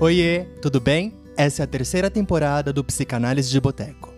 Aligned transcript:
Oiê, 0.00 0.44
tudo 0.62 0.80
bem? 0.80 1.12
Essa 1.36 1.62
é 1.62 1.64
a 1.64 1.66
terceira 1.66 2.08
temporada 2.08 2.72
do 2.72 2.84
Psicanálise 2.84 3.50
de 3.50 3.60
Boteco. 3.60 4.14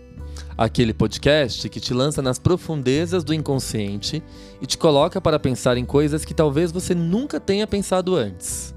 Aquele 0.54 0.92
podcast 0.92 1.66
que 1.70 1.80
te 1.80 1.94
lança 1.94 2.20
nas 2.20 2.38
profundezas 2.38 3.24
do 3.24 3.32
inconsciente 3.32 4.22
e 4.60 4.66
te 4.66 4.76
coloca 4.76 5.22
para 5.22 5.38
pensar 5.38 5.78
em 5.78 5.86
coisas 5.86 6.22
que 6.22 6.34
talvez 6.34 6.70
você 6.70 6.94
nunca 6.94 7.40
tenha 7.40 7.66
pensado 7.66 8.14
antes. 8.14 8.74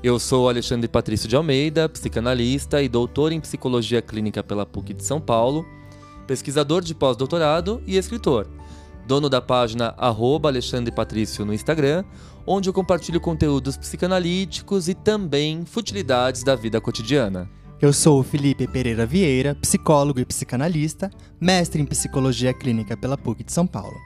Eu 0.00 0.16
sou 0.20 0.48
Alexandre 0.48 0.86
Patrício 0.86 1.28
de 1.28 1.34
Almeida, 1.34 1.88
psicanalista 1.88 2.80
e 2.80 2.88
doutor 2.88 3.32
em 3.32 3.40
psicologia 3.40 4.00
clínica 4.00 4.40
pela 4.40 4.64
PUC 4.64 4.94
de 4.94 5.04
São 5.04 5.20
Paulo, 5.20 5.66
pesquisador 6.24 6.82
de 6.82 6.94
pós-doutorado 6.94 7.82
e 7.84 7.96
escritor. 7.96 8.46
Dono 9.06 9.28
da 9.28 9.40
página 9.40 9.94
Alexandre 9.98 10.92
Patrício 10.92 11.44
no 11.44 11.52
Instagram, 11.52 12.04
onde 12.46 12.68
eu 12.68 12.72
compartilho 12.72 13.20
conteúdos 13.20 13.76
psicanalíticos 13.76 14.88
e 14.88 14.94
também 14.94 15.64
futilidades 15.64 16.42
da 16.42 16.54
vida 16.54 16.80
cotidiana. 16.80 17.48
Eu 17.80 17.92
sou 17.92 18.20
o 18.20 18.22
Felipe 18.22 18.66
Pereira 18.66 19.04
Vieira, 19.04 19.54
psicólogo 19.56 20.20
e 20.20 20.24
psicanalista, 20.24 21.10
mestre 21.40 21.82
em 21.82 21.84
psicologia 21.84 22.54
clínica 22.54 22.96
pela 22.96 23.18
PUC 23.18 23.44
de 23.44 23.52
São 23.52 23.66
Paulo, 23.66 23.96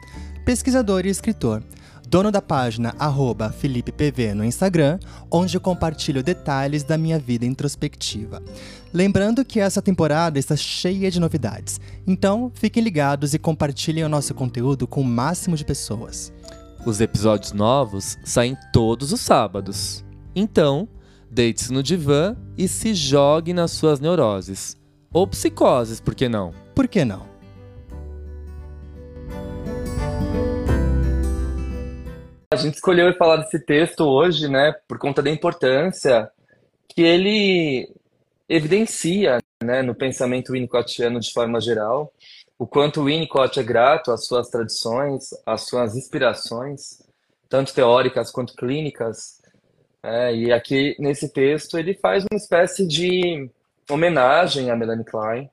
pesquisador 0.44 1.06
e 1.06 1.10
escritor, 1.10 1.62
dono 2.08 2.32
da 2.32 2.40
página 2.40 2.94
arroba 2.98 3.52
FelipePV 3.52 4.32
no 4.32 4.42
Instagram, 4.42 4.98
onde 5.30 5.56
eu 5.56 5.60
compartilho 5.60 6.22
detalhes 6.22 6.82
da 6.82 6.96
minha 6.96 7.18
vida 7.18 7.44
introspectiva. 7.44 8.42
Lembrando 8.94 9.44
que 9.44 9.60
essa 9.60 9.82
temporada 9.82 10.38
está 10.38 10.56
cheia 10.56 11.10
de 11.10 11.20
novidades, 11.20 11.78
então 12.06 12.50
fiquem 12.54 12.82
ligados 12.82 13.34
e 13.34 13.38
compartilhem 13.38 14.04
o 14.04 14.08
nosso 14.08 14.34
conteúdo 14.34 14.86
com 14.86 15.02
o 15.02 15.04
máximo 15.04 15.54
de 15.54 15.66
pessoas. 15.66 16.32
Os 16.86 16.98
episódios 17.00 17.52
novos 17.52 18.16
saem 18.24 18.56
todos 18.72 19.12
os 19.12 19.20
sábados. 19.20 20.02
Então, 20.34 20.88
deite-se 21.30 21.70
no 21.70 21.82
divã 21.82 22.34
e 22.56 22.66
se 22.66 22.94
jogue 22.94 23.52
nas 23.52 23.72
suas 23.72 24.00
neuroses. 24.00 24.78
Ou 25.12 25.26
psicoses, 25.26 26.00
por 26.00 26.14
que 26.14 26.28
não? 26.28 26.54
Por 26.74 26.88
que 26.88 27.04
não? 27.04 27.37
A 32.50 32.56
gente 32.56 32.76
escolheu 32.76 33.14
falar 33.14 33.36
desse 33.36 33.58
texto 33.58 34.04
hoje, 34.04 34.48
né, 34.48 34.72
por 34.88 34.98
conta 34.98 35.22
da 35.22 35.28
importância 35.28 36.30
que 36.88 37.02
ele 37.02 37.94
evidencia, 38.48 39.38
né, 39.62 39.82
no 39.82 39.94
pensamento 39.94 40.52
winnicottiano 40.52 41.20
de 41.20 41.30
forma 41.30 41.60
geral, 41.60 42.10
o 42.58 42.66
quanto 42.66 43.04
Winnicott 43.04 43.60
é 43.60 43.62
grato 43.62 44.10
às 44.10 44.26
suas 44.26 44.48
tradições, 44.48 45.28
às 45.44 45.66
suas 45.66 45.94
inspirações, 45.94 47.02
tanto 47.50 47.74
teóricas 47.74 48.30
quanto 48.30 48.54
clínicas. 48.54 49.42
É, 50.02 50.34
e 50.34 50.50
aqui 50.50 50.96
nesse 50.98 51.28
texto 51.30 51.78
ele 51.78 51.92
faz 51.92 52.24
uma 52.24 52.38
espécie 52.38 52.86
de 52.86 53.50
homenagem 53.90 54.70
a 54.70 54.76
Melanie 54.76 55.04
Klein, 55.04 55.50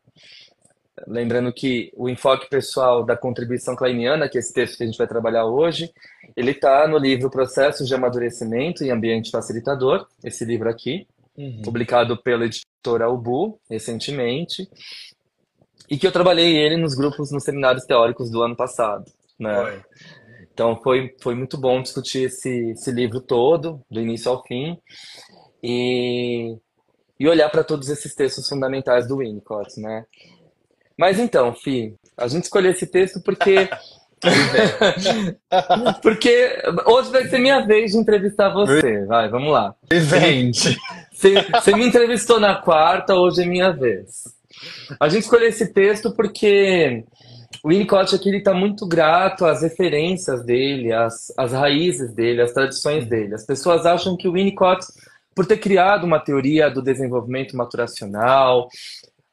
lembrando 1.06 1.52
que 1.52 1.92
o 1.96 2.08
enfoque 2.08 2.50
pessoal 2.50 3.04
da 3.04 3.18
contribuição 3.18 3.76
kleiniana, 3.76 4.30
que 4.30 4.38
é 4.38 4.40
esse 4.40 4.54
texto 4.54 4.78
que 4.78 4.84
a 4.84 4.86
gente 4.86 4.98
vai 4.98 5.08
trabalhar 5.08 5.46
hoje, 5.46 5.92
ele 6.36 6.52
está 6.52 6.88
no 6.88 6.98
livro 6.98 7.30
Processos 7.30 7.88
de 7.88 7.96
Amadurecimento 7.96 8.84
e 8.84 8.92
Ambiente 8.92 9.32
Facilitador, 9.32 10.06
esse 10.24 10.44
livro 10.44 10.70
aqui, 10.70 11.08
uhum. 11.38 11.62
publicado 11.64 12.22
pela 12.22 12.46
editora 12.46 13.10
Ubu 13.10 13.60
recentemente, 13.70 14.70
e 15.90 15.98
que 15.98 16.06
eu 16.06 16.12
trabalhei 16.12 16.58
ele 16.58 16.78
nos 16.78 16.96
grupos, 16.96 17.32
nos 17.32 17.44
seminários 17.44 17.86
teóricos 17.86 18.30
do 18.30 18.42
ano 18.42 18.56
passado, 18.56 19.06
né? 19.40 19.56
Foi. 19.56 19.84
Então 20.54 20.76
foi, 20.82 21.14
foi 21.22 21.36
muito 21.36 21.58
bom 21.58 21.82
discutir 21.82 22.24
esse, 22.24 22.72
esse 22.72 22.92
livro 22.92 23.20
todo, 23.20 23.82
do 23.92 24.00
início 24.00 24.32
ao 24.32 24.42
fim, 24.44 24.78
e, 25.62 26.58
e 27.20 27.28
olhar 27.28 27.50
para 27.50 27.64
todos 27.64 27.90
esses 27.90 28.16
textos 28.16 28.48
fundamentais 28.48 29.08
do 29.08 29.18
Winnicott, 29.18 29.80
né? 29.80 30.06
Mas 30.98 31.20
então, 31.20 31.54
Fi, 31.54 31.96
a 32.16 32.28
gente 32.28 32.46
escolheu 32.46 32.72
esse 32.72 32.88
texto 32.88 33.22
porque 33.22 33.70
Porque 36.02 36.64
hoje 36.86 37.12
vai 37.12 37.28
ser 37.28 37.40
minha 37.40 37.66
vez 37.66 37.92
de 37.92 37.98
entrevistar 37.98 38.50
você. 38.50 39.06
Vai, 39.06 39.30
vamos 39.30 39.52
lá. 39.52 39.76
Você, 41.12 41.34
você 41.42 41.76
me 41.76 41.86
entrevistou 41.88 42.40
na 42.40 42.56
quarta, 42.56 43.16
hoje 43.16 43.44
é 43.44 43.46
minha 43.46 43.72
vez. 43.72 44.24
A 45.00 45.08
gente 45.08 45.24
escolheu 45.24 45.48
esse 45.48 45.74
texto 45.74 46.14
porque 46.14 47.04
o 47.64 47.70
Winnicott 47.70 48.14
aqui 48.14 48.30
está 48.36 48.54
muito 48.54 48.88
grato 48.88 49.46
às 49.46 49.62
referências 49.62 50.44
dele, 50.44 50.94
às, 50.94 51.34
às 51.38 51.52
raízes 51.52 52.14
dele, 52.14 52.42
às 52.42 52.54
tradições 52.54 53.08
dele. 53.08 53.34
As 53.34 53.46
pessoas 53.46 53.86
acham 53.86 54.16
que 54.16 54.28
o 54.28 54.34
Winnicott, 54.34 54.86
por 55.34 55.46
ter 55.46 55.58
criado 55.58 56.04
uma 56.04 56.20
teoria 56.20 56.70
do 56.70 56.82
desenvolvimento 56.82 57.56
maturacional, 57.58 58.68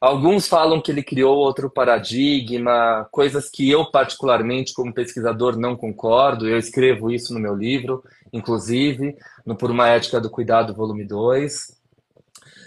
Alguns 0.03 0.49
falam 0.49 0.81
que 0.81 0.91
ele 0.91 1.01
criou 1.01 1.37
outro 1.37 1.69
paradigma, 1.69 3.07
coisas 3.09 3.49
que 3.49 3.71
eu, 3.71 3.85
particularmente, 3.85 4.73
como 4.73 4.93
pesquisador, 4.93 5.57
não 5.57 5.77
concordo. 5.77 6.45
Eu 6.45 6.57
escrevo 6.57 7.09
isso 7.09 7.33
no 7.33 7.39
meu 7.39 7.55
livro, 7.55 8.03
inclusive, 8.33 9.15
no 9.45 9.55
Por 9.55 9.71
uma 9.71 9.87
Ética 9.87 10.19
do 10.19 10.29
Cuidado, 10.29 10.73
volume 10.73 11.05
2. 11.05 11.77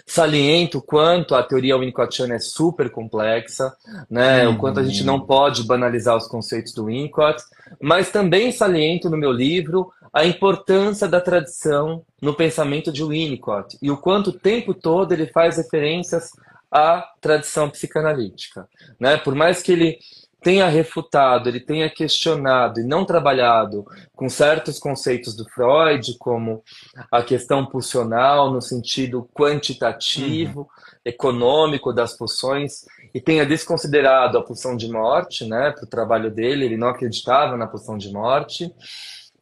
Saliento 0.03 0.79
o 0.79 0.81
quanto 0.81 1.35
a 1.35 1.43
teoria 1.43 1.77
winnicottiana 1.77 2.33
é 2.33 2.39
super 2.39 2.89
complexa, 2.89 3.71
né? 4.09 4.47
Uhum. 4.47 4.55
o 4.55 4.57
quanto 4.57 4.79
a 4.79 4.83
gente 4.83 5.03
não 5.03 5.19
pode 5.19 5.63
banalizar 5.63 6.17
os 6.17 6.25
conceitos 6.25 6.73
do 6.73 6.85
Winnicott, 6.85 7.43
mas 7.79 8.09
também 8.09 8.51
saliento 8.51 9.11
no 9.11 9.17
meu 9.17 9.31
livro 9.31 9.91
a 10.11 10.25
importância 10.25 11.07
da 11.07 11.21
tradição 11.21 12.01
no 12.19 12.33
pensamento 12.33 12.91
de 12.91 13.03
Winnicott 13.03 13.77
e 13.79 13.91
o 13.91 13.97
quanto 13.97 14.31
o 14.31 14.33
tempo 14.33 14.73
todo 14.73 15.11
ele 15.11 15.27
faz 15.27 15.57
referências 15.57 16.31
à 16.71 17.07
tradição 17.21 17.69
psicanalítica. 17.69 18.67
Né? 18.99 19.17
Por 19.17 19.35
mais 19.35 19.61
que 19.61 19.71
ele 19.71 19.99
tenha 20.41 20.67
refutado, 20.67 21.49
ele 21.49 21.59
tenha 21.59 21.89
questionado 21.89 22.79
e 22.79 22.83
não 22.83 23.03
trabalhado 23.03 23.85
com 24.15 24.29
certos 24.29 24.77
conceitos 24.79 25.35
do 25.35 25.43
Freud, 25.49 26.15
como 26.19 26.63
a 27.11 27.21
questão 27.23 27.65
pulsional 27.65 28.51
no 28.51 28.61
sentido 28.61 29.27
quantitativo, 29.33 30.61
uhum. 30.61 30.67
econômico 31.03 31.91
das 31.91 32.15
pulsões, 32.15 32.85
e 33.13 33.19
tenha 33.19 33.45
desconsiderado 33.45 34.37
a 34.37 34.43
pulsão 34.43 34.77
de 34.77 34.87
morte, 34.89 35.43
né, 35.45 35.71
para 35.71 35.85
o 35.85 35.89
trabalho 35.89 36.29
dele, 36.29 36.65
ele 36.65 36.77
não 36.77 36.89
acreditava 36.89 37.57
na 37.57 37.67
pulsão 37.67 37.97
de 37.97 38.11
morte 38.11 38.71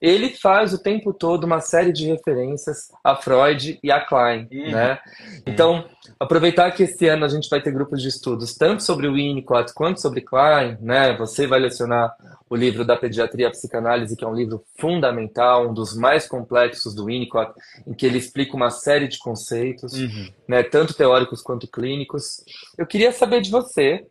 ele 0.02 0.30
faz 0.30 0.74
o 0.74 0.78
tempo 0.78 1.14
todo 1.14 1.46
uma 1.46 1.60
série 1.60 1.92
de 1.92 2.06
referências 2.06 2.90
a 3.04 3.16
Freud 3.16 3.80
e 3.82 3.92
a 3.92 4.02
Klein, 4.02 4.48
uhum. 4.52 4.72
né? 4.72 5.00
Então, 5.46 5.86
aproveitar 6.20 6.72
que 6.72 6.84
esse 6.84 7.08
ano 7.08 7.26
a 7.26 7.28
gente 7.28 7.50
vai 7.50 7.62
ter 7.62 7.72
grupos 7.72 8.02
de 8.02 8.08
estudos 8.08 8.56
tanto 8.56 8.84
sobre 8.84 9.08
o 9.08 9.14
Winnicott 9.14 9.74
quanto 9.74 10.02
sobre 10.02 10.22
Klein, 10.22 10.78
né? 10.82 11.16
Você 11.18 11.46
vai 11.46 11.60
lecionar 11.60 12.16
o 12.50 12.56
livro 12.56 12.86
da 12.86 12.96
Pediatria 12.96 13.48
e 13.48 13.52
Psicanálise, 13.52 14.16
que 14.16 14.24
é 14.24 14.28
um 14.28 14.36
livro 14.36 14.64
fundamental, 14.78 15.70
um 15.70 15.74
dos 15.74 15.96
mais 15.96 16.28
complexos 16.28 16.94
do 16.94 17.06
Winnicott, 17.06 17.54
em 17.86 17.94
que 17.94 18.06
ele 18.06 18.18
explica 18.18 18.56
uma 18.56 18.70
série 18.70 19.08
de 19.08 19.18
conceitos, 19.18 19.94
uhum. 19.94 20.30
né, 20.48 20.64
tanto 20.64 20.94
teóricos 20.94 21.42
quanto 21.42 21.68
clínicos. 21.68 22.44
Eu 22.78 22.86
queria 22.86 23.12
saber 23.12 23.42
de 23.42 23.52
você, 23.52 24.06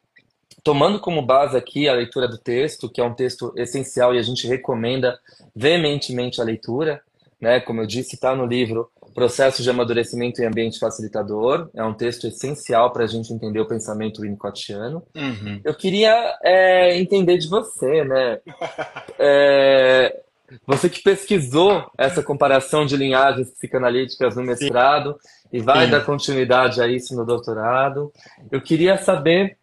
tomando 0.62 1.00
como 1.00 1.22
base 1.22 1.56
aqui 1.56 1.88
a 1.88 1.94
leitura 1.94 2.28
do 2.28 2.38
texto, 2.38 2.88
que 2.88 3.00
é 3.00 3.04
um 3.04 3.14
texto 3.14 3.52
essencial 3.56 4.14
e 4.14 4.18
a 4.18 4.22
gente 4.22 4.46
recomenda 4.46 5.18
veementemente 5.54 6.40
a 6.40 6.44
leitura, 6.44 7.00
né? 7.40 7.60
Como 7.60 7.80
eu 7.80 7.86
disse, 7.86 8.14
está 8.14 8.34
no 8.34 8.46
livro 8.46 8.90
Processo 9.14 9.62
de 9.62 9.70
Amadurecimento 9.70 10.42
em 10.42 10.46
Ambiente 10.46 10.78
Facilitador. 10.78 11.70
É 11.74 11.84
um 11.84 11.94
texto 11.94 12.26
essencial 12.26 12.92
para 12.92 13.04
a 13.04 13.06
gente 13.06 13.32
entender 13.32 13.60
o 13.60 13.68
pensamento 13.68 14.22
winnicottiano. 14.22 15.02
Uhum. 15.14 15.60
Eu 15.64 15.74
queria 15.74 16.36
é, 16.42 16.98
entender 16.98 17.38
de 17.38 17.48
você, 17.48 18.04
né? 18.04 18.40
é, 19.18 20.20
você 20.66 20.88
que 20.88 21.02
pesquisou 21.02 21.90
essa 21.96 22.22
comparação 22.22 22.84
de 22.84 22.96
linhagens 22.96 23.50
psicanalíticas 23.50 24.36
no 24.36 24.42
mestrado 24.42 25.16
Sim. 25.20 25.48
e 25.52 25.60
vai 25.60 25.86
Sim. 25.86 25.90
dar 25.92 26.04
continuidade 26.04 26.80
a 26.80 26.86
isso 26.86 27.16
no 27.16 27.24
doutorado, 27.24 28.12
eu 28.50 28.60
queria 28.60 28.98
saber 28.98 29.56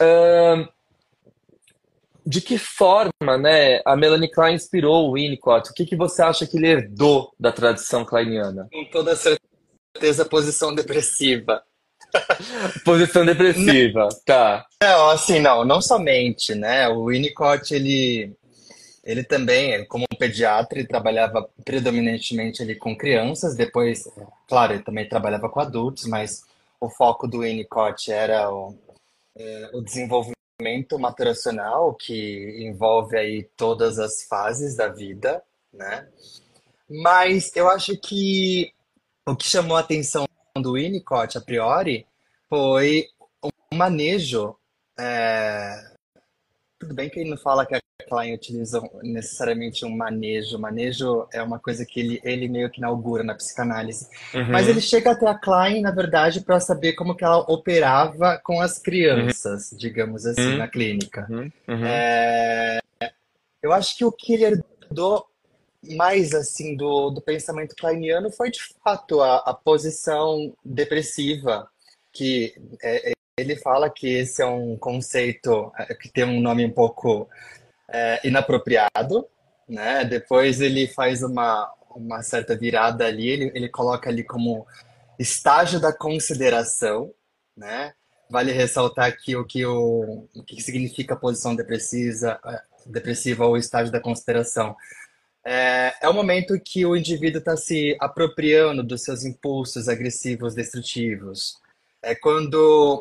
uh, 0.00 0.75
de 2.26 2.40
que 2.40 2.58
forma 2.58 3.38
né, 3.40 3.80
a 3.86 3.94
Melanie 3.94 4.30
Klein 4.30 4.56
inspirou 4.56 5.08
o 5.08 5.12
Winnicott. 5.14 5.70
O 5.70 5.74
que, 5.74 5.86
que 5.86 5.94
você 5.94 6.22
acha 6.22 6.46
que 6.46 6.56
ele 6.56 6.68
herdou 6.68 7.32
da 7.38 7.52
tradição 7.52 8.04
kleiniana? 8.04 8.68
Com 8.72 8.84
toda 8.86 9.14
certeza, 9.14 10.24
posição 10.24 10.74
depressiva. 10.74 11.62
posição 12.84 13.24
depressiva, 13.24 14.08
tá. 14.24 14.66
Não, 14.82 15.10
assim, 15.10 15.38
não, 15.38 15.64
não 15.64 15.80
somente, 15.80 16.54
né? 16.54 16.88
O 16.88 17.06
Winnicott, 17.06 17.72
ele 17.72 18.34
ele 19.04 19.22
também, 19.22 19.84
como 19.86 20.04
pediatra, 20.18 20.80
ele 20.80 20.88
trabalhava 20.88 21.48
predominantemente 21.64 22.60
ali 22.60 22.74
com 22.74 22.96
crianças, 22.96 23.54
depois, 23.54 24.08
claro, 24.48 24.72
ele 24.72 24.82
também 24.82 25.08
trabalhava 25.08 25.48
com 25.48 25.60
adultos, 25.60 26.06
mas 26.06 26.42
o 26.80 26.90
foco 26.90 27.28
do 27.28 27.42
Winnicott 27.42 28.10
era 28.10 28.52
o, 28.52 28.76
é, 29.36 29.70
o 29.72 29.80
desenvolvimento 29.80 30.35
maturacional, 30.98 31.94
que 31.94 32.56
envolve 32.66 33.16
aí 33.16 33.44
todas 33.56 33.98
as 33.98 34.22
fases 34.24 34.76
da 34.76 34.88
vida, 34.88 35.42
né? 35.72 36.08
Mas 36.88 37.54
eu 37.54 37.68
acho 37.68 37.96
que 37.98 38.72
o 39.26 39.36
que 39.36 39.48
chamou 39.48 39.76
a 39.76 39.80
atenção 39.80 40.26
do 40.56 40.74
Winnicott, 40.74 41.36
a 41.36 41.40
priori, 41.40 42.06
foi 42.48 43.08
um 43.42 43.76
manejo. 43.76 44.56
É... 44.98 45.95
Tudo 46.86 46.94
bem 46.94 47.10
que 47.10 47.18
ele 47.18 47.30
não 47.30 47.36
fala 47.36 47.66
que 47.66 47.74
a 47.74 47.80
Klein 48.08 48.34
utiliza 48.34 48.80
necessariamente 49.02 49.84
um 49.84 49.96
manejo. 49.96 50.56
Manejo 50.56 51.26
é 51.32 51.42
uma 51.42 51.58
coisa 51.58 51.84
que 51.84 51.98
ele, 51.98 52.20
ele 52.22 52.48
meio 52.48 52.70
que 52.70 52.78
inaugura 52.78 53.24
na 53.24 53.34
psicanálise. 53.34 54.08
Uhum. 54.32 54.52
Mas 54.52 54.68
ele 54.68 54.80
chega 54.80 55.10
até 55.10 55.26
a 55.26 55.34
Klein, 55.34 55.80
na 55.80 55.90
verdade, 55.90 56.40
para 56.40 56.60
saber 56.60 56.92
como 56.92 57.16
que 57.16 57.24
ela 57.24 57.38
operava 57.38 58.40
com 58.44 58.60
as 58.60 58.78
crianças, 58.78 59.72
uhum. 59.72 59.78
digamos 59.78 60.24
assim, 60.26 60.52
uhum. 60.52 60.58
na 60.58 60.68
clínica. 60.68 61.26
Uhum. 61.28 61.50
Uhum. 61.66 61.86
É... 61.86 62.78
Eu 63.60 63.72
acho 63.72 63.96
que 63.98 64.04
o 64.04 64.12
que 64.12 64.34
ele 64.34 64.44
herdou 64.44 65.26
mais 65.96 66.34
assim 66.34 66.76
do, 66.76 67.10
do 67.10 67.20
pensamento 67.20 67.74
kleiniano 67.74 68.30
foi 68.30 68.50
de 68.50 68.60
fato 68.82 69.20
a, 69.20 69.38
a 69.38 69.54
posição 69.54 70.52
depressiva 70.64 71.68
que 72.12 72.54
é, 72.82 73.12
ele 73.38 73.54
fala 73.54 73.90
que 73.90 74.08
esse 74.08 74.40
é 74.40 74.46
um 74.46 74.76
conceito 74.78 75.70
é, 75.78 75.94
que 75.94 76.08
tem 76.08 76.24
um 76.24 76.40
nome 76.40 76.64
um 76.64 76.70
pouco 76.70 77.28
é, 77.88 78.26
inapropriado, 78.26 79.28
né? 79.68 80.04
Depois 80.04 80.60
ele 80.60 80.86
faz 80.86 81.22
uma, 81.22 81.70
uma 81.94 82.22
certa 82.22 82.56
virada 82.56 83.04
ali, 83.04 83.28
ele, 83.28 83.52
ele 83.54 83.68
coloca 83.68 84.08
ali 84.08 84.24
como 84.24 84.66
estágio 85.18 85.78
da 85.78 85.92
consideração, 85.92 87.12
né? 87.54 87.92
Vale 88.30 88.52
ressaltar 88.52 89.06
aqui 89.06 89.36
o 89.36 89.44
que, 89.44 89.66
o, 89.66 90.26
o 90.34 90.42
que 90.42 90.60
significa 90.62 91.14
posição 91.14 91.54
depressiva, 91.54 92.40
é, 92.46 92.62
depressiva 92.86 93.44
ou 93.44 93.58
estágio 93.58 93.92
da 93.92 94.00
consideração. 94.00 94.74
É, 95.44 95.94
é 96.00 96.08
o 96.08 96.14
momento 96.14 96.58
que 96.58 96.86
o 96.86 96.96
indivíduo 96.96 97.38
está 97.38 97.56
se 97.56 97.96
apropriando 98.00 98.82
dos 98.82 99.02
seus 99.02 99.24
impulsos 99.24 99.90
agressivos, 99.90 100.54
destrutivos. 100.54 101.58
É 102.02 102.14
quando 102.14 103.00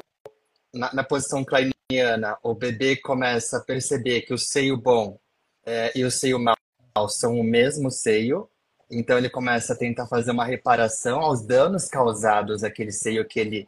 na, 0.76 0.94
na 0.94 1.04
posição 1.04 1.44
kleiniana, 1.44 2.38
o 2.44 2.54
bebê 2.54 2.96
começa 2.98 3.58
a 3.58 3.62
perceber 3.62 4.22
que 4.22 4.34
o 4.34 4.38
seio 4.38 4.78
bom 4.78 5.18
é, 5.66 5.92
e 5.96 6.04
o 6.04 6.12
seio 6.12 6.38
mau 6.38 6.56
são 7.10 7.40
o 7.40 7.44
mesmo 7.44 7.90
seio, 7.90 8.50
então 8.90 9.18
ele 9.18 9.30
começa 9.30 9.74
a 9.74 9.76
tentar 9.76 10.06
fazer 10.08 10.32
uma 10.32 10.46
reparação 10.46 11.22
aos 11.22 11.42
danos 11.42 11.88
causados 11.88 12.64
àquele 12.64 12.92
seio 12.92 13.26
que 13.26 13.40
ele 13.40 13.68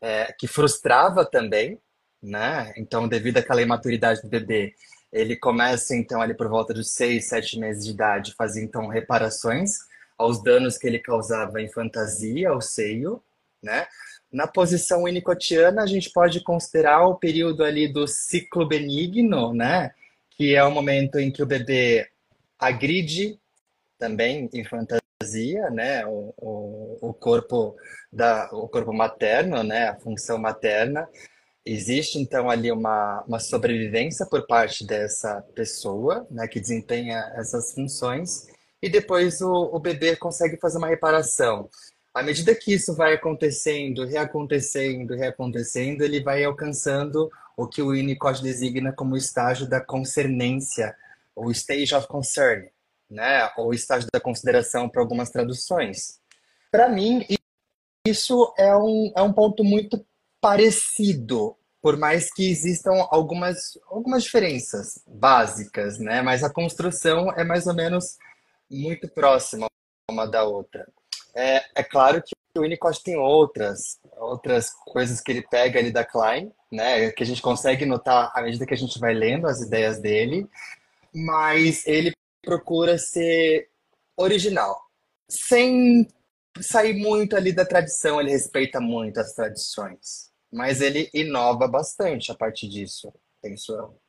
é, 0.00 0.32
que 0.38 0.46
frustrava 0.46 1.24
também, 1.24 1.78
né? 2.22 2.72
Então, 2.76 3.06
devido 3.08 3.38
àquela 3.38 3.62
imaturidade 3.62 4.22
do 4.22 4.28
bebê, 4.28 4.74
ele 5.12 5.36
começa 5.36 5.94
então 5.94 6.20
ali 6.20 6.34
por 6.34 6.48
volta 6.48 6.74
dos 6.74 6.92
seis, 6.92 7.28
sete 7.28 7.58
meses 7.58 7.84
de 7.84 7.92
idade, 7.92 8.34
fazer 8.34 8.62
então 8.62 8.88
reparações 8.88 9.78
aos 10.16 10.42
danos 10.42 10.78
que 10.78 10.86
ele 10.86 10.98
causava 10.98 11.60
em 11.60 11.68
fantasia 11.68 12.50
ao 12.50 12.60
seio, 12.60 13.22
né? 13.62 13.86
Na 14.34 14.48
posição 14.48 15.06
inicotiana, 15.06 15.84
a 15.84 15.86
gente 15.86 16.10
pode 16.10 16.42
considerar 16.42 17.06
o 17.06 17.14
período 17.14 17.62
ali 17.62 17.86
do 17.86 18.04
ciclo 18.08 18.66
benigno, 18.66 19.54
né? 19.54 19.92
Que 20.28 20.56
é 20.56 20.64
o 20.64 20.72
momento 20.72 21.20
em 21.20 21.30
que 21.30 21.40
o 21.40 21.46
bebê 21.46 22.10
agride 22.58 23.38
também 23.96 24.50
em 24.52 24.64
fantasia, 24.64 25.70
né? 25.70 26.04
O, 26.04 26.34
o, 26.36 27.10
o 27.10 27.14
corpo 27.14 27.76
da, 28.12 28.50
o 28.50 28.68
corpo 28.68 28.92
materno, 28.92 29.62
né? 29.62 29.90
A 29.90 30.00
função 30.00 30.36
materna. 30.36 31.08
Existe, 31.64 32.18
então, 32.18 32.50
ali 32.50 32.72
uma, 32.72 33.22
uma 33.28 33.38
sobrevivência 33.38 34.26
por 34.26 34.48
parte 34.48 34.84
dessa 34.84 35.42
pessoa, 35.54 36.26
né? 36.28 36.48
Que 36.48 36.58
desempenha 36.58 37.32
essas 37.36 37.72
funções. 37.72 38.48
E 38.82 38.88
depois 38.88 39.40
o, 39.40 39.70
o 39.72 39.78
bebê 39.78 40.16
consegue 40.16 40.58
fazer 40.60 40.78
uma 40.78 40.88
reparação 40.88 41.70
à 42.14 42.22
medida 42.22 42.54
que 42.54 42.72
isso 42.72 42.94
vai 42.94 43.14
acontecendo, 43.14 44.06
reacontecendo, 44.06 45.16
reacontecendo, 45.16 46.04
ele 46.04 46.22
vai 46.22 46.44
alcançando 46.44 47.28
o 47.56 47.66
que 47.66 47.82
o 47.82 47.90
Winnicott 47.90 48.40
designa 48.40 48.92
como 48.92 49.16
estágio 49.16 49.68
da 49.68 49.80
concernência, 49.80 50.96
ou 51.34 51.50
stage 51.50 51.92
of 51.92 52.06
concern, 52.06 52.68
né? 53.10 53.50
ou 53.56 53.74
estágio 53.74 54.08
da 54.12 54.20
consideração 54.20 54.88
para 54.88 55.02
algumas 55.02 55.30
traduções. 55.30 56.20
Para 56.70 56.88
mim, 56.88 57.26
isso 58.06 58.54
é 58.56 58.76
um, 58.76 59.12
é 59.16 59.22
um 59.22 59.32
ponto 59.32 59.64
muito 59.64 60.06
parecido, 60.40 61.56
por 61.82 61.96
mais 61.96 62.32
que 62.32 62.48
existam 62.48 62.92
algumas, 63.10 63.76
algumas 63.88 64.22
diferenças 64.22 65.02
básicas, 65.06 65.98
né? 65.98 66.22
mas 66.22 66.44
a 66.44 66.50
construção 66.50 67.32
é 67.32 67.42
mais 67.42 67.66
ou 67.66 67.74
menos 67.74 68.16
muito 68.70 69.08
próxima 69.08 69.66
uma 70.08 70.26
da 70.26 70.44
outra. 70.44 70.86
É, 71.34 71.64
é 71.74 71.82
claro 71.82 72.22
que 72.22 72.34
o 72.56 72.62
Winnicott 72.62 73.02
tem 73.02 73.16
outras, 73.16 73.98
outras 74.16 74.70
coisas 74.70 75.20
que 75.20 75.32
ele 75.32 75.42
pega 75.42 75.78
ali 75.80 75.90
da 75.90 76.04
Klein, 76.04 76.52
né, 76.70 77.10
que 77.10 77.22
a 77.22 77.26
gente 77.26 77.42
consegue 77.42 77.84
notar 77.84 78.30
à 78.34 78.42
medida 78.42 78.64
que 78.64 78.74
a 78.74 78.76
gente 78.76 78.98
vai 78.98 79.12
lendo 79.12 79.46
as 79.46 79.60
ideias 79.60 80.00
dele, 80.00 80.48
mas 81.12 81.84
ele 81.86 82.12
procura 82.42 82.98
ser 82.98 83.68
original, 84.16 84.80
sem 85.28 86.06
sair 86.60 86.94
muito 86.94 87.34
ali 87.34 87.52
da 87.52 87.64
tradição, 87.64 88.20
ele 88.20 88.30
respeita 88.30 88.80
muito 88.80 89.18
as 89.18 89.32
tradições, 89.32 90.30
mas 90.52 90.80
ele 90.80 91.10
inova 91.12 91.66
bastante 91.66 92.30
a 92.30 92.34
partir 92.34 92.68
disso, 92.68 93.12
penso 93.42 93.72
eu. 93.72 94.00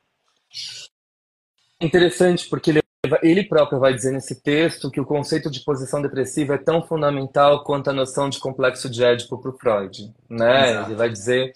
Interessante, 1.80 2.48
porque 2.48 2.70
ele 2.70 2.85
ele 3.22 3.44
próprio 3.44 3.78
vai 3.78 3.94
dizer 3.94 4.12
nesse 4.12 4.42
texto 4.42 4.90
que 4.90 5.00
o 5.00 5.04
conceito 5.04 5.50
de 5.50 5.60
posição 5.60 6.00
depressiva 6.00 6.54
é 6.54 6.58
tão 6.58 6.82
fundamental 6.82 7.64
quanto 7.64 7.90
a 7.90 7.92
noção 7.92 8.28
de 8.28 8.38
complexo 8.38 8.88
de 8.88 9.04
Édipo 9.04 9.38
para 9.38 9.50
o 9.50 9.58
Freud. 9.58 10.12
Né? 10.28 10.84
Ele 10.84 10.94
vai 10.94 11.08
dizer, 11.10 11.52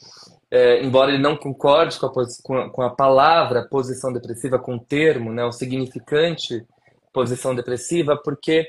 é, 0.51 0.83
embora 0.83 1.13
ele 1.13 1.23
não 1.23 1.37
concorde 1.37 1.99
com 1.99 2.07
a, 2.07 2.71
com, 2.71 2.83
a, 2.83 2.91
palavra 2.91 3.63
posição 3.63 4.13
depressiva, 4.13 4.59
com 4.59 4.77
o 4.77 4.81
termo, 4.81 5.33
né, 5.33 5.45
o 5.45 5.53
significante 5.53 6.67
posição 7.13 7.55
depressiva, 7.55 8.17
porque 8.17 8.69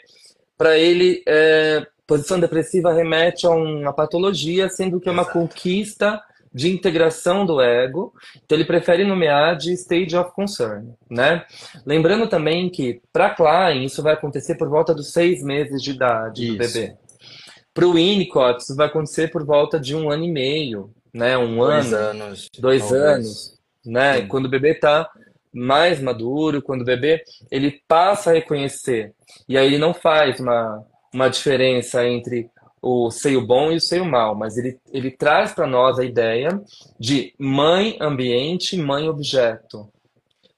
para 0.57 0.77
ele 0.77 1.23
é, 1.27 1.85
posição 2.05 2.39
depressiva 2.39 2.93
remete 2.93 3.47
a 3.47 3.49
uma 3.49 3.93
patologia, 3.93 4.69
sendo 4.69 4.99
que 4.99 5.09
é 5.09 5.11
uma 5.11 5.25
conquista 5.25 6.21
de 6.53 6.69
integração 6.69 7.45
do 7.45 7.61
ego, 7.61 8.13
então 8.35 8.57
ele 8.57 8.65
prefere 8.65 9.05
nomear 9.05 9.55
de 9.55 9.73
stage 9.73 10.15
of 10.17 10.31
concern, 10.33 10.93
né? 11.09 11.45
Lembrando 11.85 12.27
também 12.27 12.69
que 12.69 13.01
para 13.13 13.29
Klein 13.29 13.85
isso 13.85 14.03
vai 14.03 14.13
acontecer 14.13 14.55
por 14.55 14.69
volta 14.69 14.93
dos 14.93 15.11
seis 15.11 15.41
meses 15.41 15.81
de 15.81 15.91
idade 15.91 16.43
isso. 16.43 16.53
do 16.53 16.57
bebê. 16.57 16.95
Para 17.73 17.87
o 17.87 17.93
Winnicott 17.93 18.61
isso 18.61 18.75
vai 18.75 18.87
acontecer 18.87 19.31
por 19.31 19.45
volta 19.45 19.79
de 19.79 19.95
um 19.95 20.09
ano 20.09 20.25
e 20.25 20.31
meio, 20.31 20.91
né? 21.13 21.37
Um 21.37 21.55
dois 21.55 21.93
ano, 21.93 22.23
anos, 22.23 22.47
dois 22.59 22.81
talvez. 22.81 23.03
anos, 23.03 23.59
né? 23.85 24.21
Sim. 24.21 24.27
Quando 24.27 24.45
o 24.45 24.49
bebê 24.49 24.71
está 24.71 25.09
mais 25.53 26.01
maduro, 26.01 26.61
quando 26.61 26.81
o 26.81 26.85
bebê 26.85 27.23
ele 27.49 27.81
passa 27.87 28.29
a 28.29 28.33
reconhecer 28.33 29.13
e 29.47 29.57
aí 29.57 29.67
ele 29.67 29.77
não 29.77 29.93
faz 29.93 30.39
uma 30.39 30.85
uma 31.13 31.29
diferença 31.29 32.05
entre 32.07 32.49
o 32.81 33.11
seio 33.11 33.45
bom 33.45 33.71
e 33.71 33.75
o 33.75 33.81
seio 33.81 34.03
mal, 34.03 34.33
mas 34.35 34.57
ele, 34.57 34.79
ele 34.91 35.11
traz 35.11 35.53
para 35.53 35.67
nós 35.67 35.99
a 35.99 36.03
ideia 36.03 36.59
de 36.99 37.33
mãe 37.37 37.97
ambiente, 38.01 38.75
mãe 38.75 39.07
objeto. 39.07 39.87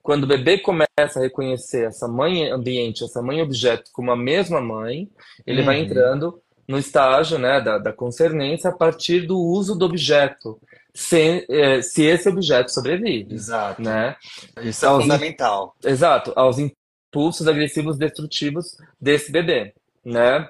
Quando 0.01 0.23
o 0.23 0.27
bebê 0.27 0.57
começa 0.57 1.17
a 1.17 1.21
reconhecer 1.21 1.87
essa 1.87 2.07
mãe 2.07 2.49
ambiente, 2.49 3.03
essa 3.03 3.21
mãe 3.21 3.41
objeto 3.41 3.89
como 3.93 4.11
a 4.11 4.15
mesma 4.15 4.61
mãe, 4.61 5.09
ele 5.45 5.59
uhum. 5.59 5.65
vai 5.65 5.79
entrando 5.79 6.41
no 6.67 6.77
estágio 6.77 7.37
né, 7.37 7.59
da, 7.59 7.77
da 7.77 7.91
concernência 7.91 8.69
a 8.69 8.73
partir 8.73 9.21
do 9.27 9.37
uso 9.37 9.75
do 9.75 9.85
objeto, 9.85 10.59
se, 10.93 11.45
é, 11.49 11.81
se 11.81 12.03
esse 12.03 12.29
objeto 12.29 12.71
sobrevive. 12.71 13.33
Exato. 13.33 13.81
Né? 13.81 14.15
Isso 14.61 14.85
é 14.85 14.89
aos, 14.89 15.03
fundamental. 15.03 15.75
Exato, 15.83 16.31
aos 16.35 16.57
impulsos 16.57 17.47
agressivos 17.47 17.97
destrutivos 17.97 18.77
desse 18.99 19.31
bebê. 19.31 19.73
Né? 20.05 20.47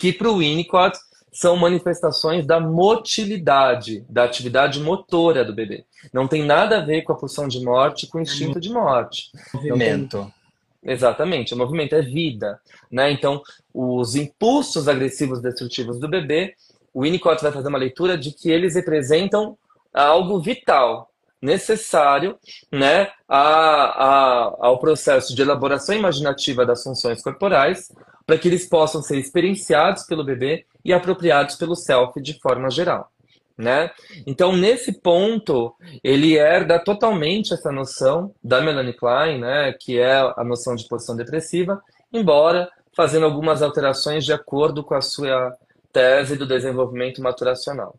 Que 0.00 0.14
para 0.14 0.30
o 0.30 0.38
Winnicott 0.38 0.98
são 1.30 1.56
manifestações 1.56 2.46
da 2.46 2.58
motilidade, 2.58 4.02
da 4.08 4.24
atividade 4.24 4.80
motora 4.80 5.44
do 5.44 5.54
bebê. 5.54 5.84
Não 6.10 6.26
tem 6.26 6.42
nada 6.42 6.78
a 6.78 6.84
ver 6.84 7.02
com 7.02 7.12
a 7.12 7.16
pulsão 7.16 7.46
de 7.46 7.62
morte, 7.62 8.06
com 8.06 8.18
o 8.18 8.22
instinto 8.22 8.58
de 8.58 8.70
morte. 8.70 9.30
Movimento. 9.52 10.32
Tem... 10.82 10.92
Exatamente, 10.92 11.52
o 11.52 11.58
movimento 11.58 11.94
é 11.94 12.00
vida. 12.00 12.58
Né? 12.90 13.12
Então, 13.12 13.42
os 13.74 14.16
impulsos 14.16 14.88
agressivos 14.88 15.42
destrutivos 15.42 16.00
do 16.00 16.08
bebê, 16.08 16.54
o 16.94 17.02
Winnicott 17.02 17.42
vai 17.42 17.52
fazer 17.52 17.68
uma 17.68 17.78
leitura 17.78 18.16
de 18.16 18.32
que 18.32 18.50
eles 18.50 18.74
representam 18.74 19.58
algo 19.92 20.40
vital, 20.40 21.10
necessário 21.42 22.38
né, 22.72 23.10
a, 23.28 23.38
a, 23.38 24.56
ao 24.60 24.78
processo 24.78 25.34
de 25.34 25.42
elaboração 25.42 25.94
imaginativa 25.94 26.64
das 26.64 26.82
funções 26.82 27.22
corporais, 27.22 27.92
para 28.30 28.38
que 28.38 28.46
eles 28.46 28.64
possam 28.64 29.02
ser 29.02 29.18
experienciados 29.18 30.04
pelo 30.04 30.24
bebê 30.24 30.64
e 30.84 30.92
apropriados 30.92 31.56
pelo 31.56 31.74
self 31.74 32.22
de 32.22 32.38
forma 32.38 32.70
geral. 32.70 33.10
Né? 33.58 33.90
Então, 34.24 34.56
nesse 34.56 35.00
ponto, 35.00 35.74
ele 36.04 36.38
herda 36.38 36.78
totalmente 36.78 37.52
essa 37.52 37.72
noção 37.72 38.32
da 38.40 38.60
Melanie 38.60 38.92
Klein, 38.92 39.40
né, 39.40 39.74
que 39.80 39.98
é 39.98 40.14
a 40.14 40.44
noção 40.44 40.76
de 40.76 40.86
posição 40.86 41.16
depressiva, 41.16 41.82
embora 42.12 42.70
fazendo 42.96 43.26
algumas 43.26 43.62
alterações 43.62 44.24
de 44.24 44.32
acordo 44.32 44.84
com 44.84 44.94
a 44.94 45.00
sua 45.00 45.52
tese 45.92 46.36
do 46.36 46.46
desenvolvimento 46.46 47.20
maturacional. 47.20 47.96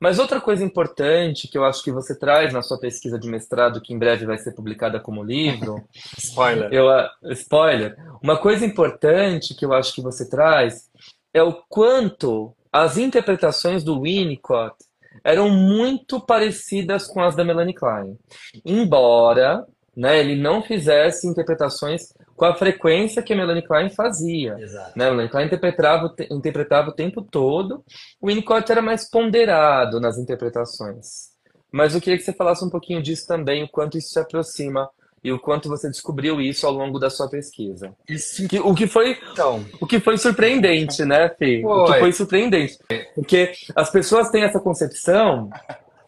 Mas 0.00 0.18
outra 0.18 0.40
coisa 0.40 0.64
importante 0.64 1.48
que 1.48 1.56
eu 1.56 1.64
acho 1.64 1.82
que 1.82 1.92
você 1.92 2.18
traz 2.18 2.52
na 2.52 2.62
sua 2.62 2.78
pesquisa 2.78 3.18
de 3.18 3.28
mestrado, 3.28 3.80
que 3.80 3.92
em 3.92 3.98
breve 3.98 4.26
vai 4.26 4.38
ser 4.38 4.54
publicada 4.54 5.00
como 5.00 5.22
livro. 5.22 5.82
spoiler. 6.18 6.72
Eu, 6.72 6.86
spoiler. 7.32 7.96
Uma 8.22 8.38
coisa 8.38 8.64
importante 8.64 9.54
que 9.54 9.64
eu 9.64 9.72
acho 9.72 9.94
que 9.94 10.02
você 10.02 10.28
traz 10.28 10.88
é 11.32 11.42
o 11.42 11.52
quanto 11.68 12.54
as 12.72 12.98
interpretações 12.98 13.82
do 13.82 14.02
Winnicott 14.02 14.76
eram 15.24 15.48
muito 15.48 16.20
parecidas 16.20 17.06
com 17.06 17.22
as 17.22 17.34
da 17.34 17.44
Melanie 17.44 17.74
Klein. 17.74 18.18
Embora 18.64 19.66
né, 19.96 20.20
ele 20.20 20.36
não 20.36 20.62
fizesse 20.62 21.26
interpretações 21.26 22.12
com 22.36 22.44
a 22.44 22.54
frequência 22.54 23.22
que 23.22 23.32
a 23.32 23.36
Melanie 23.36 23.66
Klein 23.66 23.88
fazia. 23.88 24.56
Exato. 24.58 24.92
Né? 24.96 25.06
A 25.06 25.10
Melanie 25.10 25.30
Klein 25.30 25.46
interpretava, 25.46 26.14
interpretava 26.30 26.90
o 26.90 26.94
tempo 26.94 27.22
todo, 27.22 27.82
o 28.20 28.28
Winnicott 28.28 28.70
era 28.70 28.82
mais 28.82 29.08
ponderado 29.08 29.98
nas 29.98 30.18
interpretações. 30.18 31.34
Mas 31.72 31.94
eu 31.94 32.00
queria 32.00 32.18
que 32.18 32.24
você 32.24 32.32
falasse 32.32 32.64
um 32.64 32.70
pouquinho 32.70 33.02
disso 33.02 33.26
também, 33.26 33.64
o 33.64 33.68
quanto 33.68 33.98
isso 33.98 34.10
se 34.10 34.18
aproxima 34.18 34.88
e 35.24 35.32
o 35.32 35.40
quanto 35.40 35.68
você 35.68 35.88
descobriu 35.88 36.40
isso 36.40 36.66
ao 36.66 36.72
longo 36.72 36.98
da 36.98 37.10
sua 37.10 37.28
pesquisa. 37.28 37.92
Isso. 38.08 38.46
O 38.64 38.74
que 38.74 38.86
foi 38.86 39.18
então, 39.32 39.64
o 39.80 39.86
que 39.86 39.98
foi 39.98 40.16
surpreendente, 40.18 41.04
né, 41.04 41.28
Fê? 41.30 41.62
Foi. 41.62 41.72
O 41.72 41.84
que 41.86 41.98
foi 41.98 42.12
surpreendente. 42.12 42.78
Porque 43.14 43.52
as 43.74 43.90
pessoas 43.90 44.30
têm 44.30 44.44
essa 44.44 44.60
concepção. 44.60 45.50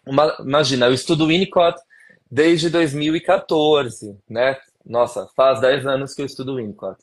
Uma, 0.06 0.36
imagina, 0.38 0.86
eu 0.86 0.92
estudo 0.92 1.26
Winnicott 1.26 1.80
desde 2.30 2.70
2014, 2.70 4.16
né? 4.28 4.56
Nossa, 4.84 5.28
faz 5.36 5.60
10 5.60 5.86
anos 5.86 6.14
que 6.14 6.22
eu 6.22 6.26
estudo 6.26 6.56
Winnicott. 6.56 6.98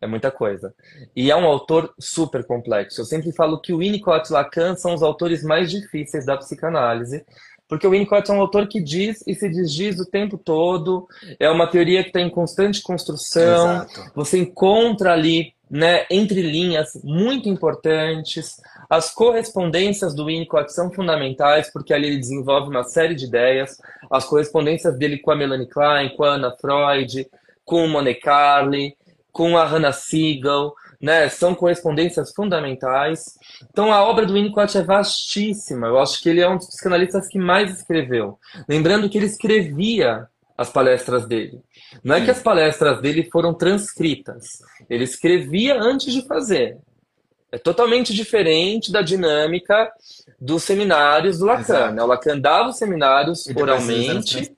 É 0.00 0.06
muita 0.06 0.30
coisa. 0.30 0.74
E 1.14 1.30
é 1.30 1.36
um 1.36 1.46
autor 1.46 1.92
super 1.98 2.44
complexo. 2.44 3.00
Eu 3.00 3.04
sempre 3.04 3.32
falo 3.32 3.60
que 3.60 3.72
o 3.72 3.78
Winnicott 3.78 4.28
e 4.28 4.32
Lacan 4.32 4.76
são 4.76 4.94
os 4.94 5.02
autores 5.02 5.42
mais 5.42 5.70
difíceis 5.70 6.26
da 6.26 6.36
psicanálise, 6.36 7.24
porque 7.68 7.86
o 7.86 7.90
Winnicott 7.90 8.30
é 8.30 8.34
um 8.34 8.40
autor 8.40 8.68
que 8.68 8.80
diz 8.80 9.24
e 9.26 9.34
se 9.34 9.48
desdiz 9.48 9.98
o 9.98 10.04
tempo 10.04 10.38
todo. 10.38 11.08
É 11.40 11.48
uma 11.50 11.66
teoria 11.66 12.02
que 12.02 12.10
está 12.10 12.20
em 12.20 12.30
constante 12.30 12.82
construção. 12.82 13.84
Exato. 13.84 14.12
Você 14.14 14.38
encontra 14.38 15.12
ali, 15.12 15.54
né, 15.70 16.06
entre 16.10 16.42
linhas 16.42 16.98
muito 17.02 17.48
importantes. 17.48 18.60
As 18.88 19.12
correspondências 19.12 20.14
do 20.14 20.26
Winnicott 20.26 20.72
são 20.72 20.92
fundamentais, 20.92 21.70
porque 21.72 21.92
ali 21.92 22.08
ele 22.08 22.18
desenvolve 22.18 22.70
uma 22.70 22.84
série 22.84 23.14
de 23.14 23.26
ideias. 23.26 23.80
As 24.10 24.24
correspondências 24.24 24.96
dele 24.96 25.18
com 25.18 25.30
a 25.30 25.36
Melanie 25.36 25.68
Klein, 25.68 26.10
com 26.16 26.24
a 26.24 26.34
Anna 26.34 26.56
Freud, 26.56 27.28
com 27.64 27.84
o 27.84 27.88
Monte 27.88 28.14
Carli, 28.14 28.96
com 29.32 29.58
a 29.58 29.64
Hannah 29.64 29.92
Siegel, 29.92 30.72
né? 31.00 31.28
São 31.28 31.54
correspondências 31.54 32.32
fundamentais. 32.32 33.36
Então 33.70 33.92
a 33.92 34.02
obra 34.02 34.24
do 34.24 34.32
Winnicott 34.32 34.78
é 34.78 34.82
vastíssima. 34.82 35.88
Eu 35.88 35.98
acho 35.98 36.22
que 36.22 36.28
ele 36.28 36.40
é 36.40 36.48
um 36.48 36.56
dos 36.56 36.68
psicanalistas 36.68 37.28
que 37.28 37.38
mais 37.38 37.70
escreveu. 37.70 38.38
Lembrando 38.68 39.08
que 39.10 39.18
ele 39.18 39.26
escrevia 39.26 40.28
as 40.56 40.70
palestras 40.70 41.26
dele. 41.26 41.60
Não 42.02 42.14
é 42.14 42.24
que 42.24 42.30
as 42.30 42.42
palestras 42.42 43.00
dele 43.00 43.28
foram 43.30 43.52
transcritas. 43.52 44.62
Ele 44.88 45.04
escrevia 45.04 45.78
antes 45.78 46.12
de 46.12 46.26
fazer. 46.26 46.78
É 47.52 47.58
totalmente 47.58 48.12
diferente 48.12 48.90
da 48.90 49.02
dinâmica 49.02 49.90
dos 50.40 50.62
seminários 50.62 51.38
do 51.38 51.46
Lacan. 51.46 51.92
Né? 51.92 52.02
O 52.02 52.06
Lacan 52.06 52.38
dava 52.38 52.70
os 52.70 52.78
seminários 52.78 53.46
oralmente. 53.54 54.54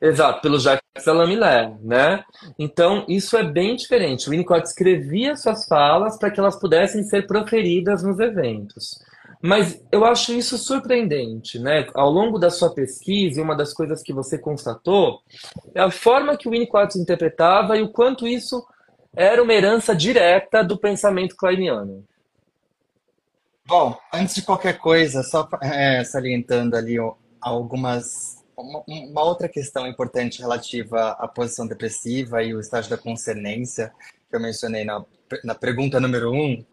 Exato, 0.00 0.40
pelo 0.40 0.58
Jacques 0.58 1.08
Alamilé, 1.08 1.74
né? 1.80 2.22
Então, 2.58 3.04
isso 3.08 3.36
é 3.36 3.42
bem 3.42 3.74
diferente. 3.74 4.28
O 4.28 4.30
Winnicott 4.30 4.68
escrevia 4.68 5.36
suas 5.36 5.66
falas 5.66 6.16
para 6.16 6.30
que 6.30 6.38
elas 6.38 6.56
pudessem 6.56 7.02
ser 7.02 7.26
proferidas 7.26 8.02
nos 8.04 8.20
eventos. 8.20 9.00
Mas 9.42 9.82
eu 9.90 10.04
acho 10.04 10.32
isso 10.32 10.56
surpreendente, 10.56 11.58
né? 11.58 11.88
Ao 11.94 12.08
longo 12.08 12.38
da 12.38 12.48
sua 12.48 12.72
pesquisa, 12.72 13.42
uma 13.42 13.56
das 13.56 13.74
coisas 13.74 14.00
que 14.00 14.12
você 14.12 14.38
constatou 14.38 15.20
é 15.74 15.80
a 15.80 15.90
forma 15.90 16.36
que 16.36 16.46
o 16.46 16.52
Winnicott 16.52 16.96
interpretava 16.96 17.76
e 17.76 17.82
o 17.82 17.90
quanto 17.90 18.28
isso 18.28 18.64
era 19.16 19.42
uma 19.42 19.52
herança 19.52 19.96
direta 19.96 20.62
do 20.62 20.78
pensamento 20.78 21.34
kleiniano. 21.34 22.04
Bom, 23.66 23.98
antes 24.14 24.36
de 24.36 24.42
qualquer 24.42 24.78
coisa, 24.78 25.24
só 25.24 25.48
é, 25.60 26.04
salientando 26.04 26.76
ali 26.76 26.96
algumas. 27.40 28.40
Uma, 28.56 28.84
uma, 28.86 29.24
outra 29.24 29.48
questão 29.48 29.88
importante 29.88 30.40
relativa 30.40 31.16
à 31.18 31.26
posição 31.26 31.66
depressiva 31.66 32.42
e 32.44 32.54
o 32.54 32.60
estágio 32.60 32.90
da 32.90 32.98
concernência, 32.98 33.92
que 34.30 34.36
eu 34.36 34.40
mencionei 34.40 34.84
na, 34.84 35.04
na 35.42 35.54
pergunta 35.54 35.98
número 35.98 36.30
um. 36.32 36.64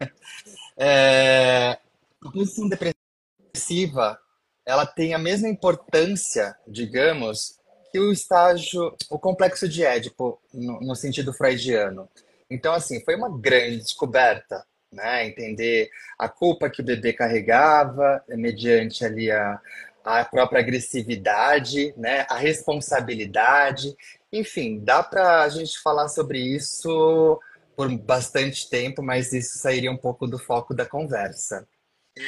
É, 0.82 1.76
a 2.24 2.30
posição 2.30 2.68
depressiva 2.68 4.18
ela 4.66 4.86
tem 4.86 5.14
a 5.14 5.18
mesma 5.18 5.48
importância, 5.48 6.54
digamos, 6.66 7.58
que 7.90 7.98
o 7.98 8.12
estágio, 8.12 8.94
o 9.10 9.18
complexo 9.18 9.68
de 9.68 9.84
Édipo, 9.84 10.40
no, 10.52 10.80
no 10.80 10.94
sentido 10.94 11.32
freudiano. 11.32 12.08
Então, 12.48 12.72
assim, 12.72 13.02
foi 13.04 13.16
uma 13.16 13.36
grande 13.36 13.78
descoberta, 13.78 14.64
né? 14.92 15.26
Entender 15.26 15.90
a 16.18 16.28
culpa 16.28 16.70
que 16.70 16.82
o 16.82 16.84
bebê 16.84 17.12
carregava, 17.12 18.22
mediante 18.28 19.04
ali 19.04 19.30
a, 19.30 19.60
a 20.04 20.24
própria 20.24 20.60
agressividade, 20.60 21.92
né? 21.96 22.26
A 22.28 22.36
responsabilidade. 22.36 23.96
Enfim, 24.32 24.78
dá 24.78 25.02
para 25.02 25.42
a 25.42 25.48
gente 25.48 25.80
falar 25.80 26.08
sobre 26.08 26.38
isso 26.38 27.40
por 27.74 27.90
bastante 27.98 28.68
tempo, 28.68 29.02
mas 29.02 29.32
isso 29.32 29.58
sairia 29.58 29.90
um 29.90 29.96
pouco 29.96 30.26
do 30.26 30.38
foco 30.38 30.74
da 30.74 30.86
conversa. 30.86 31.66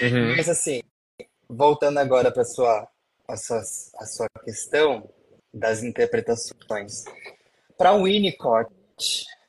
Uhum. 0.01 0.37
Mas 0.37 0.49
assim, 0.49 0.83
voltando 1.49 1.99
agora 1.99 2.31
para 2.31 2.45
sua 2.45 2.89
a 3.29 3.37
sua, 3.37 3.63
a 3.99 4.07
sua 4.07 4.29
questão 4.45 5.09
das 5.53 5.83
interpretações. 5.83 7.05
Para 7.77 7.93
o 7.93 8.05
Winnicott, 8.05 8.73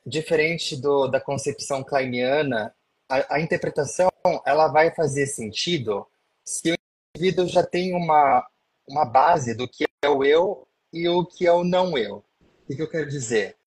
diferente 0.05 0.75
do, 0.75 1.07
da 1.07 1.19
concepção 1.19 1.83
kleiniana, 1.83 2.73
a, 3.09 3.35
a, 3.35 3.41
interpretação 3.41 4.09
ela 4.45 4.67
vai 4.67 4.93
fazer 4.93 5.27
sentido 5.27 6.05
se 6.43 6.71
o 6.71 6.75
indivíduo 7.15 7.47
já 7.47 7.63
tem 7.63 7.93
uma, 7.93 8.45
uma 8.87 9.05
base 9.05 9.55
do 9.55 9.67
que 9.67 9.85
é 10.01 10.09
o 10.09 10.23
eu 10.23 10.67
e 10.91 11.07
o 11.07 11.25
que 11.25 11.45
é 11.45 11.51
o 11.51 11.63
não 11.63 11.97
eu. 11.97 12.23
O 12.69 12.75
que 12.75 12.81
eu 12.81 12.89
quero 12.89 13.09
dizer? 13.09 13.57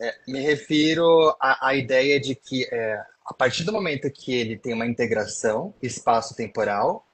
É, 0.00 0.14
me 0.28 0.40
refiro 0.40 1.34
à, 1.40 1.68
à, 1.68 1.74
ideia 1.74 2.20
de 2.20 2.34
que 2.34 2.68
é, 2.72 3.04
a 3.28 3.34
partir 3.34 3.64
do 3.64 3.72
momento 3.72 4.10
que 4.10 4.34
ele 4.34 4.56
tem 4.56 4.72
uma 4.72 4.86
integração 4.86 5.74
espaço-temporal, 5.82 7.06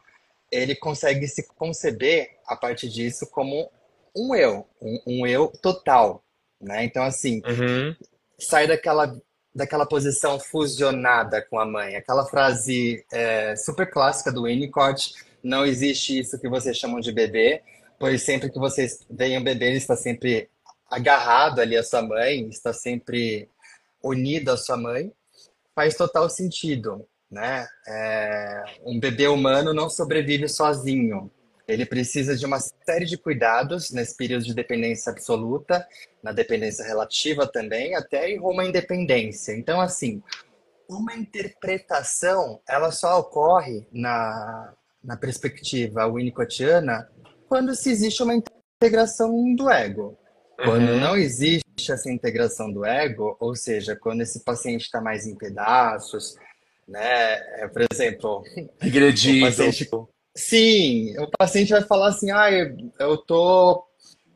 ele 0.51 0.75
consegue 0.77 1.27
se 1.27 1.47
conceber 1.57 2.31
a 2.47 2.55
partir 2.55 2.89
disso 2.89 3.27
como 3.31 3.71
um 4.17 4.35
eu, 4.35 4.67
um, 4.81 5.01
um 5.07 5.27
eu 5.27 5.49
total, 5.49 6.23
né? 6.61 6.85
Então 6.85 7.03
assim, 7.03 7.43
uhum 7.45 7.97
sai 8.39 8.67
daquela, 8.67 9.17
daquela 9.55 9.87
posição 9.87 10.39
fusionada 10.39 11.43
com 11.43 11.59
a 11.59 11.67
mãe. 11.67 11.97
Aquela 11.97 12.27
frase 12.27 13.05
é, 13.13 13.57
super 13.57 13.91
clássica 13.91 14.33
do 14.33 14.45
Winnicott, 14.45 15.15
não 15.43 15.65
existe 15.65 16.19
isso 16.19 16.41
que 16.41 16.49
vocês 16.49 16.77
chamam 16.77 17.01
de 17.01 17.13
bebê, 17.13 17.63
pois 17.99 18.23
sempre 18.23 18.51
que 18.51 18.59
vocês 18.59 19.05
veem 19.11 19.39
um 19.39 19.45
bebê, 19.45 19.67
ele 19.67 19.77
está 19.77 19.97
sempre 19.97 20.49
agarrado 20.91 21.61
ali 21.61 21.77
à 21.77 21.83
sua 21.83 22.03
mãe, 22.03 22.49
está 22.49 22.73
sempre 22.73 23.49
unido 24.03 24.51
à 24.51 24.57
sua 24.57 24.77
mãe. 24.77 25.13
Faz 25.75 25.97
total 25.97 26.31
sentido, 26.31 27.07
né? 27.31 27.67
É, 27.87 28.65
um 28.85 28.99
bebê 28.99 29.27
humano 29.27 29.75
não 29.75 29.91
sobrevive 29.91 30.49
sozinho. 30.49 31.31
Ele 31.67 31.87
precisa 31.87 32.37
de 32.37 32.45
uma 32.45 32.59
série 32.61 33.07
de 33.07 33.17
cuidados 33.17 33.91
nesse 33.91 34.17
período 34.17 34.45
de 34.45 34.55
dependência 34.55 35.11
absoluta, 35.11 35.87
na 36.23 36.31
dependência 36.31 36.85
relativa 36.85 37.47
também, 37.47 37.95
até 37.95 38.31
em 38.31 38.39
uma 38.39 38.65
independência. 38.65 39.57
Então, 39.57 39.81
assim, 39.81 40.23
uma 40.89 41.15
interpretação, 41.15 42.61
ela 42.69 42.93
só 42.93 43.19
ocorre 43.19 43.87
na, 43.91 44.75
na 45.03 45.17
perspectiva 45.17 46.07
winnicottiana 46.07 47.09
quando 47.49 47.75
se 47.75 47.91
existe 47.91 48.23
uma 48.23 48.35
integração 48.35 49.55
do 49.55 49.71
ego. 49.71 50.17
Quando 50.65 50.89
uhum. 50.89 51.01
não 51.01 51.17
existe 51.17 51.93
essa 51.93 52.11
integração 52.11 52.73
do 52.73 52.85
ego, 52.85 53.37
ou 53.41 53.55
seja, 53.55 53.97
quando 53.97 54.23
esse 54.23 54.43
paciente 54.45 54.83
está 54.83 55.01
mais 55.01 55.27
em 55.27 55.35
pedaços, 55.35 56.37
né? 56.89 57.35
É, 57.61 57.69
por 57.69 57.83
exemplo, 57.91 58.43
agredido. 58.81 59.47
Paciente, 59.47 59.91
Sim, 60.37 61.17
o 61.19 61.31
paciente 61.39 61.71
vai 61.71 61.83
falar 61.83 62.09
assim: 62.09 62.31
ah, 62.31 62.51
eu 62.99 63.17
tô 63.19 63.85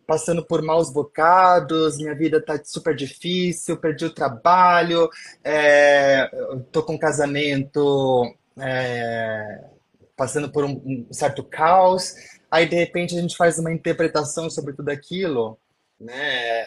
passando 0.07 0.43
por 0.43 0.63
maus 0.63 0.91
bocados, 0.91 1.99
minha 1.99 2.15
vida 2.15 2.41
tá 2.41 2.59
super 2.65 2.97
difícil, 2.97 3.77
perdi 3.77 4.07
o 4.07 4.15
trabalho, 4.15 5.11
é, 5.45 6.31
tô 6.73 6.83
com 6.83 6.95
um 6.95 6.99
casamento 6.99 8.25
é, 8.59 9.65
passando 10.17 10.51
por 10.51 10.65
um, 10.65 10.81
um, 10.85 11.07
certo 11.13 11.45
caos. 11.45 12.15
Aí, 12.51 12.67
de 12.67 12.75
repente, 12.75 13.17
a 13.17 13.21
gente 13.21 13.37
faz 13.37 13.59
uma 13.59 13.71
interpretação 13.71 14.49
sobre 14.49 14.73
tudo 14.73 14.89
aquilo, 14.89 15.59
né? 16.01 16.67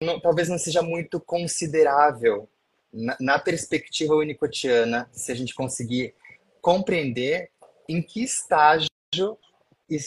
Não, 0.00 0.20
talvez 0.20 0.48
não 0.48 0.58
seja 0.58 0.82
muito 0.82 1.20
considerável 1.20 2.48
na, 2.92 3.16
na 3.20 3.38
perspectiva 3.38 4.14
unicotiana, 4.14 5.08
se 5.12 5.32
a 5.32 5.34
gente 5.34 5.54
conseguir 5.54 6.14
compreender 6.60 7.50
em 7.88 8.02
que 8.02 8.22
estágio 8.22 8.88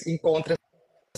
encontra-se 0.08 0.58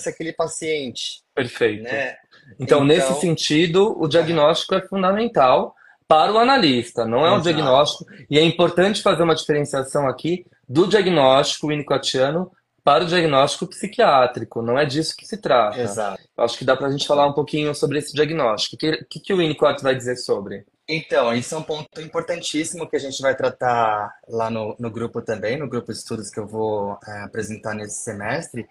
aquele 0.08 0.34
paciente. 0.34 1.22
Perfeito. 1.36 1.84
Né? 1.84 2.18
Então, 2.60 2.80
Então- 2.80 2.84
nesse 2.86 3.14
sentido, 3.20 3.96
o 4.02 4.08
diagnóstico 4.08 4.76
é 4.76 4.82
fundamental 4.82 5.76
para 6.08 6.32
o 6.34 6.38
analista, 6.38 7.06
não 7.06 7.26
é 7.26 7.32
um 7.32 7.36
Exato. 7.36 7.44
diagnóstico. 7.44 8.06
E 8.30 8.38
é 8.38 8.44
importante 8.44 9.02
fazer 9.02 9.24
uma 9.24 9.36
diferenciação 9.36 10.08
aqui 10.08 10.46
do 10.68 10.88
diagnóstico 10.88 11.68
winnicottiano 11.68 12.52
para 12.84 13.04
o 13.04 13.08
diagnóstico 13.08 13.68
psiquiátrico. 13.68 14.62
Não 14.62 14.78
é 14.78 14.86
disso 14.86 15.16
que 15.16 15.26
se 15.26 15.38
trata. 15.38 15.80
Exato. 15.80 16.22
Acho 16.38 16.58
que 16.58 16.66
dá 16.66 16.76
para 16.76 16.88
a 16.88 16.92
gente 16.92 17.08
falar 17.08 17.28
um 17.28 17.34
pouquinho 17.34 17.74
sobre 17.74 18.00
esse 18.00 18.14
diagnóstico. 18.14 18.76
O 18.76 18.80
que, 18.80 19.06
que, 19.06 19.20
que 19.20 19.34
o 19.34 19.38
Winnicott 19.38 19.82
vai 19.82 19.96
dizer 19.96 20.18
sobre? 20.18 20.66
Então, 20.88 21.34
isso 21.34 21.56
é 21.56 21.58
um 21.58 21.64
ponto 21.64 22.02
importantíssimo 22.02 22.88
que 22.90 22.98
a 22.98 23.00
gente 23.00 23.22
vai 23.22 23.34
tratar 23.36 24.14
lá 24.28 24.50
no, 24.50 24.76
no 24.78 24.92
grupo 24.92 25.22
também, 25.22 25.58
no 25.58 25.68
grupo 25.68 25.94
de 25.94 25.98
estudos 25.98 26.30
que 26.30 26.40
eu 26.40 26.46
vou 26.46 26.98
é, 27.08 27.22
apresentar 27.22 27.74
nesse 27.74 28.04
semestre, 28.04 28.68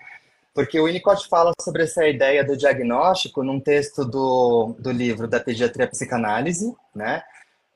porque 0.54 0.78
o 0.78 0.84
Winnicott 0.84 1.26
fala 1.28 1.52
sobre 1.58 1.84
essa 1.84 2.06
ideia 2.06 2.44
do 2.44 2.56
diagnóstico 2.56 3.42
num 3.42 3.58
texto 3.58 4.04
do, 4.04 4.76
do 4.78 4.90
livro 4.90 5.26
da 5.26 5.40
Pediatria 5.40 5.88
Psicanálise, 5.88 6.74
né? 6.94 7.22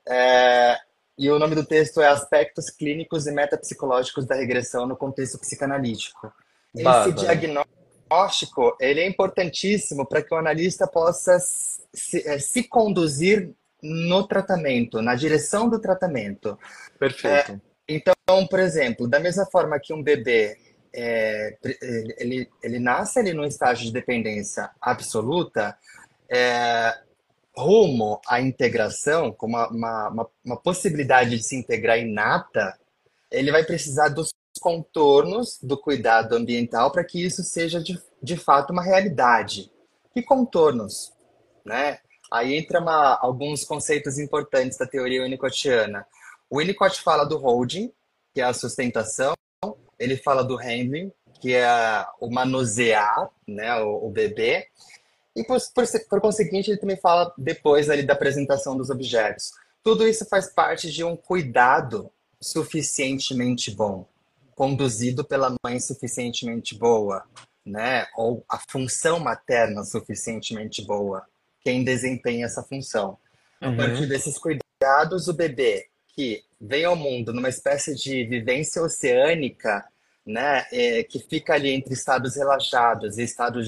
É, 0.07 0.77
e 1.17 1.29
o 1.31 1.39
nome 1.39 1.55
do 1.55 1.65
texto 1.65 2.01
é 2.01 2.07
Aspectos 2.07 2.69
Clínicos 2.69 3.25
e 3.25 3.31
Metapsicológicos 3.31 4.25
da 4.25 4.35
Regressão 4.35 4.85
no 4.85 4.95
Contexto 4.95 5.39
Psicanalítico. 5.39 6.31
Esse 6.75 7.11
diagnóstico, 7.13 8.77
ele 8.79 8.99
é 8.99 9.07
importantíssimo 9.07 10.05
para 10.05 10.21
que 10.21 10.33
o 10.33 10.37
analista 10.37 10.85
possa 10.85 11.39
se, 11.39 12.27
eh, 12.27 12.37
se 12.37 12.63
conduzir 12.63 13.49
no 13.81 14.27
tratamento, 14.27 15.01
na 15.01 15.15
direção 15.15 15.67
do 15.69 15.79
tratamento. 15.79 16.57
Perfeito. 16.99 17.59
Então, 17.87 18.13
por 18.49 18.59
exemplo, 18.59 19.07
da 19.07 19.19
mesma 19.19 19.45
forma 19.45 19.79
que 19.79 19.93
um 19.93 20.03
bebê 20.03 20.57
é, 20.93 21.57
ele, 22.19 22.49
ele 22.63 22.79
nasce 22.79 23.19
ali 23.19 23.33
num 23.33 23.45
estágio 23.45 23.85
de 23.85 23.93
dependência 23.93 24.69
absoluta, 24.81 25.77
é, 26.29 26.97
rumo 27.57 28.21
à 28.27 28.39
integração, 28.39 29.31
com 29.31 29.47
uma, 29.47 29.67
uma, 29.69 30.29
uma, 30.45 30.57
possibilidade 30.57 31.31
de 31.31 31.43
se 31.43 31.55
integrar 31.55 31.97
inata, 31.97 32.77
ele 33.31 33.51
vai 33.51 33.63
precisar 33.63 34.09
dos 34.09 34.29
contornos 34.61 35.59
do 35.61 35.77
cuidado 35.77 36.35
ambiental 36.35 36.91
para 36.91 37.03
que 37.03 37.23
isso 37.23 37.43
seja 37.43 37.81
de, 37.81 37.99
de 38.21 38.37
fato 38.37 38.71
uma 38.71 38.83
realidade. 38.83 39.71
Que 40.13 40.21
contornos? 40.21 41.11
Né? 41.65 41.99
Aí 42.31 42.55
entra 42.55 42.79
uma, 42.79 43.17
alguns 43.19 43.63
conceitos 43.63 44.19
importantes 44.19 44.77
da 44.77 44.85
teoria 44.85 45.23
winnicottiana. 45.23 46.05
O 46.49 46.59
Winnicott 46.59 47.01
fala 47.01 47.25
do 47.25 47.37
holding, 47.37 47.91
que 48.33 48.41
é 48.41 48.43
a 48.43 48.53
sustentação, 48.53 49.33
ele 49.99 50.15
fala 50.15 50.43
do 50.43 50.55
handling, 50.55 51.11
que 51.41 51.53
é 51.53 52.05
o 52.19 52.29
manusear 52.29 53.29
né, 53.47 53.75
o, 53.81 54.07
o 54.07 54.09
bebê, 54.09 54.67
e 55.37 55.43
por, 55.43 55.59
por, 55.73 55.85
por 56.09 56.19
conseguinte 56.19 56.71
ele 56.71 56.79
também 56.79 56.97
fala 56.97 57.31
depois 57.37 57.89
ali 57.89 58.01
da 58.01 58.13
apresentação 58.13 58.75
dos 58.75 58.89
objetos. 58.89 59.51
Tudo 59.83 60.07
isso 60.07 60.25
faz 60.25 60.51
parte 60.51 60.91
de 60.91 61.03
um 61.03 61.15
cuidado 61.15 62.11
suficientemente 62.41 63.69
bom, 63.69 64.07
conduzido 64.55 65.23
pela 65.23 65.55
mãe 65.63 65.79
suficientemente 65.79 66.75
boa, 66.75 67.23
né? 67.63 68.07
Ou 68.17 68.43
a 68.49 68.57
função 68.57 69.19
materna 69.19 69.83
suficientemente 69.83 70.83
boa, 70.83 71.23
quem 71.61 71.83
desempenha 71.83 72.47
essa 72.47 72.63
função. 72.63 73.17
A 73.61 73.71
partir 73.71 74.07
desses 74.07 74.37
cuidados, 74.37 75.27
o 75.27 75.33
bebê 75.33 75.87
que 76.15 76.43
vem 76.59 76.83
ao 76.83 76.95
mundo 76.95 77.31
numa 77.31 77.49
espécie 77.49 77.93
de 77.93 78.25
vivência 78.25 78.81
oceânica, 78.81 79.85
né, 80.27 80.65
é, 80.71 81.03
que 81.03 81.19
fica 81.19 81.53
ali 81.53 81.71
entre 81.71 81.93
estados 81.93 82.35
relaxados 82.35 83.17
e 83.17 83.23
estados 83.23 83.67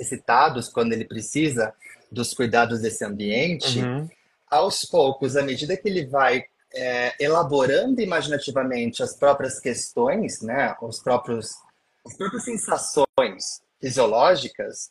excitados 0.00 0.68
quando 0.68 0.92
ele 0.94 1.04
precisa 1.04 1.74
dos 2.10 2.32
cuidados 2.34 2.80
desse 2.80 3.04
ambiente, 3.04 3.80
Uhum. 3.80 4.08
aos 4.50 4.84
poucos, 4.84 5.36
à 5.36 5.42
medida 5.42 5.76
que 5.76 5.88
ele 5.88 6.06
vai 6.06 6.44
é, 6.72 7.14
elaborando 7.22 8.00
imaginativamente 8.00 9.02
as 9.02 9.14
próprias 9.14 9.58
questões, 9.60 10.40
né, 10.40 10.74
os 10.80 11.00
próprios, 11.00 11.50
as 12.06 12.16
próprias 12.16 12.44
sensações 12.44 13.60
fisiológicas, 13.80 14.90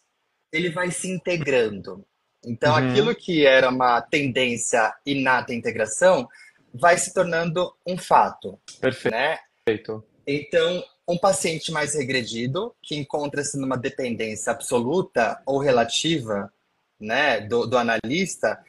ele 0.51 0.69
vai 0.69 0.91
se 0.91 1.09
integrando. 1.09 2.05
Então, 2.45 2.73
Uhum. 2.75 2.89
aquilo 2.89 3.15
que 3.15 3.45
era 3.45 3.69
uma 3.69 4.01
tendência 4.01 4.93
inata 5.05 5.51
à 5.51 5.55
integração 5.55 6.27
vai 6.73 6.97
se 6.97 7.13
tornando 7.13 7.73
um 7.85 7.97
fato, 7.97 8.59
Perfeito. 8.79 9.15
né? 9.15 9.39
Então, 10.27 10.83
um 11.09 11.17
paciente 11.17 11.71
mais 11.71 11.95
regredido, 11.95 12.75
que 12.83 12.95
encontra-se 12.95 13.57
numa 13.57 13.75
dependência 13.75 14.51
absoluta 14.51 15.41
ou 15.43 15.57
relativa, 15.57 16.53
né, 16.99 17.41
do, 17.41 17.65
do 17.65 17.77
analista, 17.77 18.63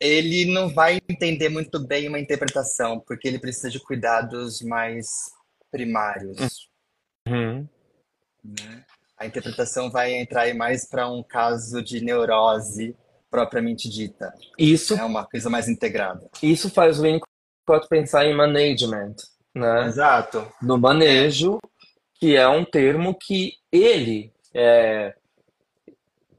ele 0.00 0.46
não 0.46 0.68
vai 0.68 1.00
entender 1.08 1.48
muito 1.48 1.78
bem 1.78 2.08
uma 2.08 2.18
interpretação, 2.18 2.98
porque 2.98 3.28
ele 3.28 3.38
precisa 3.38 3.70
de 3.70 3.78
cuidados 3.78 4.60
mais 4.62 5.06
primários. 5.70 6.68
Uhum. 7.28 7.68
né? 8.42 8.84
A 9.18 9.24
interpretação 9.24 9.90
vai 9.90 10.12
entrar 10.14 10.52
mais 10.54 10.86
para 10.86 11.08
um 11.08 11.22
caso 11.22 11.82
de 11.82 12.00
neurose 12.00 12.94
propriamente 13.30 13.88
dita, 13.88 14.32
Isso, 14.58 14.94
é 14.94 15.04
uma 15.04 15.24
coisa 15.26 15.50
mais 15.50 15.68
integrada. 15.68 16.28
isso 16.42 16.70
faz 16.70 16.98
o 16.98 17.02
Winnicott 17.02 17.88
pensar 17.88 18.24
em 18.24 18.34
management, 18.34 19.16
né? 19.54 19.86
Exato. 19.86 20.46
no 20.62 20.78
manejo, 20.78 21.58
que 22.18 22.36
é 22.36 22.48
um 22.48 22.64
termo 22.64 23.14
que 23.14 23.54
ele 23.70 24.32
é, 24.54 25.14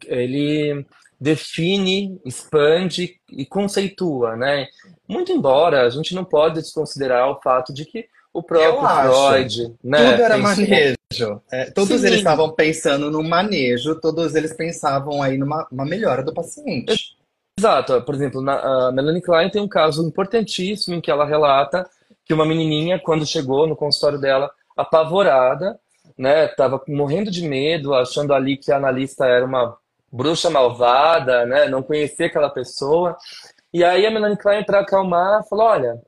ele 0.05 0.85
define, 1.19 2.19
expande 2.25 3.19
e 3.31 3.45
conceitua, 3.45 4.35
né? 4.35 4.67
Muito 5.07 5.31
embora 5.31 5.85
a 5.85 5.89
gente 5.89 6.13
não 6.13 6.23
pode 6.23 6.55
desconsiderar 6.55 7.29
o 7.29 7.41
fato 7.41 7.73
de 7.73 7.85
que 7.85 8.07
o 8.33 8.43
próprio. 8.43 9.29
Freud, 9.29 9.75
né, 9.83 10.11
Tudo 10.11 10.23
era 10.23 10.37
manejo. 10.37 11.41
É, 11.51 11.71
todos 11.71 12.01
Sim. 12.01 12.07
eles 12.07 12.19
estavam 12.19 12.51
pensando 12.51 13.09
no 13.09 13.23
manejo, 13.23 13.99
todos 13.99 14.35
eles 14.35 14.53
pensavam 14.53 15.23
aí 15.23 15.37
numa 15.37 15.67
uma 15.71 15.85
melhora 15.85 16.21
do 16.23 16.33
paciente. 16.33 17.17
Exato. 17.57 17.99
Por 18.03 18.13
exemplo, 18.13 18.41
na, 18.41 18.87
a 18.87 18.91
Melanie 18.91 19.21
Klein 19.21 19.49
tem 19.49 19.61
um 19.61 19.67
caso 19.67 20.05
importantíssimo 20.07 20.95
em 20.95 21.01
que 21.01 21.09
ela 21.09 21.25
relata 21.25 21.89
que 22.23 22.33
uma 22.33 22.45
menininha, 22.45 22.99
quando 22.99 23.25
chegou 23.25 23.65
no 23.65 23.75
consultório 23.75 24.19
dela, 24.19 24.51
apavorada, 24.77 25.79
né, 26.17 26.47
tava 26.47 26.81
morrendo 26.87 27.31
de 27.31 27.47
medo, 27.47 27.93
achando 27.93 28.33
ali 28.33 28.57
que 28.57 28.71
a 28.71 28.77
analista 28.77 29.25
era 29.25 29.45
uma 29.45 29.77
bruxa 30.11 30.49
malvada, 30.49 31.45
né, 31.45 31.67
não 31.67 31.83
conhecia 31.83 32.27
aquela 32.27 32.49
pessoa. 32.49 33.17
E 33.73 33.83
aí 33.83 34.05
a 34.05 34.11
Melanie 34.11 34.37
Klein, 34.37 34.63
para 34.63 34.79
acalmar, 34.79 35.43
falou: 35.47 35.65
Olha, 35.65 36.01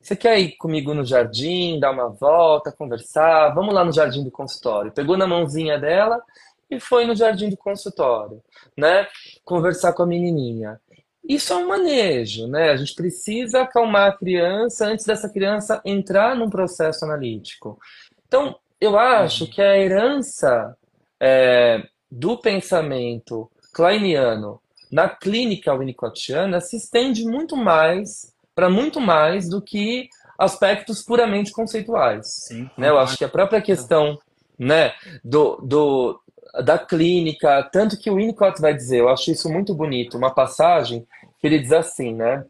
você 0.00 0.16
quer 0.16 0.38
ir 0.38 0.56
comigo 0.56 0.92
no 0.92 1.04
jardim, 1.04 1.78
dar 1.78 1.92
uma 1.92 2.08
volta, 2.08 2.72
conversar? 2.72 3.54
Vamos 3.54 3.72
lá 3.72 3.84
no 3.84 3.92
jardim 3.92 4.24
do 4.24 4.30
consultório. 4.32 4.92
Pegou 4.92 5.16
na 5.16 5.28
mãozinha 5.28 5.78
dela 5.78 6.20
e 6.68 6.80
foi 6.80 7.06
no 7.06 7.14
jardim 7.14 7.48
do 7.48 7.56
consultório, 7.56 8.42
né? 8.76 9.06
Conversar 9.44 9.92
com 9.92 10.02
a 10.02 10.06
menininha. 10.06 10.80
Isso 11.28 11.52
é 11.52 11.56
um 11.56 11.68
manejo, 11.68 12.46
né? 12.48 12.70
A 12.70 12.76
gente 12.76 12.94
precisa 12.94 13.62
acalmar 13.62 14.10
a 14.10 14.16
criança 14.16 14.86
antes 14.86 15.04
dessa 15.04 15.28
criança 15.28 15.80
entrar 15.84 16.34
num 16.36 16.50
processo 16.50 17.04
analítico. 17.04 17.78
Então, 18.26 18.56
eu 18.80 18.98
acho 18.98 19.46
que 19.46 19.62
a 19.62 19.78
herança 19.78 20.76
é, 21.20 21.82
do 22.10 22.36
pensamento 22.36 23.50
kleiniano 23.72 24.60
na 24.90 25.08
clínica 25.08 25.72
winnicottiana 25.74 26.60
se 26.60 26.76
estende 26.76 27.24
muito 27.24 27.56
mais 27.56 28.34
para 28.54 28.68
muito 28.68 29.00
mais 29.00 29.48
do 29.48 29.62
que 29.62 30.08
aspectos 30.38 31.02
puramente 31.02 31.52
conceituais 31.52 32.26
Sim. 32.48 32.68
né? 32.76 32.90
Eu 32.90 32.98
acho 32.98 33.16
que 33.16 33.24
a 33.24 33.28
própria 33.28 33.62
questão, 33.62 34.18
né, 34.58 34.92
do, 35.24 35.56
do, 35.62 36.20
da 36.64 36.78
clínica, 36.78 37.62
tanto 37.72 37.98
que 37.98 38.10
o 38.10 38.16
Winnicott 38.16 38.60
vai 38.60 38.74
dizer, 38.74 38.98
eu 39.00 39.08
acho 39.08 39.30
isso 39.30 39.48
muito 39.50 39.74
bonito, 39.74 40.16
uma 40.18 40.30
passagem 40.34 41.06
que 41.38 41.46
ele 41.46 41.58
diz 41.58 41.72
assim, 41.72 42.14
né? 42.14 42.44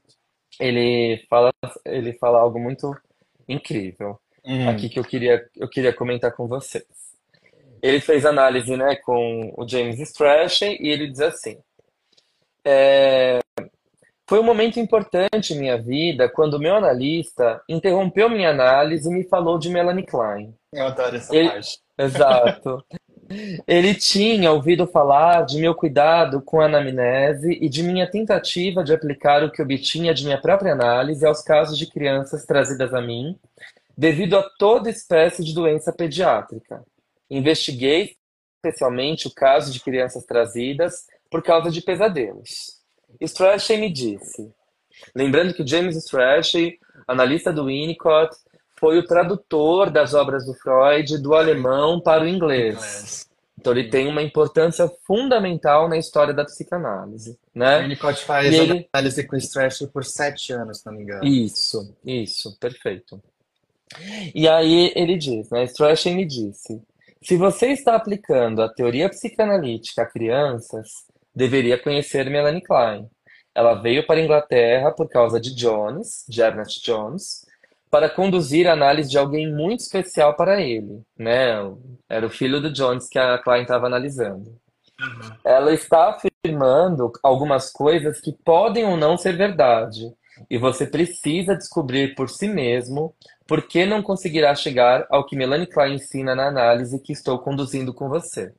Ele 0.60 1.24
fala, 1.30 1.52
ele 1.84 2.12
fala 2.14 2.38
algo 2.40 2.58
muito 2.58 2.94
incrível 3.48 4.18
Hum. 4.44 4.68
aqui 4.68 4.88
que 4.88 4.98
eu 4.98 5.04
queria, 5.04 5.48
eu 5.56 5.68
queria 5.68 5.92
comentar 5.92 6.32
com 6.32 6.48
vocês. 6.48 6.84
Ele 7.80 8.00
fez 8.00 8.26
análise, 8.26 8.76
né, 8.76 8.96
com 8.96 9.52
o 9.56 9.66
James 9.68 10.00
Strachey 10.00 10.78
e 10.80 10.88
ele 10.88 11.08
diz 11.08 11.20
assim: 11.20 11.58
é, 12.64 13.38
foi 14.28 14.40
um 14.40 14.44
momento 14.44 14.80
importante 14.80 15.52
em 15.54 15.58
minha 15.60 15.80
vida 15.80 16.28
quando 16.28 16.54
o 16.54 16.58
meu 16.58 16.74
analista 16.74 17.60
interrompeu 17.68 18.28
minha 18.28 18.50
análise 18.50 19.08
e 19.08 19.12
me 19.14 19.24
falou 19.28 19.58
de 19.58 19.68
Melanie 19.68 20.06
Klein. 20.06 20.52
Eu 20.72 20.86
adoro 20.86 21.16
essa 21.16 21.34
Ele- 21.36 21.48
parte. 21.50 21.78
Exato. 21.98 22.84
Ele 23.66 23.94
tinha 23.94 24.50
ouvido 24.50 24.86
falar 24.86 25.42
de 25.42 25.58
meu 25.58 25.74
cuidado 25.74 26.40
com 26.40 26.60
a 26.60 26.66
anamnese 26.66 27.58
e 27.60 27.68
de 27.68 27.82
minha 27.82 28.10
tentativa 28.10 28.82
de 28.84 28.92
aplicar 28.92 29.42
o 29.42 29.50
que 29.50 29.62
obtinha 29.62 30.14
de 30.14 30.24
minha 30.24 30.40
própria 30.40 30.72
análise 30.72 31.24
aos 31.24 31.42
casos 31.42 31.78
de 31.78 31.86
crianças 31.86 32.44
trazidas 32.44 32.92
a 32.92 33.00
mim, 33.00 33.38
devido 33.96 34.36
a 34.38 34.42
toda 34.58 34.90
espécie 34.90 35.44
de 35.44 35.54
doença 35.54 35.92
pediátrica. 35.92 36.82
Investiguei 37.30 38.16
especialmente 38.56 39.26
o 39.26 39.34
caso 39.34 39.72
de 39.72 39.80
crianças 39.80 40.24
trazidas 40.24 41.06
por 41.30 41.42
causa 41.42 41.70
de 41.70 41.80
pesadelos. 41.80 42.80
Strachey 43.20 43.78
me 43.78 43.90
disse, 43.90 44.52
lembrando 45.14 45.52
que 45.52 45.66
James 45.66 45.96
Strachey, 45.96 46.78
analista 47.06 47.52
do 47.52 47.64
Winnicott, 47.64 48.36
foi 48.82 48.98
o 48.98 49.06
tradutor 49.06 49.90
das 49.90 50.12
obras 50.12 50.44
do 50.44 50.54
Freud 50.54 51.16
do 51.18 51.34
alemão 51.36 52.00
para 52.00 52.24
o 52.24 52.28
inglês. 52.28 53.30
Então 53.56 53.72
ele 53.72 53.88
tem 53.88 54.08
uma 54.08 54.20
importância 54.20 54.90
fundamental 55.06 55.88
na 55.88 55.96
história 55.96 56.34
da 56.34 56.44
psicanálise, 56.44 57.38
né? 57.54 57.78
O 57.78 57.82
Winnicott 57.82 58.24
faz 58.24 58.52
ele- 58.52 58.88
análise 58.92 59.24
com 59.24 59.36
Strachey 59.36 59.86
por 59.86 60.04
sete 60.04 60.52
anos, 60.52 60.80
se 60.80 60.86
não 60.86 60.94
me 60.94 61.04
engano. 61.04 61.24
Isso, 61.24 61.94
isso, 62.04 62.58
perfeito. 62.58 63.22
E 64.34 64.48
aí 64.48 64.92
ele 64.96 65.16
diz, 65.16 65.48
né? 65.50 65.62
Strachan 65.62 66.14
me 66.16 66.24
disse: 66.24 66.82
se 67.22 67.36
você 67.36 67.68
está 67.68 67.94
aplicando 67.94 68.62
a 68.62 68.68
teoria 68.68 69.08
psicanalítica 69.08 70.02
a 70.02 70.06
crianças, 70.06 70.88
deveria 71.32 71.78
conhecer 71.78 72.28
Melanie 72.28 72.62
Klein. 72.62 73.08
Ela 73.54 73.74
veio 73.74 74.04
para 74.04 74.18
a 74.18 74.24
Inglaterra 74.24 74.90
por 74.90 75.08
causa 75.08 75.38
de 75.38 75.54
Jones, 75.54 76.24
de 76.28 76.40
Ernest 76.42 76.84
Jones, 76.84 77.46
para 77.92 78.08
conduzir 78.08 78.66
a 78.66 78.72
análise 78.72 79.10
de 79.10 79.18
alguém 79.18 79.52
muito 79.52 79.80
especial 79.80 80.34
para 80.34 80.62
ele, 80.62 81.02
né? 81.14 81.56
Era 82.08 82.26
o 82.26 82.30
filho 82.30 82.58
do 82.58 82.72
Jones 82.72 83.06
que 83.06 83.18
a 83.18 83.36
Klein 83.36 83.62
estava 83.62 83.86
analisando. 83.86 84.58
Ela 85.44 85.74
está 85.74 86.08
afirmando 86.08 87.12
algumas 87.22 87.70
coisas 87.70 88.18
que 88.18 88.32
podem 88.32 88.86
ou 88.86 88.96
não 88.96 89.18
ser 89.18 89.36
verdade, 89.36 90.10
e 90.48 90.56
você 90.56 90.86
precisa 90.86 91.54
descobrir 91.54 92.14
por 92.14 92.30
si 92.30 92.48
mesmo 92.48 93.14
por 93.46 93.68
que 93.68 93.84
não 93.84 94.02
conseguirá 94.02 94.54
chegar 94.54 95.06
ao 95.10 95.26
que 95.26 95.36
Melanie 95.36 95.66
Klein 95.66 95.96
ensina 95.96 96.34
na 96.34 96.46
análise 96.46 96.98
que 96.98 97.12
estou 97.12 97.38
conduzindo 97.40 97.92
com 97.92 98.08
você. 98.08 98.54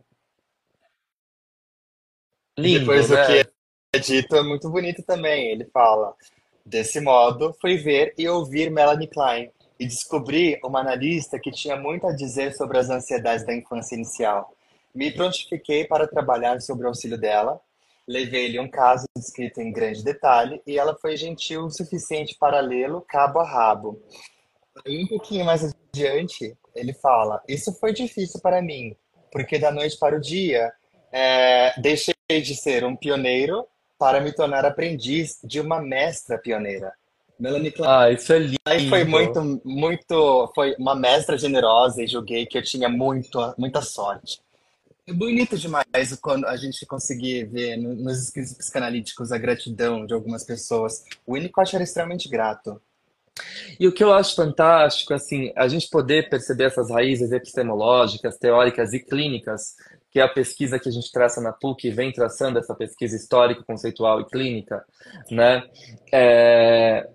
Lindo, 2.56 2.82
depois 2.82 3.10
o 3.10 3.16
né? 3.16 3.26
que 3.26 3.50
é 3.96 4.00
dito 4.00 4.36
é 4.36 4.44
muito 4.44 4.70
bonito 4.70 5.02
também. 5.02 5.50
Ele 5.50 5.66
fala: 5.74 6.14
desse 6.66 7.00
modo, 7.00 7.56
fui 7.60 7.78
ver 7.78 8.14
e 8.18 8.28
ouvir 8.28 8.72
Melanie 8.72 9.08
Klein 9.08 9.52
e 9.80 9.86
descobri 9.86 10.60
uma 10.64 10.80
analista 10.80 11.40
que 11.40 11.52
tinha 11.52 11.76
muito 11.76 12.08
a 12.08 12.16
dizer 12.16 12.54
sobre 12.56 12.78
as 12.78 12.90
ansiedades 12.90 13.46
da 13.46 13.54
infância 13.54 13.96
inicial. 13.96 14.56
Me 14.94 15.12
prontifiquei 15.12 15.86
para 15.86 16.08
trabalhar 16.08 16.62
sobre 16.62 16.86
o 16.86 16.90
auxílio 16.90 17.18
dela. 17.18 17.60
Levei-lhe 18.08 18.60
um 18.60 18.70
caso 18.70 19.06
descrito 19.18 19.62
em 19.62 19.72
grande 19.72 20.04
detalhe 20.04 20.62
e 20.68 20.78
ela 20.78 20.96
foi 20.96 21.18
gentil 21.18 21.66
o 21.66 21.72
suficiente 21.72 22.36
para 22.40 22.60
lê-lo 22.60 23.02
cabo 23.02 23.40
a 23.40 23.50
rabo. 23.50 24.02
Aí, 24.86 25.04
um 25.04 25.08
pouquinho 25.08 25.46
mais 25.46 25.64
adiante, 25.64 26.56
ele 26.76 26.94
fala: 26.94 27.42
Isso 27.48 27.74
foi 27.80 27.94
difícil 27.94 28.40
para 28.42 28.62
mim, 28.62 28.96
porque 29.32 29.58
da 29.58 29.72
noite 29.72 29.98
para 29.98 30.16
o 30.16 30.22
dia 30.22 30.72
é, 31.12 31.74
deixei 31.80 32.14
de 32.30 32.56
ser 32.56 32.84
um 32.84 32.96
pioneiro 32.96 33.66
para 34.04 34.20
me 34.20 34.34
tornar 34.34 34.66
aprendiz 34.66 35.40
de 35.42 35.62
uma 35.62 35.82
mestra 35.82 36.38
pioneira. 36.38 36.92
Melanie 37.40 37.72
Klein 37.72 37.90
Ah, 37.90 38.12
isso 38.12 38.34
é 38.34 38.40
lindo. 38.40 38.90
foi 38.90 39.06
muito, 39.06 39.62
muito, 39.64 40.52
foi 40.54 40.76
uma 40.78 40.94
mestra 40.94 41.38
generosa 41.38 42.04
e 42.04 42.08
julguei 42.08 42.46
que 42.46 42.58
eu 42.58 42.62
tinha 42.62 42.90
muito, 42.90 43.40
muita 43.58 43.82
sorte. 43.82 44.42
É 45.08 45.14
bonito 45.14 45.58
demais 45.58 46.18
quando 46.22 46.46
a 46.48 46.58
gente 46.58 46.86
conseguir 46.86 47.46
ver 47.46 47.78
no- 47.78 47.96
nos 47.96 48.24
escritos 48.24 48.54
psicanalíticos 48.54 49.32
a 49.32 49.38
gratidão 49.38 50.06
de 50.06 50.14
algumas 50.14 50.44
pessoas. 50.44 51.06
O 51.26 51.34
Winnicott 51.36 51.74
era 51.74 51.84
extremamente 51.84 52.28
grato. 52.28 52.82
E 53.80 53.88
o 53.88 53.92
que 53.94 54.04
eu 54.04 54.14
acho 54.14 54.36
fantástico, 54.36 55.14
assim, 55.14 55.52
a 55.56 55.68
gente 55.70 55.90
poder 55.90 56.30
perceber 56.30 56.66
essas 56.66 56.90
raízes 56.92 57.32
epistemológicas, 57.32 58.38
teóricas 58.38 58.92
e 58.94 59.00
clínicas, 59.00 59.76
que 60.14 60.20
é 60.20 60.24
a 60.24 60.30
pesquisa 60.30 60.78
que 60.78 60.88
a 60.88 60.92
gente 60.92 61.12
traça 61.12 61.42
na 61.42 61.52
PUC, 61.52 61.90
vem 61.90 62.12
traçando 62.14 62.60
essa 62.60 62.76
pesquisa 62.76 63.16
histórica, 63.16 63.64
conceitual 63.64 64.22
e 64.22 64.26
clínica, 64.26 64.86
né? 65.32 65.64
É, 66.14 67.10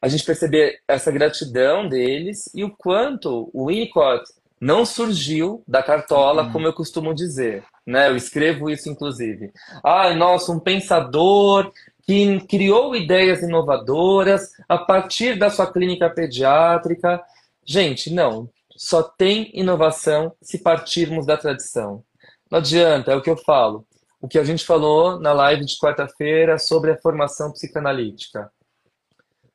a 0.00 0.08
gente 0.08 0.24
perceber 0.24 0.80
essa 0.88 1.12
gratidão 1.12 1.86
deles 1.86 2.48
e 2.54 2.64
o 2.64 2.70
quanto 2.70 3.50
o 3.52 3.66
Winnicott 3.66 4.24
não 4.58 4.86
surgiu 4.86 5.62
da 5.68 5.82
cartola, 5.82 6.50
como 6.50 6.66
eu 6.66 6.72
costumo 6.72 7.14
dizer, 7.14 7.62
né? 7.86 8.08
Eu 8.08 8.16
escrevo 8.16 8.70
isso, 8.70 8.88
inclusive. 8.88 9.52
Ai, 9.84 10.14
nossa, 10.16 10.50
um 10.50 10.58
pensador 10.58 11.70
que 12.06 12.40
criou 12.46 12.96
ideias 12.96 13.42
inovadoras 13.42 14.50
a 14.66 14.78
partir 14.78 15.38
da 15.38 15.50
sua 15.50 15.70
clínica 15.70 16.08
pediátrica. 16.08 17.22
Gente, 17.66 18.10
não. 18.10 18.48
Só 18.74 19.02
tem 19.02 19.50
inovação 19.52 20.32
se 20.40 20.56
partirmos 20.56 21.26
da 21.26 21.36
tradição. 21.36 22.02
Não 22.50 22.58
adianta, 22.58 23.12
é 23.12 23.16
o 23.16 23.22
que 23.22 23.30
eu 23.30 23.36
falo. 23.36 23.86
O 24.20 24.28
que 24.28 24.38
a 24.38 24.44
gente 24.44 24.66
falou 24.66 25.18
na 25.20 25.32
live 25.32 25.64
de 25.64 25.78
quarta-feira 25.78 26.58
sobre 26.58 26.90
a 26.90 26.98
formação 26.98 27.52
psicanalítica. 27.52 28.50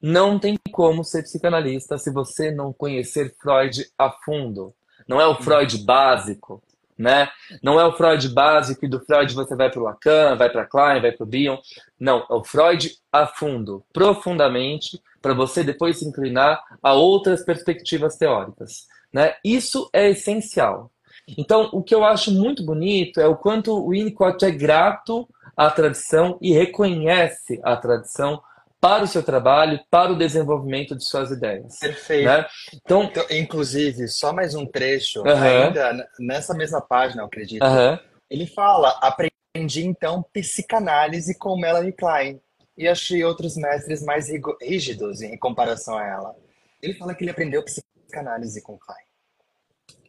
Não 0.01 0.39
tem 0.39 0.57
como 0.71 1.03
ser 1.03 1.23
psicanalista 1.23 1.97
se 1.97 2.11
você 2.11 2.51
não 2.51 2.71
conhecer 2.71 3.35
Freud 3.41 3.85
a 3.97 4.09
fundo. 4.09 4.73
Não 5.07 5.19
é 5.19 5.27
o 5.27 5.35
Freud 5.35 5.77
básico, 5.79 6.63
né? 6.97 7.29
Não 7.61 7.79
é 7.79 7.85
o 7.85 7.93
Freud 7.93 8.29
básico 8.29 8.85
e 8.85 8.87
do 8.87 8.99
Freud 9.01 9.33
você 9.33 9.55
vai 9.55 9.69
para 9.69 9.79
o 9.79 9.83
Lacan, 9.83 10.35
vai 10.37 10.49
para 10.49 10.65
Klein, 10.65 11.01
vai 11.01 11.11
para 11.11 11.23
o 11.23 11.27
Bion. 11.27 11.57
Não, 11.99 12.25
é 12.29 12.33
o 12.33 12.43
Freud 12.43 12.95
a 13.11 13.27
fundo, 13.27 13.83
profundamente, 13.91 15.01
para 15.21 15.33
você 15.33 15.63
depois 15.63 15.99
se 15.99 16.07
inclinar 16.07 16.61
a 16.81 16.93
outras 16.93 17.43
perspectivas 17.43 18.15
teóricas, 18.15 18.87
né? 19.11 19.35
Isso 19.43 19.89
é 19.91 20.09
essencial. 20.09 20.91
Então, 21.37 21.69
o 21.73 21.81
que 21.81 21.93
eu 21.93 22.03
acho 22.03 22.31
muito 22.31 22.63
bonito 22.65 23.19
é 23.19 23.27
o 23.27 23.35
quanto 23.35 23.71
o 23.73 23.89
Winnicott 23.89 24.43
é 24.45 24.51
grato 24.51 25.27
à 25.57 25.69
tradição 25.71 26.37
e 26.41 26.53
reconhece 26.53 27.59
a 27.63 27.75
tradição 27.75 28.41
para 28.79 29.03
o 29.03 29.07
seu 29.07 29.23
trabalho, 29.23 29.79
para 29.89 30.11
o 30.11 30.17
desenvolvimento 30.17 30.95
de 30.95 31.03
suas 31.03 31.31
ideias, 31.31 31.79
Perfeito. 31.79 32.25
né? 32.25 32.45
Então, 32.73 33.03
Então, 33.03 33.25
inclusive, 33.31 34.07
só 34.07 34.31
mais 34.31 34.53
um 34.53 34.65
trecho, 34.65 35.25
Aham. 35.25 35.65
ainda 35.67 35.93
n- 35.93 36.05
nessa 36.19 36.53
mesma 36.53 36.79
página, 36.81 37.23
eu 37.23 37.25
acredito. 37.25 37.63
aham, 37.63 37.99
Ele 38.29 38.45
fala: 38.45 38.89
aprendi 39.01 39.85
então 39.85 40.23
psicanálise 40.31 41.35
com 41.39 41.57
Melanie 41.57 41.93
Klein 41.93 42.39
e 42.77 42.87
achei 42.87 43.23
outros 43.23 43.55
mestres 43.55 44.03
mais 44.03 44.27
rígidos 44.61 45.21
em 45.21 45.35
comparação 45.37 45.97
a 45.97 46.05
ela. 46.05 46.35
Ele 46.81 46.93
fala 46.93 47.15
que 47.15 47.23
ele 47.23 47.31
aprendeu 47.31 47.63
psicanálise 47.63 48.61
com 48.61 48.77
Klein. 48.77 48.99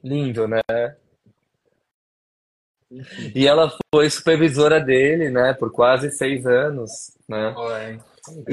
lindo, 0.02 0.46
né? 0.46 0.60
E 3.34 3.46
ela 3.46 3.72
foi 3.94 4.08
supervisora 4.08 4.80
dele, 4.80 5.28
né, 5.30 5.52
por 5.54 5.72
quase 5.72 6.10
seis 6.12 6.46
anos, 6.46 6.90
né? 7.28 7.52
Foi. 7.54 7.98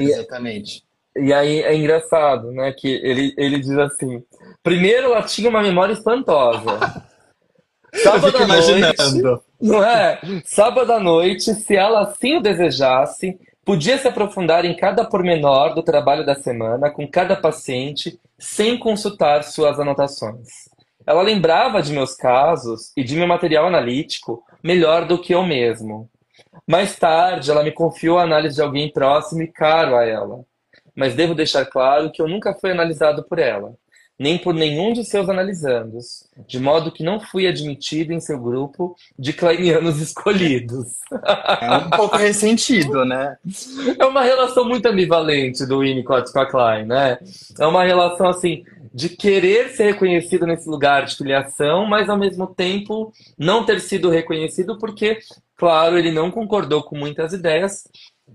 E- 0.02 0.10
Exatamente. 0.10 0.82
E 1.16 1.32
aí 1.32 1.60
é 1.62 1.74
engraçado, 1.74 2.50
né, 2.50 2.72
que 2.72 2.88
ele, 2.88 3.32
ele 3.36 3.58
diz 3.60 3.76
assim: 3.78 4.24
primeiro 4.62 5.06
ela 5.12 5.22
tinha 5.22 5.48
uma 5.48 5.62
memória 5.62 5.92
espantosa. 5.92 6.78
Sábado 8.02 8.36
à 8.36 8.46
noite, 8.46 8.70
imaginando. 8.72 9.42
não 9.60 9.84
é? 9.84 10.20
Sábado 10.44 10.92
à 10.92 10.98
noite, 10.98 11.54
se 11.54 11.76
ela 11.76 12.00
assim 12.00 12.36
o 12.36 12.42
desejasse, 12.42 13.38
podia 13.64 13.96
se 13.98 14.08
aprofundar 14.08 14.64
em 14.64 14.74
cada 14.76 15.04
pormenor 15.04 15.74
do 15.76 15.82
trabalho 15.82 16.26
da 16.26 16.34
semana 16.34 16.90
com 16.90 17.06
cada 17.08 17.36
paciente, 17.36 18.18
sem 18.36 18.76
consultar 18.76 19.44
suas 19.44 19.78
anotações. 19.78 20.68
Ela 21.06 21.22
lembrava 21.22 21.82
de 21.82 21.92
meus 21.92 22.14
casos 22.14 22.92
e 22.96 23.04
de 23.04 23.16
meu 23.16 23.26
material 23.26 23.66
analítico 23.66 24.42
melhor 24.62 25.06
do 25.06 25.20
que 25.20 25.34
eu 25.34 25.42
mesmo. 25.42 26.08
Mais 26.66 26.96
tarde, 26.96 27.50
ela 27.50 27.62
me 27.62 27.72
confiou 27.72 28.18
a 28.18 28.22
análise 28.22 28.54
de 28.54 28.62
alguém 28.62 28.90
próximo 28.90 29.42
e 29.42 29.48
caro 29.48 29.96
a 29.96 30.04
ela. 30.04 30.44
Mas 30.96 31.14
devo 31.14 31.34
deixar 31.34 31.66
claro 31.66 32.10
que 32.10 32.22
eu 32.22 32.28
nunca 32.28 32.54
fui 32.54 32.70
analisado 32.70 33.24
por 33.24 33.38
ela, 33.38 33.74
nem 34.18 34.38
por 34.38 34.54
nenhum 34.54 34.92
de 34.92 35.04
seus 35.04 35.28
analisandos, 35.28 36.28
de 36.46 36.60
modo 36.60 36.92
que 36.92 37.02
não 37.02 37.18
fui 37.18 37.48
admitido 37.48 38.12
em 38.12 38.20
seu 38.20 38.38
grupo 38.38 38.94
de 39.18 39.32
kleinianos 39.32 39.98
escolhidos. 40.00 40.86
É 41.60 41.76
um 41.76 41.90
pouco 41.90 42.16
ressentido, 42.16 43.04
né? 43.04 43.36
É 43.98 44.04
uma 44.06 44.22
relação 44.22 44.64
muito 44.64 44.86
ambivalente 44.86 45.66
do 45.66 45.80
Winnicott 45.80 46.32
com 46.32 46.40
a 46.40 46.46
Klein, 46.46 46.86
né? 46.86 47.18
É 47.58 47.66
uma 47.66 47.84
relação 47.84 48.28
assim 48.28 48.64
de 48.94 49.08
querer 49.08 49.70
ser 49.70 49.92
reconhecido 49.92 50.46
nesse 50.46 50.68
lugar 50.68 51.04
de 51.04 51.16
filiação, 51.16 51.84
mas 51.84 52.08
ao 52.08 52.16
mesmo 52.16 52.46
tempo 52.46 53.12
não 53.36 53.66
ter 53.66 53.80
sido 53.80 54.08
reconhecido 54.08 54.78
porque, 54.78 55.18
claro, 55.56 55.98
ele 55.98 56.12
não 56.12 56.30
concordou 56.30 56.84
com 56.84 56.96
muitas 56.96 57.32
ideias, 57.32 57.82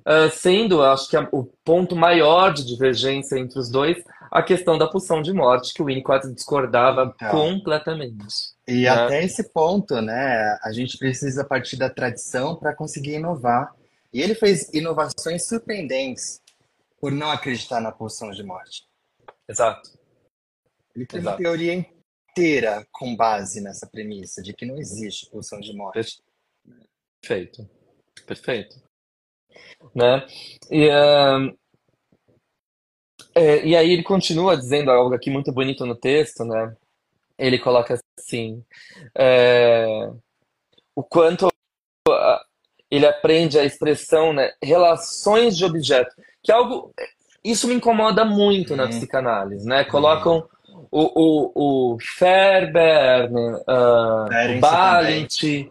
ah, 0.05 0.29
sendo, 0.29 0.81
acho 0.81 1.09
que 1.09 1.17
o 1.31 1.45
ponto 1.63 1.95
maior 1.95 2.53
de 2.53 2.65
divergência 2.65 3.37
entre 3.39 3.57
os 3.57 3.69
dois 3.69 3.97
a 4.31 4.43
questão 4.43 4.77
da 4.77 4.87
pulsão 4.87 5.21
de 5.21 5.33
morte, 5.33 5.73
que 5.73 5.81
o 5.81 5.85
Winnicott 5.85 6.31
discordava 6.33 7.11
Então. 7.15 7.31
completamente. 7.31 8.53
E 8.67 8.83
né? 8.83 8.89
até 8.89 9.23
esse 9.23 9.51
ponto, 9.51 9.99
né? 10.01 10.57
A 10.63 10.71
gente 10.71 10.97
precisa 10.97 11.43
partir 11.43 11.77
da 11.77 11.89
tradição 11.89 12.55
para 12.55 12.75
conseguir 12.75 13.15
inovar. 13.15 13.73
E 14.13 14.21
ele 14.21 14.35
fez 14.35 14.69
inovações 14.73 15.47
surpreendentes 15.47 16.41
por 17.01 17.11
não 17.11 17.31
acreditar 17.31 17.79
na 17.79 17.91
pulsão 17.91 18.29
de 18.29 18.43
morte. 18.43 18.83
Exato. 19.47 19.98
Ele 20.99 21.05
tem 21.05 21.21
uma 21.21 21.37
teoria 21.37 21.73
inteira 21.73 22.85
com 22.91 23.15
base 23.15 23.61
nessa 23.61 23.87
premissa 23.87 24.41
de 24.41 24.53
que 24.53 24.65
não 24.65 24.77
existe 24.77 25.29
pulsão 25.29 25.59
de 25.61 25.73
morte. 25.73 26.21
Perfeito. 27.21 27.69
Perfeito. 28.25 28.81
Né? 29.95 30.27
E, 30.69 30.89
é, 33.33 33.65
e 33.65 33.75
aí 33.75 33.91
ele 33.91 34.03
continua 34.03 34.57
dizendo 34.57 34.91
algo 34.91 35.15
aqui 35.15 35.29
muito 35.29 35.51
bonito 35.53 35.85
no 35.85 35.95
texto, 35.95 36.43
né? 36.43 36.75
Ele 37.37 37.57
coloca 37.57 37.97
assim, 38.17 38.61
é, 39.17 40.11
o 40.93 41.01
quanto 41.01 41.47
ah, 42.09 42.45
ele 42.91 43.05
aprende 43.05 43.57
a 43.57 43.63
expressão, 43.63 44.33
né, 44.33 44.51
relações 44.61 45.57
de 45.57 45.63
objeto, 45.63 46.13
que 46.43 46.51
é 46.51 46.55
algo, 46.55 46.93
isso 47.41 47.67
me 47.67 47.73
incomoda 47.73 48.25
muito 48.25 48.75
na 48.75 48.83
Uhum. 48.83 48.89
psicanálise, 48.89 49.65
né? 49.65 49.85
Colocam 49.85 50.49
o, 50.91 51.11
o, 51.55 51.93
o 51.93 51.97
Ferber, 51.99 53.29
ah, 53.67 54.25
o 54.55 54.59
Balint, 54.59 55.67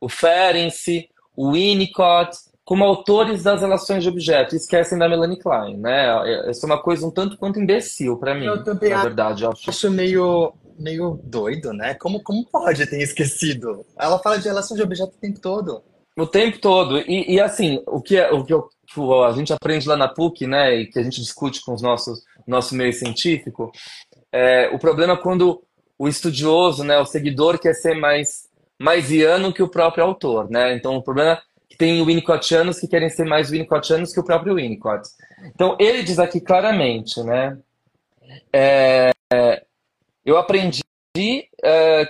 o 0.00 0.08
Ferenczi, 0.08 1.08
o 1.36 1.52
Winnicott, 1.52 2.36
como 2.64 2.84
autores 2.84 3.42
das 3.42 3.60
relações 3.60 4.02
de 4.02 4.08
objeto, 4.08 4.56
esquecem 4.56 4.98
da 4.98 5.08
Melanie 5.08 5.38
Klein, 5.38 5.76
né? 5.76 6.50
Isso 6.50 6.64
é 6.64 6.68
uma 6.68 6.82
coisa 6.82 7.06
um 7.06 7.10
tanto 7.10 7.36
quanto 7.38 7.60
imbecil 7.60 8.16
para 8.16 8.34
mim, 8.34 8.46
Eu 8.46 8.64
também 8.64 8.90
na 8.90 9.02
verdade. 9.02 9.44
Eu 9.44 9.52
acho. 9.52 9.70
acho 9.70 9.90
meio, 9.90 10.52
meio 10.78 11.20
doido, 11.22 11.72
né? 11.72 11.94
Como, 11.94 12.22
como 12.22 12.44
pode 12.50 12.84
ter 12.86 13.00
esquecido? 13.00 13.86
Ela 13.98 14.18
fala 14.18 14.38
de 14.38 14.48
relação 14.48 14.76
de 14.76 14.82
objeto 14.82 15.14
o 15.16 15.20
tempo 15.20 15.40
todo. 15.40 15.82
O 16.18 16.26
tempo 16.26 16.58
todo. 16.58 16.98
E, 16.98 17.34
e, 17.34 17.40
assim, 17.40 17.82
o 17.86 18.00
que, 18.00 18.16
é, 18.16 18.32
o 18.32 18.42
que 18.44 18.52
eu- 18.52 18.68
que 18.88 19.00
a 19.26 19.32
gente 19.32 19.52
aprende 19.52 19.86
lá 19.86 19.96
na 19.96 20.08
PUC, 20.08 20.46
né, 20.46 20.74
e 20.74 20.86
que 20.86 20.98
a 20.98 21.02
gente 21.02 21.20
discute 21.20 21.60
com 21.64 21.74
os 21.74 21.82
nossos 21.82 22.22
nosso 22.46 22.74
meio 22.76 22.92
científico, 22.92 23.70
é 24.32 24.68
o 24.72 24.78
problema 24.78 25.14
é 25.14 25.16
quando 25.16 25.62
o 25.98 26.08
estudioso, 26.08 26.84
né, 26.84 26.98
o 26.98 27.06
seguidor 27.06 27.58
quer 27.58 27.74
ser 27.74 27.94
mais 27.94 28.46
mais 28.78 29.10
iano 29.10 29.54
que 29.54 29.62
o 29.62 29.68
próprio 29.68 30.04
autor, 30.04 30.50
né? 30.50 30.74
Então 30.74 30.96
o 30.96 31.02
problema 31.02 31.32
é 31.32 31.38
que 31.68 31.78
tem 31.78 32.04
Winnicottianos 32.04 32.78
que 32.78 32.86
querem 32.86 33.08
ser 33.08 33.24
mais 33.24 33.50
Winnicottianos 33.50 34.12
que 34.12 34.20
o 34.20 34.24
próprio 34.24 34.56
Winnicott. 34.56 35.08
Então 35.54 35.76
ele 35.80 36.02
diz 36.02 36.18
aqui 36.18 36.40
claramente, 36.40 37.22
né? 37.22 37.56
é, 39.32 39.62
eu 40.24 40.36
aprendi 40.36 40.82
é, 41.62 42.08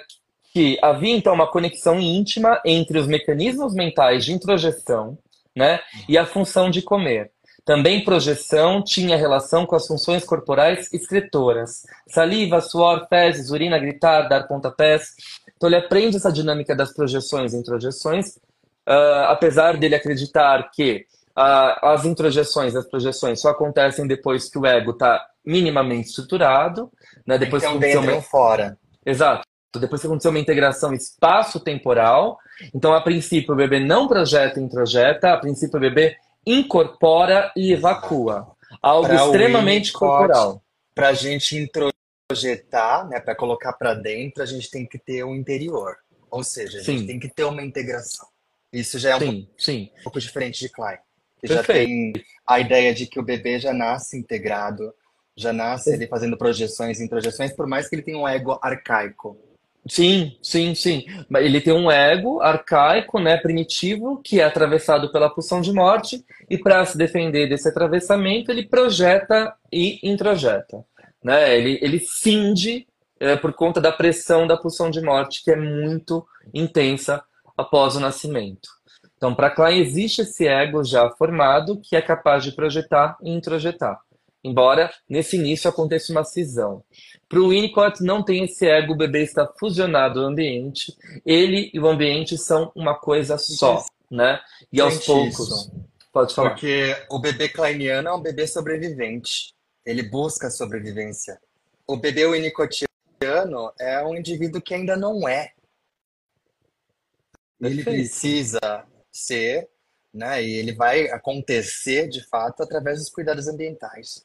que 0.53 0.79
havia 0.83 1.15
então 1.15 1.35
uma 1.35 1.51
conexão 1.51 2.01
íntima 2.01 2.61
entre 2.65 2.99
os 2.99 3.07
mecanismos 3.07 3.75
mentais 3.75 4.25
de 4.25 4.33
introjeção 4.33 5.19
né, 5.55 5.81
e 6.09 6.19
a 6.19 6.27
função 6.27 6.71
de 6.71 6.83
comer. 6.83 7.31
Também 7.67 8.05
projeção 8.05 8.81
tinha 8.81 9.17
relação 9.17 9.67
com 9.67 9.75
as 9.75 9.89
funções 9.89 10.25
corporais 10.25 10.89
excretoras. 10.93 11.83
Saliva, 12.09 12.61
suor, 12.61 13.09
fezes, 13.09 13.51
urina, 13.51 13.77
gritar, 13.77 14.29
dar 14.29 14.47
pontapés. 14.47 15.15
Então 15.57 15.69
ele 15.69 15.75
aprende 15.77 16.17
essa 16.17 16.31
dinâmica 16.31 16.77
das 16.77 16.95
projeções 16.95 17.53
e 17.53 17.57
introjeções, 17.57 18.39
ah, 18.87 19.33
apesar 19.33 19.77
dele 19.77 19.97
acreditar 19.97 20.71
que 20.73 21.07
ah, 21.35 21.93
as 21.95 22.05
introjeções, 22.05 22.77
as 22.77 22.87
projeções 22.89 23.41
só 23.41 23.49
acontecem 23.49 24.07
depois 24.07 24.49
que 24.49 24.59
o 24.59 24.65
ego 24.65 24.93
está 24.93 25.27
minimamente 25.45 26.11
estruturado, 26.11 26.89
né, 27.27 27.37
depois 27.37 27.65
então 27.65 27.81
que 27.81 27.85
aconteceu 27.85 28.15
uma- 28.15 28.23
fora. 28.23 28.79
Exato. 29.05 29.43
Depois 29.77 30.01
que 30.01 30.07
aconteceu 30.07 30.31
uma 30.31 30.41
integração 30.41 30.95
espaço-temporal, 30.95 32.39
então 32.73 32.95
a 32.95 33.01
princípio 33.01 33.55
o 33.55 33.57
bebê 33.57 33.81
não 33.81 34.07
projeta 34.07 34.61
e 34.61 34.63
introjeta, 34.63 35.33
a 35.33 35.37
princípio 35.37 35.77
o 35.77 35.81
bebê 35.81 36.17
incorpora 36.47 37.53
e 37.57 37.73
evacua. 37.73 38.55
Algo 38.81 39.09
Pra 39.09 39.17
extremamente 39.17 39.93
corporal. 39.93 40.63
Para 40.95 41.09
a 41.09 41.15
gente 41.15 41.57
introjetar, 41.57 43.09
né, 43.09 43.21
para 43.21 43.35
colocar 43.35 43.73
para 43.73 43.95
dentro, 43.95 44.43
a 44.43 44.47
gente 44.47 44.71
tem 44.71 44.87
que 44.87 44.99
ter 44.99 45.25
o 45.25 45.35
interior. 45.35 45.97
Ou 46.31 46.43
seja, 46.43 46.79
a 46.79 46.83
gente 46.83 47.01
Sim. 47.01 47.07
tem 47.07 47.19
que 47.19 47.29
ter 47.29 47.45
uma 47.45 47.63
integração. 47.63 48.27
Isso 48.73 48.99
já 48.99 49.11
é 49.11 49.17
um 49.17 49.21
Sim, 49.21 49.49
sim. 49.59 49.91
pouco 50.03 50.21
diferente 50.21 50.61
de 50.61 50.69
Klein, 50.69 50.99
que 51.41 51.47
já 51.47 51.63
tem 51.63 52.13
a 52.47 52.61
ideia 52.61 52.95
de 52.95 53.07
que 53.07 53.19
o 53.19 53.23
bebê 53.23 53.59
já 53.59 53.73
nasce 53.73 54.17
integrado, 54.17 54.93
já 55.37 55.53
nasce 55.53 55.93
ele 55.93 56.07
fazendo 56.07 56.37
projeções 56.37 56.99
e 56.99 57.05
introjeções, 57.05 57.53
por 57.53 57.67
mais 57.67 57.89
que 57.89 57.95
ele 57.95 58.03
tenha 58.03 58.19
um 58.19 58.27
ego 58.29 58.59
arcaico. 58.63 59.39
Sim, 59.89 60.37
sim, 60.43 60.75
sim. 60.75 61.05
Ele 61.37 61.61
tem 61.61 61.73
um 61.73 61.91
ego 61.91 62.41
arcaico, 62.41 63.21
né, 63.21 63.37
primitivo, 63.37 64.21
que 64.23 64.41
é 64.41 64.45
atravessado 64.45 65.13
pela 65.13 65.31
pulsão 65.31 65.61
de 65.61 65.73
morte, 65.73 66.25
e 66.51 66.59
para 66.59 66.85
se 66.85 66.99
defender 66.99 67.49
desse 67.49 67.69
atravessamento, 67.69 68.51
ele 68.51 68.67
projeta 68.67 69.55
e 69.73 70.01
introjeta. 70.03 70.85
Né? 71.23 71.57
Ele, 71.57 71.79
ele 71.81 72.01
cinge 72.01 72.87
é, 73.21 73.37
por 73.37 73.53
conta 73.53 73.81
da 73.81 73.93
pressão 73.93 74.47
da 74.47 74.57
pulsão 74.57 74.91
de 74.91 75.01
morte, 75.01 75.43
que 75.45 75.51
é 75.51 75.57
muito 75.57 76.27
intensa 76.53 77.23
após 77.57 77.97
o 77.97 78.01
nascimento. 78.01 78.69
Então, 79.17 79.35
para 79.35 79.51
Klein, 79.51 79.81
existe 79.81 80.23
esse 80.23 80.47
ego 80.47 80.85
já 80.85 81.09
formado 81.11 81.81
que 81.81 81.97
é 81.97 82.03
capaz 82.03 82.45
de 82.45 82.53
projetar 82.53 83.17
e 83.23 83.31
introjetar. 83.31 83.99
Embora 84.45 84.91
nesse 85.09 85.37
início 85.37 85.69
aconteça 85.69 86.13
uma 86.13 86.23
cisão. 86.23 86.85
Para 87.29 87.41
o 87.41 87.49
Winnicott 87.49 88.03
não 88.03 88.23
tem 88.23 88.45
esse 88.45 88.67
ego, 88.67 88.93
o 88.93 88.97
bebê 88.97 89.23
está 89.23 89.47
fusionado 89.59 90.21
ao 90.21 90.27
ambiente, 90.27 90.97
ele 91.25 91.71
e 91.75 91.81
o 91.81 91.89
ambiente 91.89 92.39
são 92.39 92.71
uma 92.75 92.95
coisa 92.95 93.37
só, 93.37 93.85
né? 94.11 94.41
E 94.73 94.81
aos 94.81 94.95
Gente, 94.95 95.07
poucos, 95.07 95.49
isso. 95.49 95.73
pode 96.13 96.35
falar. 96.35 96.51
Porque 96.51 96.97
o 97.11 97.19
bebê 97.19 97.49
kleiniano 97.49 98.09
é 98.09 98.15
um 98.15 98.21
bebê 98.21 98.47
sobrevivente. 98.47 99.53
Ele 99.85 100.05
busca 100.05 100.51
sobrevivência. 100.51 101.41
O 101.87 101.97
bebê 101.97 102.27
winnicottiano 102.27 103.73
é 103.79 104.05
um 104.05 104.17
indivíduo 104.17 104.63
que 104.63 104.75
ainda 104.75 104.97
não 104.97 105.29
é. 105.29 105.53
Ele 107.61 107.83
precisa 107.83 108.85
ser, 109.11 109.69
né? 110.13 110.45
E 110.45 110.55
ele 110.55 110.75
vai 110.75 111.09
acontecer 111.09 112.09
de 112.09 112.25
fato 112.29 112.63
através 112.63 112.99
dos 113.01 113.11
cuidados 113.11 113.49
ambientais. 113.49 114.25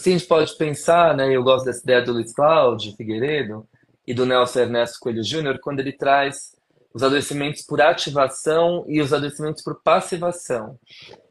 Se 0.00 0.10
a 0.10 0.12
gente 0.12 0.26
pode 0.26 0.56
pensar, 0.56 1.16
né? 1.16 1.34
Eu 1.34 1.42
gosto 1.42 1.64
dessa 1.64 1.82
ideia 1.82 2.00
do 2.00 2.12
Luiz 2.12 2.32
Cláudio 2.32 2.94
Figueiredo 2.94 3.66
e 4.06 4.14
do 4.14 4.24
Nelson 4.24 4.60
Ernesto 4.60 5.00
Coelho 5.00 5.24
Júnior, 5.24 5.58
quando 5.60 5.80
ele 5.80 5.90
traz 5.90 6.56
os 6.94 7.02
adoecimentos 7.02 7.62
por 7.62 7.82
ativação 7.82 8.84
e 8.86 9.00
os 9.00 9.12
adoecimentos 9.12 9.60
por 9.60 9.82
passivação. 9.82 10.78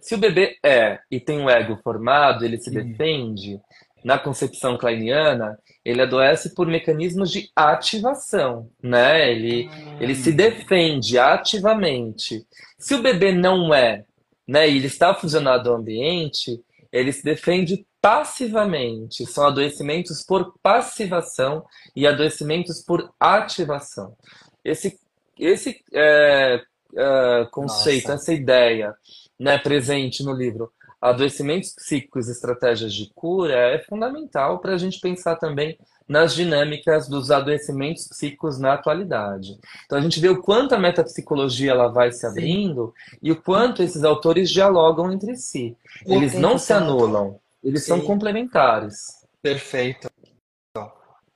Se 0.01 0.15
o 0.15 0.17
bebê 0.17 0.57
é 0.61 0.99
e 1.09 1.17
tem 1.17 1.39
um 1.39 1.49
ego 1.49 1.79
formado, 1.81 2.43
ele 2.43 2.57
se 2.57 2.69
defende, 2.69 3.57
na 4.03 4.19
concepção 4.19 4.77
kleiniana, 4.77 5.57
ele 5.85 6.01
adoece 6.01 6.53
por 6.53 6.67
mecanismos 6.67 7.31
de 7.31 7.49
ativação, 7.55 8.69
né? 8.83 9.31
Ele, 9.31 9.69
ele 10.01 10.13
se 10.13 10.33
defende 10.33 11.17
ativamente. 11.17 12.45
Se 12.77 12.95
o 12.95 13.01
bebê 13.01 13.31
não 13.31 13.73
é, 13.73 14.03
né, 14.45 14.69
e 14.69 14.75
ele 14.75 14.87
está 14.87 15.13
fusionado 15.13 15.69
ao 15.69 15.77
ambiente, 15.77 16.61
ele 16.91 17.13
se 17.13 17.23
defende 17.23 17.86
passivamente. 18.01 19.25
São 19.25 19.47
adoecimentos 19.47 20.23
por 20.23 20.53
passivação 20.61 21.65
e 21.95 22.05
adoecimentos 22.07 22.81
por 22.81 23.11
ativação. 23.19 24.15
Esse, 24.63 24.99
esse 25.39 25.83
é, 25.93 26.61
é, 26.95 27.47
conceito, 27.51 28.09
Nossa. 28.09 28.21
essa 28.21 28.33
ideia, 28.33 28.95
né, 29.39 29.57
presente 29.57 30.23
no 30.23 30.33
livro 30.33 30.71
Adoecimentos 30.99 31.75
Psíquicos 31.75 32.27
e 32.27 32.31
Estratégias 32.31 32.91
de 32.91 33.11
Cura 33.13 33.53
é 33.53 33.79
fundamental 33.79 34.59
para 34.59 34.73
a 34.73 34.77
gente 34.77 34.99
pensar 34.99 35.35
também 35.35 35.77
nas 36.07 36.33
dinâmicas 36.33 37.07
dos 37.07 37.29
adoecimentos 37.29 38.07
psíquicos 38.07 38.57
na 38.57 38.73
atualidade. 38.73 39.59
Então 39.85 39.97
a 39.97 40.01
gente 40.01 40.19
vê 40.19 40.29
o 40.29 40.41
quanto 40.41 40.73
a 40.73 40.79
metapsicologia 40.79 41.71
ela 41.71 41.89
vai 41.89 42.11
se 42.11 42.25
abrindo 42.25 42.93
e 43.21 43.31
o 43.31 43.41
quanto 43.41 43.83
esses 43.83 44.03
autores 44.03 44.49
dialogam 44.49 45.11
entre 45.11 45.35
si. 45.35 45.75
Eles 46.05 46.33
não 46.33 46.57
se 46.57 46.73
anulam, 46.73 47.39
eles 47.63 47.85
são 47.85 47.99
Sim. 47.99 48.05
complementares. 48.05 48.97
Perfeito. 49.41 50.09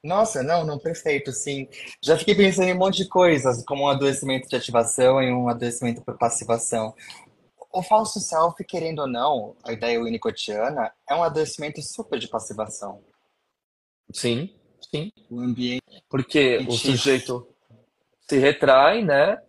Nossa, 0.03 0.41
não, 0.41 0.65
não, 0.65 0.79
perfeito, 0.79 1.31
sim. 1.31 1.67
Já 2.03 2.17
fiquei 2.17 2.33
pensando 2.33 2.67
em 2.67 2.73
um 2.73 2.77
monte 2.79 3.03
de 3.03 3.07
coisas, 3.07 3.63
como 3.63 3.83
um 3.83 3.87
adoecimento 3.87 4.49
de 4.49 4.55
ativação 4.55 5.21
e 5.21 5.31
um 5.31 5.47
adoecimento 5.47 6.01
por 6.01 6.17
passivação. 6.17 6.95
O 7.71 7.83
falso 7.83 8.19
self, 8.19 8.63
querendo 8.65 8.99
ou 8.99 9.07
não, 9.07 9.55
a 9.63 9.71
ideia 9.71 10.01
winnicottiana, 10.01 10.91
é 11.07 11.13
um 11.13 11.23
adoecimento 11.23 11.81
super 11.83 12.17
de 12.17 12.27
passivação. 12.27 13.03
Sim, 14.11 14.55
sim. 14.89 15.11
O 15.29 15.39
ambiente 15.39 15.83
Porque 16.09 16.57
o 16.67 16.71
sujeito 16.71 17.47
se 18.27 18.39
retrai, 18.39 19.03
né? 19.03 19.39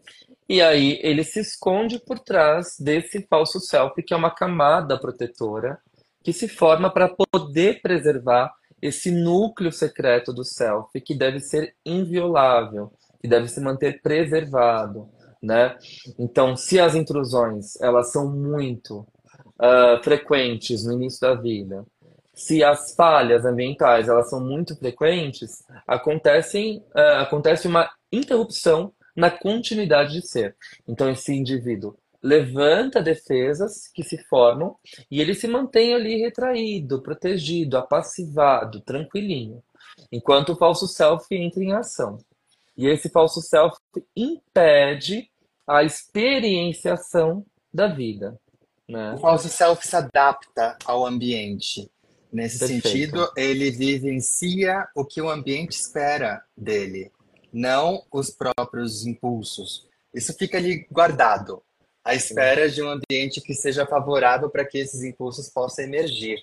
E 0.47 0.61
aí 0.61 1.01
ele 1.03 1.25
se 1.25 1.41
esconde 1.41 1.99
por 1.99 2.19
trás 2.19 2.77
desse 2.79 3.27
falso 3.27 3.59
self, 3.59 4.03
que 4.03 4.13
é 4.13 4.17
uma 4.17 4.31
camada 4.31 5.01
protetora 5.01 5.81
que 6.23 6.33
se 6.33 6.49
forma 6.49 6.93
para 6.93 7.09
poder 7.09 7.81
preservar 7.81 8.53
esse 8.81 9.11
núcleo 9.11 9.73
secreto 9.73 10.33
do 10.33 10.45
self, 10.45 10.89
que 11.01 11.15
deve 11.15 11.41
ser 11.41 11.75
inviolável, 11.85 12.93
que 13.21 13.29
deve 13.29 13.49
se 13.49 13.61
manter 13.61 14.01
preservado, 14.03 15.09
né? 15.41 15.77
Então, 16.19 16.57
se 16.57 16.81
as 16.81 16.95
intrusões 16.95 17.81
elas 17.81 18.11
são 18.11 18.29
muito 18.31 19.07
ah, 19.59 20.01
frequentes 20.03 20.85
no 20.85 20.93
início 20.93 21.21
da 21.21 21.35
vida, 21.35 21.85
se 22.35 22.65
as 22.65 22.95
falhas 22.95 23.45
ambientais 23.45 24.09
elas 24.09 24.29
são 24.29 24.41
muito 24.41 24.77
frequentes, 24.77 25.63
acontecem, 25.87 26.79
uh, 26.97 27.21
acontece 27.21 27.69
uma 27.69 27.91
interrupção 28.11 28.93
na 29.15 29.31
continuidade 29.31 30.15
de 30.15 30.27
ser. 30.27 30.57
Então, 30.89 31.11
esse 31.11 31.35
indivíduo 31.35 31.97
levanta 32.23 33.03
defesas 33.03 33.89
que 33.89 34.03
se 34.05 34.17
formam 34.25 34.77
e 35.11 35.21
ele 35.21 35.35
se 35.35 35.49
mantém 35.49 35.95
ali 35.95 36.21
retraído, 36.21 37.03
protegido, 37.03 37.77
apassivado, 37.77 38.81
tranquilinho, 38.81 39.63
enquanto 40.11 40.51
o 40.51 40.57
falso 40.57 40.87
self 40.87 41.27
entra 41.33 41.63
em 41.63 41.73
ação. 41.73 42.19
E 42.77 42.87
esse 42.87 43.09
falso 43.09 43.41
self 43.43 43.77
impede 44.17 45.29
a 45.67 45.83
experienciação 45.83 47.45
da 47.73 47.89
vida. 47.89 48.39
Né? 48.89 49.15
O 49.15 49.19
falso 49.19 49.49
self 49.49 49.87
se 49.87 49.97
adapta 49.97 50.77
ao 50.85 51.07
ambiente. 51.07 51.91
Nesse 52.33 52.61
Perfeito. 52.61 52.89
sentido, 52.89 53.31
ele 53.37 53.71
vivencia 53.71 54.89
o 54.97 55.05
que 55.05 55.21
o 55.21 55.29
ambiente 55.29 55.73
espera 55.73 56.43
dele, 56.57 57.13
não 57.53 58.05
os 58.11 58.31
próprios 58.31 59.05
impulsos. 59.05 59.87
Isso 60.15 60.33
fica 60.33 60.57
ali 60.57 60.87
guardado, 60.91 61.63
à 62.05 62.15
espera 62.15 62.69
de 62.69 62.83
um 62.83 62.89
ambiente 62.89 63.41
que 63.41 63.55
seja 63.55 63.87
favorável 63.87 64.51
para 64.51 64.65
que 64.65 64.79
esses 64.79 65.03
impulsos 65.03 65.49
possam 65.49 65.85
emergir. 65.85 66.43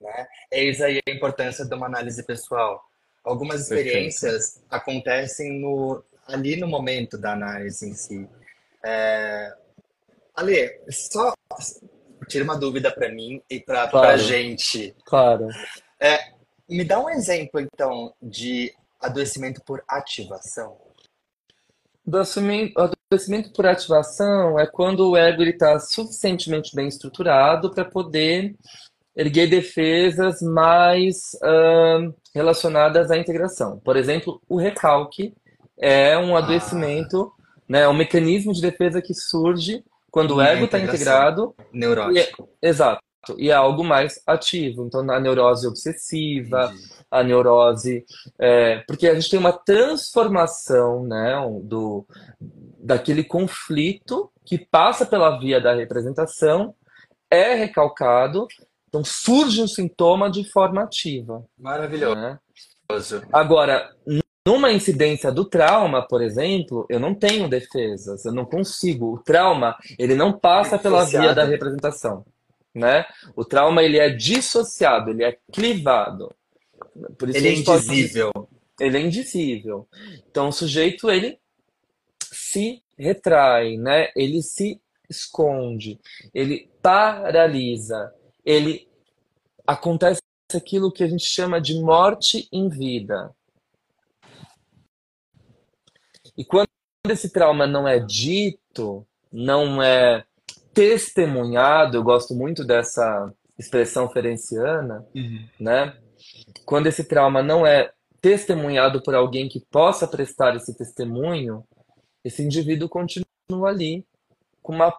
Né? 0.00 0.26
Eis 0.50 0.80
aí 0.80 1.00
a 1.06 1.10
importância 1.10 1.64
de 1.64 1.74
uma 1.74 1.86
análise 1.86 2.22
pessoal. 2.22 2.84
Algumas 3.22 3.62
experiências 3.62 4.62
acontecem 4.70 5.60
no, 5.60 6.02
ali 6.26 6.56
no 6.56 6.66
momento 6.66 7.18
da 7.18 7.32
análise 7.32 7.88
em 7.88 7.94
si. 7.94 8.28
É... 8.84 9.52
Ale, 10.34 10.80
só 10.88 11.34
tira 12.28 12.44
uma 12.44 12.56
dúvida 12.56 12.90
para 12.90 13.10
mim 13.10 13.42
e 13.50 13.60
para 13.60 13.88
Claro. 13.88 14.08
a 14.08 14.16
gente. 14.16 14.94
Claro. 15.04 15.48
É, 15.98 16.32
me 16.68 16.84
dá 16.84 16.98
um 17.00 17.10
exemplo, 17.10 17.60
então, 17.60 18.14
de 18.22 18.72
adoecimento 19.00 19.60
por 19.64 19.82
ativação. 19.88 20.78
Adoecimento, 22.06 22.72
adoecimento 22.80 23.52
por 23.52 23.66
ativação 23.66 24.58
é 24.58 24.66
quando 24.66 25.10
o 25.10 25.16
ego 25.16 25.42
está 25.42 25.78
suficientemente 25.78 26.74
bem 26.74 26.88
estruturado 26.88 27.70
para 27.70 27.84
poder 27.84 28.54
erguer 29.14 29.48
defesas 29.48 30.40
mais 30.40 31.36
ahn, 31.42 32.12
relacionadas 32.34 33.10
à 33.10 33.18
integração. 33.18 33.78
Por 33.80 33.96
exemplo, 33.96 34.40
o 34.48 34.56
recalque 34.56 35.34
é 35.78 36.16
um 36.16 36.36
adoecimento, 36.36 37.32
né, 37.68 37.86
um 37.88 37.94
mecanismo 37.94 38.52
de 38.52 38.62
defesa 38.62 39.02
que 39.02 39.14
surge 39.14 39.84
quando 40.10 40.36
o 40.36 40.40
ego 40.40 40.64
está 40.64 40.78
integrado 40.78 41.54
Neurótico. 41.72 42.48
Exato. 42.60 43.02
E 43.36 43.50
é 43.50 43.52
algo 43.52 43.84
mais 43.84 44.20
ativo. 44.26 44.86
Então, 44.86 45.08
a 45.10 45.20
neurose 45.20 45.66
obsessiva, 45.66 46.72
Entendi. 46.72 46.88
a 47.10 47.22
neurose. 47.22 48.04
é, 48.38 48.78
porque 48.86 49.06
a 49.06 49.14
gente 49.14 49.30
tem 49.30 49.38
uma 49.38 49.52
transformação, 49.52 51.04
né, 51.06 51.34
do, 51.62 52.06
daquele 52.78 53.22
conflito 53.22 54.30
que 54.44 54.58
passa 54.58 55.04
pela 55.04 55.38
via 55.38 55.60
da 55.60 55.74
representação, 55.74 56.74
é 57.30 57.54
recalcado, 57.54 58.48
então 58.88 59.04
surge 59.04 59.62
um 59.62 59.68
sintoma 59.68 60.28
de 60.28 60.44
forma 60.50 60.82
ativa. 60.82 61.44
Maravilhoso. 61.56 62.16
né? 62.16 62.38
Agora, 63.32 63.88
numa 64.46 64.72
incidência 64.72 65.30
do 65.30 65.44
trauma, 65.44 66.02
por 66.06 66.20
exemplo, 66.22 66.84
eu 66.88 66.98
não 66.98 67.14
tenho 67.14 67.48
defesas, 67.48 68.24
eu 68.24 68.32
não 68.32 68.44
consigo. 68.44 69.14
O 69.14 69.18
trauma, 69.18 69.76
ele 69.98 70.16
não 70.16 70.32
passa 70.32 70.76
pela 70.76 71.04
via 71.04 71.32
da 71.32 71.44
representação, 71.44 72.24
né? 72.74 73.04
O 73.34 73.44
trauma, 73.44 73.82
ele 73.82 73.98
é 73.98 74.10
dissociado, 74.10 75.10
ele 75.10 75.24
é 75.24 75.38
clivado. 75.52 76.34
Por 77.18 77.28
isso 77.28 77.38
Ele 77.38 77.48
é 77.48 77.54
gente 77.54 77.64
pode 77.64 77.84
indizível. 77.84 78.32
ele 78.80 78.96
é 78.96 79.00
indizível. 79.00 79.88
Então, 80.30 80.48
o 80.48 80.52
sujeito, 80.52 81.10
ele 81.10 81.38
se 82.22 82.82
retrai, 82.96 83.76
né? 83.76 84.10
Ele 84.16 84.42
se 84.42 84.80
esconde, 85.08 85.98
ele 86.32 86.70
paralisa, 86.80 88.14
ele 88.44 88.88
acontece 89.66 90.22
aquilo 90.54 90.92
que 90.92 91.02
a 91.02 91.08
gente 91.08 91.24
chama 91.24 91.60
de 91.60 91.80
morte 91.80 92.48
em 92.52 92.68
vida. 92.68 93.34
E 96.36 96.44
quando 96.44 96.68
esse 97.08 97.30
trauma 97.30 97.66
não 97.66 97.86
é 97.86 97.98
dito, 97.98 99.06
não 99.32 99.82
é 99.82 100.24
testemunhado, 100.80 101.98
eu 101.98 102.02
gosto 102.02 102.34
muito 102.34 102.64
dessa 102.64 103.30
expressão 103.58 104.08
ferenciana, 104.08 105.06
né? 105.60 105.94
Quando 106.64 106.86
esse 106.86 107.04
trauma 107.04 107.42
não 107.42 107.66
é 107.66 107.92
testemunhado 108.18 109.02
por 109.02 109.14
alguém 109.14 109.46
que 109.46 109.60
possa 109.70 110.08
prestar 110.08 110.56
esse 110.56 110.74
testemunho, 110.74 111.62
esse 112.24 112.42
indivíduo 112.42 112.88
continua 112.88 113.68
ali 113.68 114.06
com 114.62 114.72
uma 114.72 114.90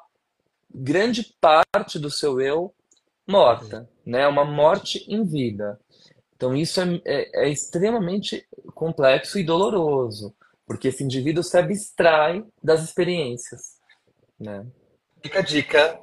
grande 0.72 1.36
parte 1.42 1.98
do 1.98 2.12
seu 2.12 2.40
eu 2.40 2.72
morta, 3.28 3.90
né? 4.06 4.28
Uma 4.28 4.46
morte 4.46 5.04
em 5.12 5.26
vida. 5.26 5.80
Então 6.36 6.56
isso 6.56 6.80
é, 6.80 7.02
é, 7.06 7.46
é 7.46 7.50
extremamente 7.50 8.46
complexo 8.76 9.40
e 9.40 9.44
doloroso, 9.44 10.32
porque 10.64 10.90
esse 10.90 11.04
indivíduo 11.04 11.44
se 11.44 11.58
abstrai 11.58 12.46
das 12.64 12.84
experiências, 12.84 13.80
né? 14.40 14.64
Fica 15.22 15.40
a 15.40 15.44
dica 15.44 16.00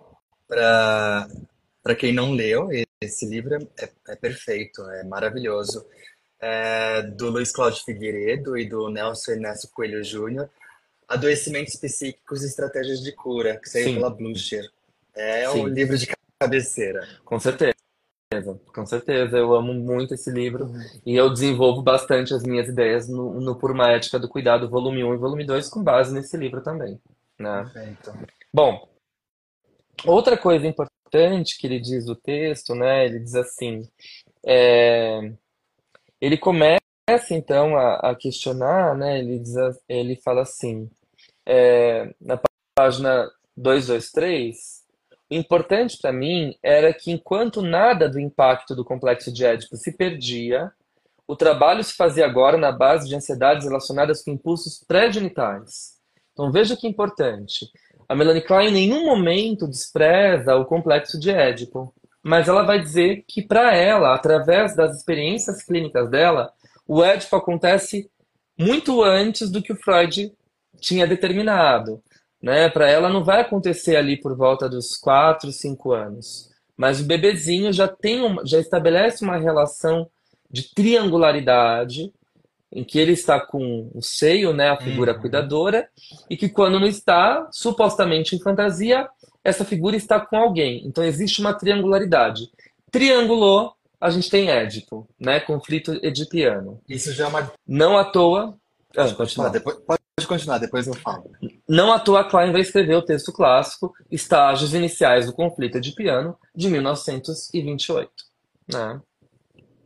para 0.49 1.95
quem 1.97 2.13
não 2.13 2.33
leu, 2.33 2.69
esse 3.01 3.27
livro 3.27 3.55
é, 3.55 3.89
é 4.09 4.17
perfeito, 4.17 4.83
é 4.91 5.05
maravilhoso. 5.05 5.87
É 6.41 7.03
do 7.03 7.31
Luiz 7.31 7.51
Cláudio 7.51 7.83
Figueiredo 7.85 8.57
e 8.57 8.69
do 8.69 8.89
Nelson 8.89 9.33
Ernesto 9.33 9.69
Coelho 9.73 10.05
Júnior, 10.05 10.49
Adoecimentos 11.09 11.75
Psíquicos 11.77 12.43
e 12.43 12.47
Estratégias 12.47 13.01
de 13.01 13.11
Cura, 13.13 13.57
que 13.57 13.69
saiu 13.69 13.87
Sim. 13.87 13.95
pela 13.95 14.11
Blucher. 14.11 14.71
É 15.17 15.49
Sim. 15.49 15.63
um 15.63 15.67
livro 15.67 15.99
de 15.99 16.07
cabeceira. 16.39 17.09
Com 17.25 17.41
certeza, 17.41 17.75
com 18.73 18.87
certeza. 18.87 19.37
Eu 19.37 19.53
amo 19.53 19.75
muito 19.75 20.15
esse 20.15 20.31
livro 20.31 20.71
e 21.05 21.17
eu 21.17 21.29
desenvolvo 21.31 21.83
bastante 21.83 22.33
as 22.33 22.45
minhas 22.45 22.69
ideias 22.69 23.09
no, 23.09 23.41
no 23.41 23.57
Por 23.57 23.73
uma 23.73 23.91
Ética 23.91 24.19
do 24.19 24.29
Cuidado, 24.29 24.69
volume 24.69 25.03
1 25.03 25.15
e 25.15 25.17
volume 25.17 25.45
2, 25.45 25.69
com 25.69 25.83
base 25.83 26.15
nesse 26.15 26.37
livro 26.37 26.61
também, 26.61 27.01
né? 27.39 27.69
Perfeito. 27.73 28.13
Bom, 28.53 28.89
outra 30.05 30.37
coisa 30.37 30.67
importante 30.67 31.59
que 31.59 31.67
ele 31.67 31.81
diz 31.81 32.05
do 32.05 32.15
texto, 32.15 32.75
né? 32.75 33.07
Ele 33.07 33.19
diz 33.19 33.35
assim, 33.35 33.89
é, 34.45 35.33
ele 36.21 36.37
começa 36.37 36.81
então 37.31 37.77
a, 37.77 38.11
a 38.11 38.15
questionar, 38.15 38.97
né? 38.97 39.19
Ele 39.19 39.39
diz, 39.39 39.55
ele 39.89 40.17
fala 40.17 40.43
assim, 40.43 40.91
é, 41.47 42.15
na 42.21 42.39
página 42.77 43.31
223, 43.57 44.85
o 45.31 45.35
importante 45.35 45.99
para 46.01 46.13
mim 46.13 46.57
era 46.63 46.93
que 46.93 47.11
enquanto 47.11 47.61
nada 47.63 48.09
do 48.09 48.21
impacto 48.21 48.75
do 48.75 48.85
complexo 48.85 49.33
de 49.33 49.45
Édipo 49.45 49.77
se 49.77 49.97
perdia, 49.97 50.73
o 51.27 51.37
trabalho 51.37 51.85
se 51.85 51.95
fazia 51.95 52.25
agora 52.25 52.57
na 52.57 52.73
base 52.73 53.09
de 53.09 53.15
ansiedades 53.15 53.67
relacionadas 53.67 54.23
com 54.23 54.31
impulsos 54.31 54.83
pré-genitais. 54.87 55.99
Então 56.33 56.51
veja 56.51 56.77
que 56.77 56.87
importante. 56.87 57.71
A 58.09 58.14
Melanie 58.14 58.42
Klein 58.42 58.68
em 58.68 58.73
nenhum 58.73 59.05
momento 59.05 59.68
despreza 59.68 60.57
o 60.57 60.64
complexo 60.64 61.21
de 61.21 61.31
Édipo, 61.31 61.94
mas 62.23 62.49
ela 62.49 62.62
vai 62.62 62.81
dizer 62.81 63.23
que 63.29 63.42
para 63.42 63.75
ela, 63.77 64.14
através 64.14 64.75
das 64.75 64.97
experiências 64.97 65.62
clínicas 65.62 66.11
dela, 66.11 66.51
o 66.87 67.05
Édipo 67.05 67.37
acontece 67.37 68.11
muito 68.59 69.03
antes 69.03 69.51
do 69.51 69.62
que 69.62 69.73
o 69.73 69.77
Freud 69.77 70.33
tinha 70.81 71.07
determinado. 71.07 72.03
Né? 72.42 72.68
Para 72.71 72.88
ela 72.88 73.11
não 73.11 73.23
vai 73.23 73.42
acontecer 73.42 73.97
ali 73.97 74.16
por 74.18 74.35
volta 74.35 74.68
dos 74.68 74.97
4, 74.97 75.53
5 75.53 75.93
anos. 75.93 76.51
Mas 76.76 77.01
o 77.01 77.05
bebezinho 77.05 77.72
já 77.72 77.87
tem 77.87 78.22
uma, 78.22 78.47
já 78.47 78.59
estabelece 78.59 79.22
uma 79.22 79.37
relação 79.37 80.09
de 80.51 80.72
triangularidade 80.74 82.12
em 82.73 82.85
que 82.85 82.99
ele 82.99 83.12
está 83.12 83.41
com 83.41 83.91
o 83.95 84.03
seio, 84.03 84.53
né, 84.53 84.71
a 84.71 84.77
figura 84.81 85.14
Uhum. 85.14 85.21
cuidadora, 85.21 85.89
e 86.29 86.37
que 86.37 86.49
quando 86.49 86.79
não 86.79 86.87
está, 86.87 87.49
supostamente 87.51 88.37
em 88.37 88.41
fantasia, 88.41 89.09
essa 89.43 89.64
figura 89.64 89.97
está 89.97 90.21
com 90.21 90.37
alguém. 90.37 90.87
Então 90.87 91.03
existe 91.03 91.41
uma 91.41 91.55
triangularidade. 91.55 92.51
Triangulou, 92.91 93.73
a 94.01 94.11
gente 94.11 94.31
tem 94.31 94.51
Édipo, 94.51 95.09
né, 95.19 95.41
conflito 95.41 95.99
edipiano. 96.03 96.81
Isso 96.89 97.12
já 97.12 97.25
é 97.25 97.29
uma. 97.29 97.53
Não 97.66 97.97
à 97.97 98.05
toa, 98.05 98.55
ah, 98.97 99.03
Pode 99.03 99.14
continuar, 99.14 99.49
depois, 99.51 99.77
pode 99.87 100.27
continuar, 100.27 100.59
depois 100.59 100.87
eu 100.87 100.95
falo. 100.95 101.31
Não 101.69 101.93
à 101.93 102.01
toa 102.01 102.25
Klein 102.25 102.53
vai 102.53 102.62
escrever 102.62 102.97
o 102.97 103.03
texto 103.03 103.33
clássico 103.33 103.95
Estágios 104.11 104.75
Iniciais 104.75 105.27
do 105.27 105.33
Conflito 105.33 105.77
Edipiano, 105.77 106.37
de 106.55 106.69
1928. 106.69 108.11
Né? 108.73 109.01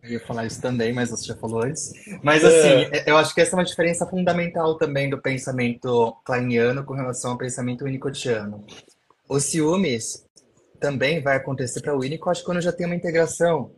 Eu 0.03 0.11
ia 0.11 0.21
falar 0.21 0.47
isso 0.47 0.61
também, 0.61 0.93
mas 0.93 1.11
você 1.11 1.25
já 1.27 1.37
falou 1.37 1.63
antes. 1.63 1.93
Mas 2.23 2.43
É. 2.43 2.47
assim, 2.49 2.91
eu 3.07 3.17
acho 3.17 3.33
que 3.35 3.41
essa 3.41 3.55
é 3.55 3.59
uma 3.59 3.65
diferença 3.65 4.05
fundamental 4.07 4.77
também 4.77 5.09
do 5.09 5.21
pensamento 5.21 6.13
kleiniano 6.25 6.85
com 6.85 6.95
relação 6.95 7.33
ao 7.33 7.39
pensamento 7.39 7.85
winnicottiano. 7.85 8.67
Os 9.29 9.45
ciúmes 9.45 10.27
também 10.81 11.23
vai 11.23 11.37
acontecer 11.37 11.81
para 11.81 11.95
o 11.97 12.01
Winnicott 12.01 12.43
quando 12.43 12.61
já 12.61 12.73
tem 12.73 12.87
uma 12.87 12.97
integração. 12.97 13.73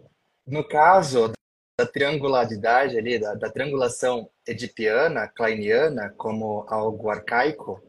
no 0.46 0.62
caso 0.66 1.32
da 1.78 1.86
triangularidade 1.86 2.96
ali, 2.98 3.18
da, 3.18 3.34
da 3.34 3.50
triangulação 3.50 4.28
edipiana, 4.46 5.26
kleiniana, 5.28 6.12
como 6.16 6.64
algo 6.68 7.10
arcaico, 7.10 7.82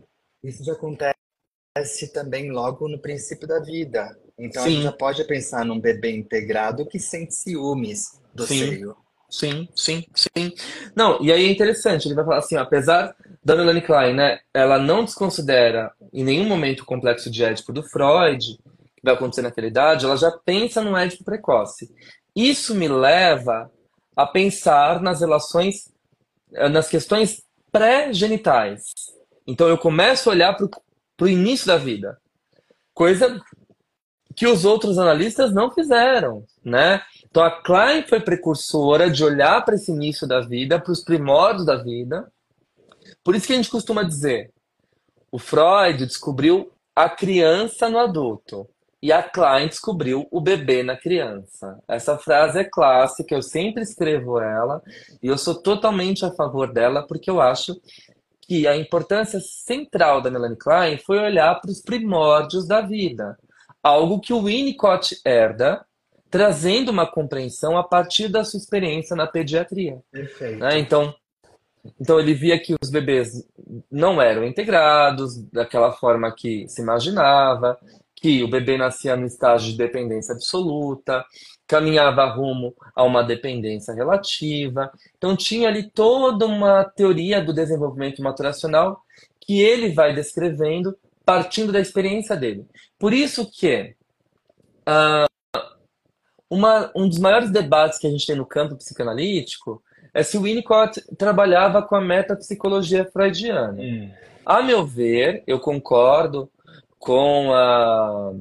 isso 0.44 0.64
já 0.64 0.74
acontece 0.74 2.14
também 2.14 2.52
logo 2.52 2.88
no 2.88 3.00
princípio 3.00 3.48
da 3.48 3.60
vida. 3.60 4.18
Então 4.38 4.64
a 4.64 4.70
gente 4.70 4.78
Sim, 4.80 4.84
já 4.84 4.92
pode 4.92 5.24
pensar 5.26 5.66
num 5.66 5.80
bebê 5.80 6.12
integrado 6.12 6.86
que 6.88 6.98
sente 7.00 7.36
ciúmes 7.36 8.20
do 8.36 8.46
sim, 8.46 8.60
seio. 8.60 8.96
sim, 9.30 9.70
sim, 9.76 10.06
sim. 10.14 10.54
Não, 10.96 11.24
e 11.24 11.32
aí 11.32 11.46
é 11.46 11.52
interessante, 11.52 12.08
ele 12.08 12.16
vai 12.16 12.26
falar 12.26 12.40
assim, 12.40 12.58
ó, 12.58 12.62
apesar 12.62 13.16
da 13.44 13.56
Melanie 13.56 13.82
Klein, 13.82 14.14
né, 14.14 14.40
ela 14.54 14.78
não 14.78 15.06
desconsidera 15.06 15.92
em 16.12 16.24
nenhum 16.24 16.46
momento 16.46 16.82
o 16.82 16.86
complexo 16.86 17.30
de 17.32 17.44
Édipo 17.44 17.72
do 17.72 17.84
Freud, 17.84 18.58
que 18.96 19.04
vai 19.04 19.14
acontecer 19.14 19.42
naquela 19.42 19.68
idade, 19.68 20.06
ela 20.06 20.18
já 20.18 20.32
pensa 20.32 20.82
no 20.82 20.98
Édipo 20.98 21.24
precoce. 21.24 21.90
Isso 22.36 22.76
me 22.76 22.88
leva 22.88 23.72
a 24.16 24.26
pensar 24.26 25.02
nas 25.02 25.22
relações, 25.22 25.92
eh, 26.54 26.70
nas 26.70 26.88
questões 26.88 27.44
pré-genitais. 27.72 28.84
Então 29.48 29.68
eu 29.68 29.78
começo 29.78 30.30
a 30.30 30.34
olhar 30.34 30.54
para 30.54 30.68
o 31.22 31.28
início 31.28 31.68
da 31.68 31.78
vida, 31.78 32.18
coisa 32.94 33.42
que 34.36 34.48
os 34.48 34.66
outros 34.66 34.98
analistas 34.98 35.54
não 35.54 35.72
fizeram, 35.72 36.44
né? 36.64 37.02
Então 37.36 37.44
a 37.44 37.52
Klein 37.52 38.04
foi 38.08 38.22
precursora 38.22 39.12
de 39.12 39.22
olhar 39.22 39.66
para 39.66 39.76
esse 39.76 39.92
início 39.92 40.26
da 40.26 40.40
vida, 40.40 40.80
para 40.80 40.94
os 40.94 41.04
primórdios 41.04 41.66
da 41.66 41.76
vida. 41.76 42.32
Por 43.22 43.36
isso 43.36 43.46
que 43.46 43.52
a 43.52 43.58
gente 43.58 43.70
costuma 43.70 44.04
dizer, 44.04 44.54
o 45.30 45.38
Freud 45.38 46.06
descobriu 46.06 46.72
a 46.96 47.10
criança 47.10 47.90
no 47.90 48.00
adulto 48.00 48.66
e 49.04 49.12
a 49.12 49.22
Klein 49.22 49.68
descobriu 49.68 50.26
o 50.32 50.40
bebê 50.40 50.82
na 50.82 50.96
criança. 50.96 51.78
Essa 51.90 52.18
frase 52.18 52.60
é 52.60 52.64
clássica, 52.64 53.36
eu 53.36 53.42
sempre 53.42 53.84
escrevo 53.84 54.40
ela 54.40 54.82
e 55.22 55.28
eu 55.28 55.38
sou 55.38 55.62
totalmente 55.62 56.24
a 56.24 56.32
favor 56.32 56.72
dela 56.72 57.06
porque 57.06 57.30
eu 57.30 57.42
acho 57.42 57.76
que 58.44 58.66
a 58.66 58.78
importância 58.78 59.42
central 59.42 60.22
da 60.22 60.32
Melanie 60.32 60.56
Klein 60.56 60.98
foi 61.00 61.20
olhar 61.20 61.60
para 61.60 61.70
os 61.70 61.82
primórdios 61.82 62.66
da 62.66 62.80
vida, 62.80 63.38
algo 63.84 64.22
que 64.22 64.32
o 64.32 64.44
Winnicott 64.44 65.20
herda, 65.26 65.86
trazendo 66.36 66.92
uma 66.92 67.10
compreensão 67.10 67.78
a 67.78 67.84
partir 67.84 68.28
da 68.28 68.44
sua 68.44 68.58
experiência 68.58 69.16
na 69.16 69.26
pediatria. 69.26 70.02
Perfeito. 70.12 70.60
né? 70.60 70.78
Então, 70.78 71.16
então 71.98 72.20
ele 72.20 72.34
via 72.34 72.60
que 72.60 72.76
os 72.84 72.90
bebês 72.90 73.48
não 73.90 74.22
eram 74.22 74.44
integrados 74.44 75.42
daquela 75.50 75.94
forma 75.94 76.30
que 76.36 76.68
se 76.68 76.82
imaginava, 76.82 77.80
que 78.14 78.44
o 78.44 78.50
bebê 78.50 78.78
nascia 78.78 79.16
no 79.16 79.26
estágio 79.26 79.72
de 79.72 79.78
dependência 79.78 80.36
absoluta, 80.36 81.24
caminhava 81.66 82.26
rumo 82.26 82.76
a 82.94 83.02
uma 83.04 83.24
dependência 83.24 83.94
relativa. 83.94 84.92
Então 85.18 85.38
tinha 85.38 85.70
ali 85.70 85.90
toda 85.90 86.46
uma 86.46 86.84
teoria 86.84 87.42
do 87.42 87.54
desenvolvimento 87.54 88.22
maturacional 88.22 89.02
que 89.40 89.62
ele 89.62 89.94
vai 89.94 90.14
descrevendo 90.14 90.98
partindo 91.24 91.72
da 91.72 91.80
experiência 91.80 92.36
dele. 92.36 92.66
Por 93.00 93.14
isso 93.14 93.50
que 93.50 93.96
uma, 96.50 96.92
um 96.96 97.08
dos 97.08 97.20
maiores 97.20 97.52
debates 97.52 98.00
que 98.00 98.08
a 98.08 98.10
gente 98.10 98.26
tem 98.26 98.36
no 98.36 98.46
campo 98.46 98.76
psicanalítico 98.76 99.82
é 100.14 100.24
se 100.24 100.38
o 100.38 100.42
Winnicott 100.42 101.02
trabalhava 101.18 101.82
com 101.82 101.96
a 101.96 102.02
metapsicologia 102.02 103.06
freudiana. 103.06 103.82
Hum. 103.82 104.10
A 104.46 104.62
meu 104.62 104.86
ver, 104.86 105.44
eu 105.48 105.60
concordo 105.60 106.50
com 107.00 107.52
a, 107.54 108.32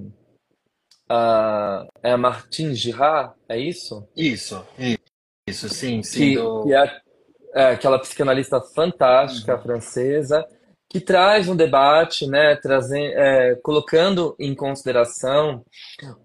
a, 1.09 1.87
é 2.03 2.13
a 2.13 2.17
Martine 2.17 2.75
Girard, 2.75 3.33
é 3.49 3.59
isso? 3.59 4.07
Isso, 4.17 4.65
isso, 5.49 5.69
sim, 5.69 6.03
sim, 6.03 6.19
Que, 6.19 6.37
do... 6.37 6.63
que 6.65 6.75
é, 6.75 7.01
é 7.55 7.65
aquela 7.67 7.99
psicanalista 7.99 8.61
fantástica 8.61 9.57
Uhum. 9.57 9.63
francesa 9.63 10.47
que 10.89 11.01
traz 11.01 11.49
um 11.49 11.57
debate, 11.57 12.27
né, 12.27 12.57
trazendo, 12.57 13.13
é, 13.19 13.55
colocando 13.57 14.37
em 14.39 14.55
consideração 14.55 15.65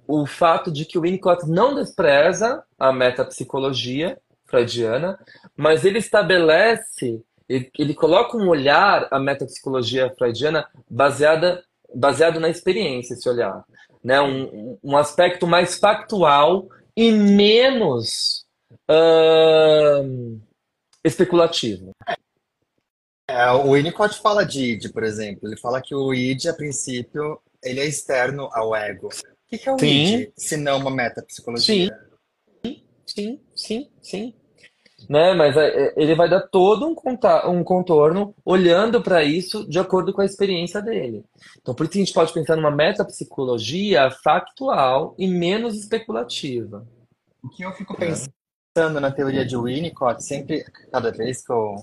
o 0.07 0.26
fato 0.26 0.72
de 0.72 0.86
que 0.86 0.97
o 0.97 1.01
Winnicott 1.01 1.49
não 1.49 1.74
despreza 1.74 2.64
a 2.78 2.93
metapsicologia 2.93 4.18
freudiana, 4.45 5.18
mas 5.55 5.86
ele 5.86 5.99
estabelece, 5.99 7.24
ele, 7.47 7.72
ele 7.78 7.93
coloca 7.93 8.38
um 8.38 8.47
olhar 8.47 9.07
à 9.12 9.20
metapsicologia 9.20 10.14
freudiana 10.18 10.68
baseada, 10.89 11.64
baseado 11.93 12.39
na 12.39 12.49
experiência, 12.49 13.14
esse 13.14 13.28
olhar, 13.30 13.64
né? 14.03 14.22
Um, 14.22 14.78
um 14.84 14.97
aspecto 14.97 15.47
mais 15.47 15.78
factual 15.78 16.68
e 16.95 17.12
menos 17.12 18.45
especulativo. 21.03 21.91
É, 23.30 23.51
o 23.51 23.73
Winnicott 23.73 24.19
fala 24.19 24.43
de 24.43 24.73
id, 24.73 24.91
por 24.91 25.03
exemplo. 25.03 25.47
Ele 25.47 25.55
fala 25.55 25.80
que 25.80 25.93
o 25.93 26.11
id, 26.11 26.47
a 26.47 26.53
princípio, 26.53 27.39
ele 27.63 27.80
é 27.80 27.86
externo 27.86 28.49
ao 28.51 28.75
ego. 28.75 29.07
O 29.07 29.49
que 29.49 29.57
que 29.59 29.69
é 29.69 29.71
o 29.71 29.77
Sim. 29.77 30.15
id, 30.15 30.32
se 30.36 30.57
não 30.57 30.80
uma 30.80 30.89
metapsicologia? 30.89 31.95
Sim, 33.05 33.39
sim, 33.55 33.89
sim. 34.01 34.34
Né? 35.07 35.34
Mas 35.34 35.55
é, 35.55 35.67
é, 35.67 35.93
ele 35.95 36.15
vai 36.15 36.27
dar 36.27 36.41
todo 36.41 36.88
um, 36.88 36.95
um 37.51 37.63
contorno 37.63 38.34
olhando 38.43 39.01
para 39.01 39.23
isso 39.23 39.67
de 39.69 39.77
acordo 39.77 40.11
com 40.11 40.21
a 40.21 40.25
experiência 40.25 40.82
dele. 40.82 41.23
Então, 41.61 41.75
por 41.75 41.84
isso 41.84 41.93
que 41.93 41.99
a 41.99 42.05
gente 42.05 42.13
pode 42.13 42.34
pensar 42.34 42.55
numa 42.55 42.71
metapsicologia 42.71 44.09
factual 44.23 45.15
e 45.17 45.27
menos 45.27 45.75
especulativa. 45.75 46.86
O 47.43 47.49
que 47.49 47.63
eu 47.63 47.71
fico 47.73 47.95
pensando 47.95 48.99
na 48.99 49.11
teoria 49.11 49.45
de 49.45 49.55
Winnicott, 49.55 50.23
sempre, 50.23 50.63
cada 50.91 51.11
vez 51.11 51.45
que 51.45 51.51
eu, 51.51 51.75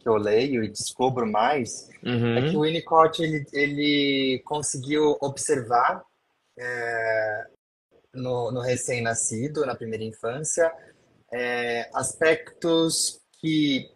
que 0.00 0.08
eu 0.08 0.16
leio 0.16 0.64
e 0.64 0.68
descubro 0.68 1.26
mais, 1.26 1.88
é 1.88 2.42
que 2.42 2.56
Uhum. 2.56 2.58
o 2.58 2.62
Winnicott, 2.62 3.22
ele, 3.22 3.44
ele 3.52 4.42
conseguiu 4.44 5.16
observar 5.20 6.02
é, 6.58 7.46
no, 8.14 8.50
no 8.50 8.60
recém-nascido, 8.60 9.64
na 9.66 9.74
primeira 9.76 10.02
infância, 10.02 10.72
é, 11.32 11.88
aspectos 11.94 13.20
que 13.38 13.88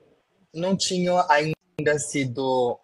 não 0.55 0.76
tinham 0.76 1.18
ainda 1.28 1.98
sido 1.98 2.78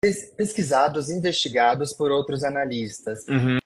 pes- 0.00 0.32
pesquisados, 0.36 1.10
investigados 1.10 1.92
por 1.92 2.10
outros 2.10 2.44
analistas. 2.44 3.26
Uhum. 3.28 3.58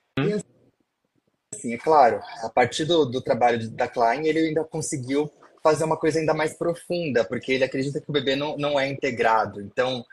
Assim, 1.54 1.74
é 1.74 1.78
claro, 1.78 2.20
a 2.42 2.48
partir 2.48 2.84
do, 2.86 3.04
do 3.04 3.20
trabalho 3.20 3.70
da 3.70 3.86
Klein, 3.86 4.26
ele 4.26 4.38
ainda 4.38 4.64
conseguiu 4.64 5.30
fazer 5.62 5.84
uma 5.84 5.96
coisa 5.96 6.18
ainda 6.18 6.34
mais 6.34 6.54
profunda, 6.56 7.24
porque 7.24 7.52
ele 7.52 7.64
acredita 7.64 8.00
que 8.00 8.08
o 8.08 8.12
bebê 8.12 8.34
não, 8.36 8.56
não 8.56 8.78
é 8.80 8.88
integrado. 8.88 9.60
Então, 9.60 10.04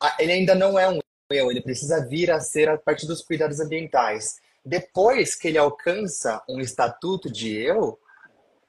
a- 0.00 0.16
ele 0.18 0.32
ainda 0.32 0.54
não 0.54 0.78
é 0.78 0.88
um 0.88 0.98
eu, 1.30 1.50
ele 1.50 1.62
precisa 1.62 2.06
vir 2.06 2.30
a 2.30 2.40
ser 2.40 2.68
a 2.68 2.76
partir 2.76 3.06
dos 3.06 3.22
cuidados 3.22 3.58
ambientais. 3.58 4.36
Depois 4.64 5.34
que 5.34 5.48
ele 5.48 5.56
alcança 5.56 6.42
um 6.46 6.60
estatuto 6.60 7.30
de 7.32 7.56
eu, 7.56 7.98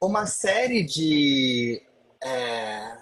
uma 0.02 0.26
série 0.26 0.82
de, 0.84 1.82
é, 2.24 2.98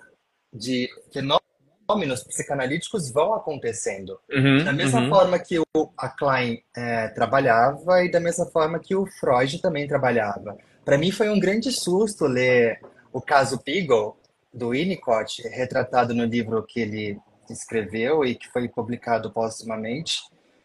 de 0.51 0.89
fenômenos 1.13 2.23
psicanalíticos 2.23 3.11
vão 3.11 3.33
acontecendo. 3.35 4.19
Uhum. 4.31 4.63
Da 4.63 4.73
mesma 4.73 5.01
Uhum. 5.01 5.09
forma 5.09 5.37
que 5.39 5.59
o, 5.59 5.65
a 5.97 6.09
Klein 6.09 6.63
é, 6.75 7.07
trabalhava 7.09 8.03
e 8.03 8.09
da 8.09 8.19
mesma 8.19 8.45
forma 8.47 8.79
que 8.79 8.95
o 8.95 9.05
Freud 9.05 9.61
também 9.61 9.87
trabalhava. 9.87 10.57
Para 10.83 10.97
mim 10.97 11.11
foi 11.11 11.29
um 11.29 11.39
grande 11.39 11.71
susto 11.71 12.25
ler 12.25 12.81
o 13.13 13.21
caso 13.21 13.61
Beagle, 13.65 14.15
do 14.53 14.69
Winnicott, 14.69 15.41
retratado 15.47 16.13
no 16.13 16.25
livro 16.25 16.63
que 16.63 16.79
ele 16.79 17.17
escreveu 17.49 18.23
e 18.25 18.35
que 18.35 18.47
foi 18.49 18.67
publicado 18.67 19.31
póstumamente. 19.31 20.19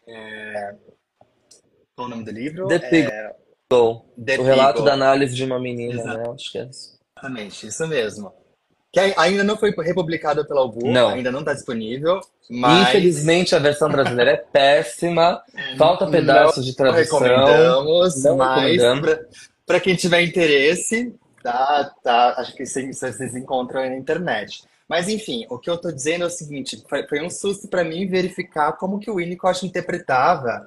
É... 0.07 0.75
Qual 1.95 2.07
o 2.07 2.09
nome 2.09 2.23
do 2.23 2.31
livro? 2.31 2.67
The 2.67 2.75
É, 2.75 2.89
Beagle. 2.89 4.05
O 4.39 4.43
relato 4.43 4.81
Beagle. 4.81 4.85
da 4.85 4.93
análise 4.93 5.35
de 5.35 5.43
uma 5.43 5.59
menina, 5.59 6.03
né? 6.03 6.23
Acho 6.33 6.51
que 6.51 6.57
é 6.59 6.65
isso. 6.65 6.97
Exatamente, 7.17 7.67
isso 7.67 7.87
mesmo. 7.87 8.31
Que 8.93 8.99
ai- 9.01 9.13
ainda 9.17 9.43
não 9.43 9.57
foi 9.57 9.71
republicado 9.71 10.45
pela 10.47 10.61
Albu, 10.61 10.87
Não. 10.87 11.09
ainda 11.09 11.31
não 11.31 11.39
está 11.39 11.53
disponível, 11.53 12.21
mas 12.49 12.87
Infelizmente, 12.89 13.53
a 13.53 13.59
versão 13.59 13.89
brasileira 13.89 14.31
é 14.31 14.37
péssima. 14.37 15.43
Falta 15.77 16.07
pedaços 16.07 16.65
de 16.65 16.73
tradução. 16.75 17.19
recomendamos, 17.19 18.23
Não 18.23 18.37
mas 18.37 18.77
para 19.65 19.79
quem 19.81 19.95
tiver 19.95 20.21
interesse, 20.21 21.13
tá, 21.41 21.93
tá, 22.03 22.35
acho 22.37 22.55
que 22.55 22.65
vocês 22.65 22.99
vocês 22.99 23.35
encontram 23.35 23.81
aí 23.81 23.89
na 23.89 23.97
internet. 23.97 24.63
Mas 24.87 25.09
enfim, 25.09 25.45
o 25.49 25.59
que 25.59 25.69
eu 25.69 25.77
tô 25.77 25.91
dizendo 25.91 26.23
é 26.23 26.27
o 26.27 26.31
seguinte, 26.31 26.81
foi, 26.89 27.05
foi 27.07 27.21
um 27.21 27.29
susto 27.29 27.67
para 27.67 27.83
mim 27.83 28.07
verificar 28.07 28.73
como 28.73 28.99
que 28.99 29.11
o 29.11 29.15
Winnicott 29.15 29.65
interpretava 29.65 30.65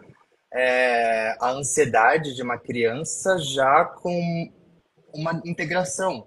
é, 0.52 1.36
a 1.40 1.50
ansiedade 1.50 2.34
de 2.34 2.42
uma 2.42 2.58
criança 2.58 3.38
já 3.38 3.84
com 3.84 4.52
uma 5.12 5.40
integração, 5.44 6.26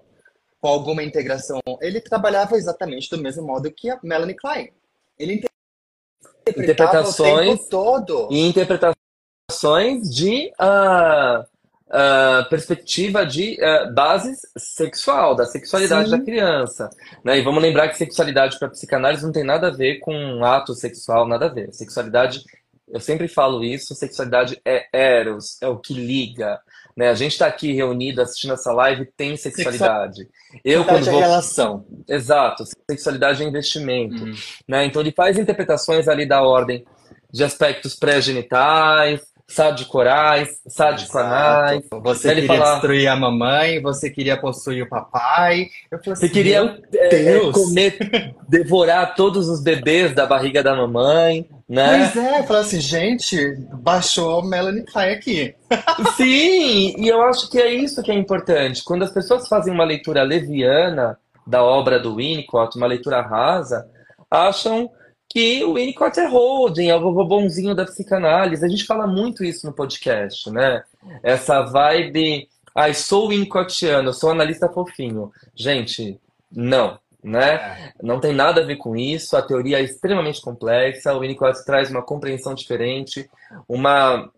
com 0.60 0.68
alguma 0.68 1.02
integração. 1.02 1.60
Ele 1.80 2.00
trabalhava 2.00 2.56
exatamente 2.56 3.08
do 3.08 3.18
mesmo 3.18 3.46
modo 3.46 3.70
que 3.70 3.90
a 3.90 3.98
Melanie 4.02 4.34
Klein. 4.34 4.70
Ele 5.18 5.34
interpretava 5.34 6.98
o 6.98 7.10
Interpretações 7.10 7.58
tempo 7.58 7.70
todo. 7.70 8.28
E 8.30 8.40
interpretações 8.48 10.12
de 10.12 10.52
ah, 10.58 11.46
uh, 11.94 12.48
perspectiva 12.48 13.24
de 13.24 13.56
uh, 13.62 13.94
bases 13.94 14.40
sexual, 14.58 15.34
da 15.34 15.46
sexualidade 15.46 16.10
Sim. 16.10 16.18
da 16.18 16.24
criança. 16.24 16.90
Né? 17.22 17.38
E 17.38 17.42
vamos 17.42 17.62
lembrar 17.62 17.88
que 17.88 17.96
sexualidade 17.96 18.58
para 18.58 18.68
psicanálise 18.68 19.24
não 19.24 19.32
tem 19.32 19.44
nada 19.44 19.68
a 19.68 19.70
ver 19.70 20.00
com 20.00 20.12
um 20.12 20.44
ato 20.44 20.74
sexual, 20.74 21.28
nada 21.28 21.46
a 21.46 21.48
ver. 21.48 21.72
Sexualidade, 21.72 22.42
eu 22.88 23.00
sempre 23.00 23.28
falo 23.28 23.62
isso, 23.62 23.94
sexualidade 23.94 24.60
é 24.64 24.86
eros, 24.92 25.56
é 25.62 25.68
o 25.68 25.78
que 25.78 25.94
liga. 25.94 26.60
Né? 26.96 27.08
A 27.08 27.14
gente 27.14 27.32
está 27.32 27.46
aqui 27.46 27.72
reunido 27.72 28.20
assistindo 28.20 28.54
essa 28.54 28.72
live 28.72 29.06
tem 29.16 29.36
sexualidade. 29.36 30.28
Eu 30.64 30.84
quando 30.84 31.08
é 31.08 31.10
vou 31.10 31.20
relação. 31.20 31.86
Exato, 32.08 32.64
sexualidade 32.90 33.42
é 33.42 33.46
investimento. 33.46 34.24
Hum. 34.24 34.34
Né? 34.66 34.84
Então 34.84 35.00
ele 35.00 35.12
faz 35.12 35.38
interpretações 35.38 36.08
ali 36.08 36.26
da 36.26 36.42
ordem 36.42 36.84
de 37.32 37.42
aspectos 37.42 37.96
pré-genitais, 37.96 39.20
sadicorais, 39.46 40.58
sadicoanais. 40.66 41.80
Exato. 41.84 42.00
Você 42.02 42.30
Ele 42.30 42.40
queria 42.42 42.56
fala- 42.58 42.72
destruir 42.72 43.06
a 43.08 43.16
mamãe, 43.16 43.80
você 43.82 44.10
queria 44.10 44.36
possuir 44.36 44.82
o 44.84 44.88
papai. 44.88 45.68
Eu 45.90 45.98
falei 45.98 46.16
Você 46.16 46.24
assim, 46.26 46.34
queria 46.34 46.64
meu 46.64 46.82
é, 46.94 47.08
Deus. 47.08 47.52
comer, 47.54 48.34
devorar 48.48 49.14
todos 49.14 49.48
os 49.48 49.62
bebês 49.62 50.14
da 50.14 50.26
barriga 50.26 50.62
da 50.62 50.74
mamãe, 50.74 51.48
né? 51.68 52.10
Pois 52.12 52.24
é, 52.24 52.40
eu 52.40 52.44
falei 52.44 52.62
assim, 52.62 52.80
gente, 52.80 53.56
baixou 53.74 54.42
Melanie 54.44 54.84
Klein 54.84 55.12
aqui. 55.14 55.54
Sim, 56.16 56.94
e 56.98 57.08
eu 57.08 57.22
acho 57.22 57.50
que 57.50 57.58
é 57.58 57.72
isso 57.72 58.02
que 58.02 58.10
é 58.10 58.14
importante. 58.14 58.82
Quando 58.82 59.02
as 59.04 59.12
pessoas 59.12 59.46
fazem 59.48 59.72
uma 59.72 59.84
leitura 59.84 60.22
leviana 60.22 61.18
da 61.46 61.62
obra 61.62 61.98
do 62.00 62.16
Winnicott, 62.16 62.76
uma 62.76 62.86
leitura 62.86 63.20
rasa, 63.20 63.86
acham 64.30 64.90
que 65.28 65.64
o 65.64 65.74
Winnicott 65.74 66.18
é 66.20 66.28
holding, 66.28 66.88
é 66.88 66.96
o 66.96 67.00
vovô 67.00 67.24
bonzinho 67.24 67.74
da 67.74 67.84
psicanálise. 67.84 68.64
A 68.64 68.68
gente 68.68 68.84
fala 68.84 69.06
muito 69.06 69.44
isso 69.44 69.66
no 69.66 69.72
podcast, 69.72 70.50
né? 70.50 70.82
Essa 71.22 71.62
vibe, 71.62 72.48
ai, 72.74 72.94
sou 72.94 73.28
Winnicottiano, 73.28 74.12
sou 74.12 74.30
analista 74.30 74.68
fofinho. 74.68 75.32
Gente, 75.54 76.20
não, 76.50 76.98
né? 77.22 77.92
Não 78.02 78.20
tem 78.20 78.32
nada 78.32 78.60
a 78.60 78.64
ver 78.64 78.76
com 78.76 78.94
isso. 78.94 79.36
A 79.36 79.42
teoria 79.42 79.80
é 79.80 79.82
extremamente 79.82 80.40
complexa. 80.40 81.14
O 81.14 81.20
Winnicott 81.20 81.64
traz 81.64 81.90
uma 81.90 82.02
compreensão 82.02 82.54
diferente, 82.54 83.28
uma 83.68 84.30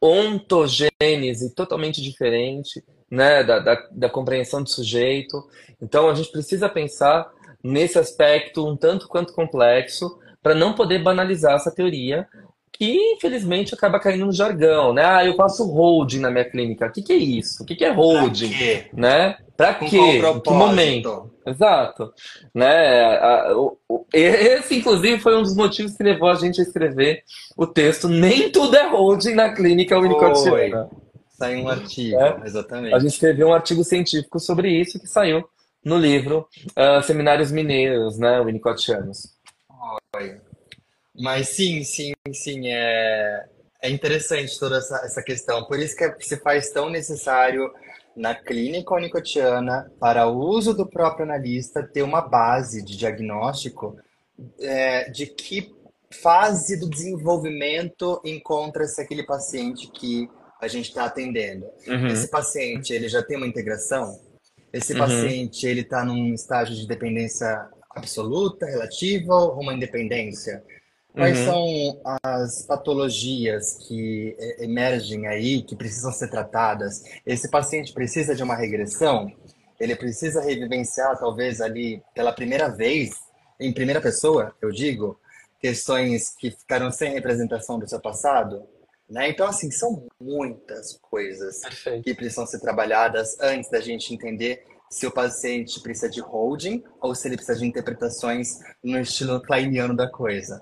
ontogênese 0.00 1.54
totalmente 1.54 2.02
diferente, 2.02 2.84
né, 3.10 3.42
da, 3.44 3.58
da, 3.58 3.88
da 3.90 4.08
compreensão 4.08 4.62
do 4.62 4.68
sujeito. 4.68 5.48
Então 5.80 6.08
a 6.08 6.14
gente 6.14 6.30
precisa 6.30 6.68
pensar 6.68 7.30
nesse 7.66 7.98
aspecto 7.98 8.66
um 8.66 8.76
tanto 8.76 9.08
quanto 9.08 9.32
complexo 9.32 10.18
para 10.42 10.54
não 10.54 10.74
poder 10.74 11.02
banalizar 11.02 11.54
essa 11.54 11.70
teoria 11.74 12.26
que 12.78 13.14
infelizmente 13.14 13.72
acaba 13.74 13.98
caindo 13.98 14.26
no 14.26 14.32
jargão, 14.32 14.92
né? 14.92 15.02
Ah, 15.02 15.24
eu 15.24 15.34
faço 15.34 15.64
holding 15.66 16.20
na 16.20 16.30
minha 16.30 16.44
clínica. 16.44 16.86
O 16.86 16.92
que 16.92 17.00
que 17.02 17.12
é 17.12 17.16
isso? 17.16 17.62
O 17.62 17.66
que 17.66 17.74
que 17.74 17.84
é 17.84 17.90
holding? 17.90 18.48
Pra 18.50 18.58
quê? 18.58 18.84
Né? 18.92 19.36
Para 19.56 19.74
Com 19.74 19.88
quê? 19.88 20.20
que 20.44 20.50
momento? 20.50 21.30
Exato. 21.46 22.12
Né? 22.54 23.48
Esse, 24.12 24.76
inclusive, 24.76 25.18
foi 25.20 25.36
um 25.38 25.42
dos 25.42 25.56
motivos 25.56 25.96
que 25.96 26.02
levou 26.02 26.28
a 26.28 26.34
gente 26.34 26.60
a 26.60 26.64
escrever 26.64 27.22
o 27.56 27.66
texto 27.66 28.08
Nem 28.08 28.50
Tudo 28.50 28.76
é 28.76 28.86
Holding 28.88 29.34
na 29.34 29.54
Clínica 29.54 29.98
Winnicottiana. 29.98 30.90
Saiu 31.30 31.64
um 31.64 31.68
artigo, 31.68 32.18
É. 32.20 32.40
exatamente. 32.44 32.94
A 32.94 32.98
gente 32.98 33.12
escreveu 33.12 33.48
um 33.48 33.54
artigo 33.54 33.82
científico 33.84 34.38
sobre 34.38 34.68
isso 34.70 34.98
que 34.98 35.06
saiu 35.06 35.46
no 35.86 35.96
livro 35.96 36.48
ah, 36.74 37.00
Seminários 37.00 37.52
Mineiros, 37.52 38.18
né, 38.18 38.40
Winnicottianos. 38.42 39.36
Mas 41.14 41.50
sim, 41.50 41.84
sim, 41.84 42.12
sim, 42.34 42.68
é, 42.68 43.46
é 43.80 43.88
interessante 43.88 44.58
toda 44.58 44.78
essa, 44.78 44.96
essa 45.04 45.22
questão. 45.22 45.64
Por 45.64 45.78
isso 45.78 45.96
que 45.96 46.02
é- 46.02 46.16
se 46.18 46.36
faz 46.38 46.70
tão 46.70 46.90
necessário 46.90 47.72
na 48.16 48.34
clínica 48.34 48.94
onicotiana, 48.94 49.90
para 50.00 50.26
o 50.26 50.36
uso 50.36 50.74
do 50.74 50.86
próprio 50.86 51.24
analista, 51.24 51.84
ter 51.84 52.02
uma 52.02 52.20
base 52.20 52.84
de 52.84 52.96
diagnóstico 52.96 53.96
é, 54.58 55.08
de 55.08 55.26
que 55.26 55.72
fase 56.10 56.80
do 56.80 56.90
desenvolvimento 56.90 58.20
encontra-se 58.24 59.00
aquele 59.00 59.22
paciente 59.22 59.86
que 59.88 60.28
a 60.60 60.66
gente 60.66 60.88
está 60.88 61.04
atendendo. 61.04 61.66
Uhum. 61.86 62.08
Esse 62.08 62.28
paciente, 62.28 62.92
ele 62.92 63.08
já 63.08 63.22
tem 63.22 63.36
uma 63.36 63.46
integração? 63.46 64.18
Esse 64.76 64.92
Uhum. 64.92 64.98
paciente, 64.98 65.66
ele 65.66 65.80
está 65.80 66.04
num 66.04 66.34
estágio 66.34 66.74
de 66.74 66.86
dependência 66.86 67.66
absoluta, 67.90 68.66
relativa 68.66 69.34
ou 69.34 69.60
uma 69.60 69.72
independência? 69.72 70.62
Quais 71.14 71.38
Uhum. 71.38 71.44
são 71.46 72.00
as 72.22 72.66
patologias 72.66 73.78
que 73.88 74.36
eh, 74.38 74.64
emergem 74.64 75.26
aí, 75.26 75.62
que 75.62 75.74
precisam 75.74 76.12
ser 76.12 76.28
tratadas? 76.28 77.02
Esse 77.24 77.50
paciente 77.50 77.94
precisa 77.94 78.34
de 78.34 78.42
uma 78.42 78.54
regressão? 78.54 79.32
Ele 79.80 79.96
precisa 79.96 80.42
revivenciar, 80.42 81.18
talvez, 81.18 81.62
ali 81.62 82.02
pela 82.14 82.32
primeira 82.32 82.68
vez, 82.68 83.14
em 83.58 83.72
primeira 83.72 84.00
pessoa, 84.00 84.54
eu 84.60 84.70
digo, 84.70 85.18
questões 85.58 86.34
que 86.38 86.50
ficaram 86.50 86.90
sem 86.90 87.12
representação 87.14 87.78
do 87.78 87.88
seu 87.88 88.00
passado? 88.00 88.62
Né? 89.08 89.30
Então, 89.30 89.46
assim, 89.46 89.70
são 89.70 90.06
muitas 90.20 90.98
coisas 91.00 91.60
Perfeito. 91.60 92.04
que 92.04 92.14
precisam 92.14 92.46
ser 92.46 92.60
trabalhadas 92.60 93.38
antes 93.40 93.70
da 93.70 93.80
gente 93.80 94.12
entender 94.12 94.64
se 94.90 95.06
o 95.06 95.10
paciente 95.10 95.80
precisa 95.80 96.08
de 96.08 96.20
holding 96.20 96.82
ou 97.00 97.14
se 97.14 97.28
ele 97.28 97.36
precisa 97.36 97.58
de 97.58 97.66
interpretações 97.66 98.58
no 98.82 98.98
estilo 98.98 99.40
kleiniano 99.40 99.94
da 99.94 100.08
coisa. 100.08 100.60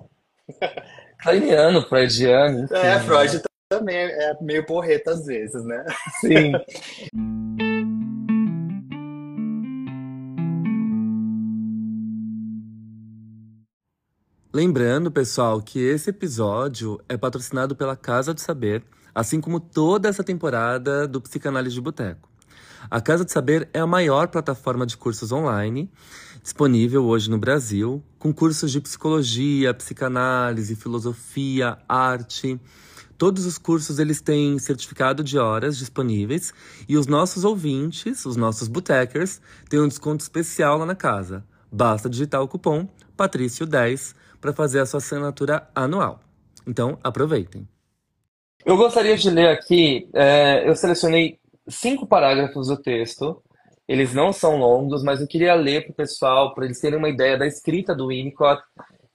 Kleiniano, 1.22 1.82
freudiano, 1.88 2.64
enfim, 2.64 2.74
É, 2.74 2.82
né? 2.82 3.00
Freud 3.00 3.42
também 3.68 3.96
é 3.96 4.36
meio 4.42 4.66
porreta 4.66 5.12
às 5.12 5.24
vezes, 5.24 5.64
né? 5.64 5.84
Sim. 6.20 6.52
Lembrando, 14.54 15.10
pessoal, 15.10 15.60
que 15.60 15.80
esse 15.80 16.10
episódio 16.10 17.00
é 17.08 17.16
patrocinado 17.16 17.74
pela 17.74 17.96
Casa 17.96 18.32
do 18.32 18.40
Saber, 18.40 18.84
assim 19.12 19.40
como 19.40 19.58
toda 19.58 20.08
essa 20.08 20.22
temporada 20.22 21.08
do 21.08 21.20
Psicanálise 21.20 21.74
de 21.74 21.80
Boteco. 21.80 22.30
A 22.88 23.00
Casa 23.00 23.24
do 23.24 23.32
Saber 23.32 23.68
é 23.74 23.80
a 23.80 23.86
maior 23.86 24.28
plataforma 24.28 24.86
de 24.86 24.96
cursos 24.96 25.32
online 25.32 25.90
disponível 26.40 27.04
hoje 27.04 27.28
no 27.28 27.36
Brasil, 27.36 28.00
com 28.16 28.32
cursos 28.32 28.70
de 28.70 28.80
psicologia, 28.80 29.74
psicanálise, 29.74 30.76
filosofia, 30.76 31.76
arte. 31.88 32.60
Todos 33.18 33.46
os 33.46 33.58
cursos 33.58 33.98
eles 33.98 34.20
têm 34.20 34.56
certificado 34.60 35.24
de 35.24 35.36
horas 35.36 35.76
disponíveis 35.76 36.54
e 36.88 36.96
os 36.96 37.08
nossos 37.08 37.42
ouvintes, 37.42 38.24
os 38.24 38.36
nossos 38.36 38.68
botecers, 38.68 39.40
têm 39.68 39.80
um 39.80 39.88
desconto 39.88 40.22
especial 40.22 40.78
lá 40.78 40.86
na 40.86 40.94
casa. 40.94 41.44
Basta 41.72 42.08
digitar 42.08 42.40
o 42.40 42.46
cupom 42.46 42.88
Patrício10 43.18 44.14
para 44.44 44.52
fazer 44.52 44.80
a 44.80 44.84
sua 44.84 44.98
assinatura 44.98 45.66
anual. 45.74 46.20
Então, 46.66 46.98
aproveitem. 47.02 47.66
Eu 48.62 48.76
gostaria 48.76 49.16
de 49.16 49.30
ler 49.30 49.48
aqui, 49.48 50.06
é, 50.12 50.68
eu 50.68 50.76
selecionei 50.76 51.38
cinco 51.66 52.06
parágrafos 52.06 52.68
do 52.68 52.76
texto. 52.76 53.42
Eles 53.88 54.12
não 54.12 54.34
são 54.34 54.58
longos, 54.58 55.02
mas 55.02 55.22
eu 55.22 55.26
queria 55.26 55.54
ler 55.54 55.84
para 55.84 55.92
o 55.92 55.94
pessoal, 55.94 56.54
para 56.54 56.66
eles 56.66 56.78
terem 56.78 56.98
uma 56.98 57.08
ideia 57.08 57.38
da 57.38 57.46
escrita 57.46 57.94
do 57.94 58.08
Winnicott 58.08 58.62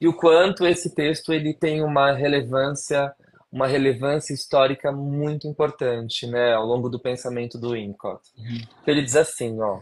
e 0.01 0.07
o 0.07 0.13
quanto 0.13 0.65
esse 0.65 0.95
texto 0.95 1.31
ele 1.31 1.53
tem 1.53 1.83
uma 1.83 2.11
relevância, 2.11 3.13
uma 3.51 3.67
relevância 3.67 4.33
histórica 4.33 4.91
muito 4.91 5.47
importante, 5.47 6.25
né, 6.25 6.53
ao 6.53 6.65
longo 6.65 6.89
do 6.89 6.99
pensamento 6.99 7.55
do 7.59 7.73
Winnicott. 7.73 8.21
Ele 8.87 9.03
diz 9.03 9.15
assim, 9.15 9.61
ó: 9.61 9.79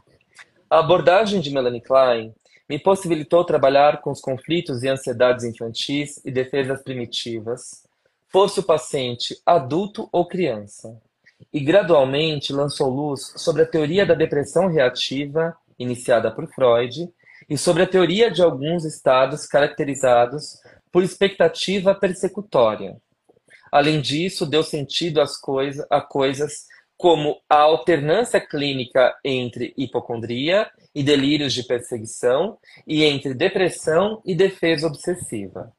A 0.69 0.79
abordagem 0.79 1.39
de 1.39 1.51
Melanie 1.51 1.81
Klein 1.81 2.33
me 2.69 2.77
possibilitou 2.77 3.45
trabalhar 3.45 4.01
com 4.01 4.11
os 4.11 4.19
conflitos 4.19 4.83
e 4.83 4.89
ansiedades 4.89 5.45
infantis 5.45 6.19
e 6.25 6.31
defesas 6.31 6.81
primitivas, 6.83 7.83
fosse 8.29 8.59
o 8.59 8.63
paciente 8.63 9.39
adulto 9.45 10.09
ou 10.11 10.27
criança, 10.27 10.99
e 11.53 11.59
gradualmente 11.59 12.51
lançou 12.51 12.89
luz 12.89 13.33
sobre 13.37 13.61
a 13.61 13.67
teoria 13.67 14.05
da 14.05 14.13
depressão 14.13 14.67
reativa, 14.67 15.55
iniciada 15.79 16.31
por 16.31 16.47
Freud, 16.47 17.09
e 17.49 17.57
sobre 17.57 17.83
a 17.83 17.87
teoria 17.87 18.29
de 18.29 18.41
alguns 18.41 18.83
estados 18.83 19.45
caracterizados 19.45 20.59
por 20.91 21.03
expectativa 21.03 21.95
persecutória. 21.95 22.97
Além 23.71 24.01
disso, 24.01 24.45
deu 24.45 24.63
sentido 24.63 25.21
às 25.21 25.37
coisa, 25.39 25.85
a 25.89 26.01
coisas 26.01 26.65
como 26.97 27.39
a 27.47 27.57
alternância 27.57 28.41
clínica 28.41 29.15
entre 29.23 29.73
hipocondria 29.77 30.69
e 30.95 31.03
delírios 31.03 31.53
de 31.53 31.63
perseguição 31.63 32.57
e 32.87 33.03
entre 33.03 33.35
depressão 33.35 34.21
e 34.25 34.33
defesa 34.33 34.87
obsessiva. 34.87 35.71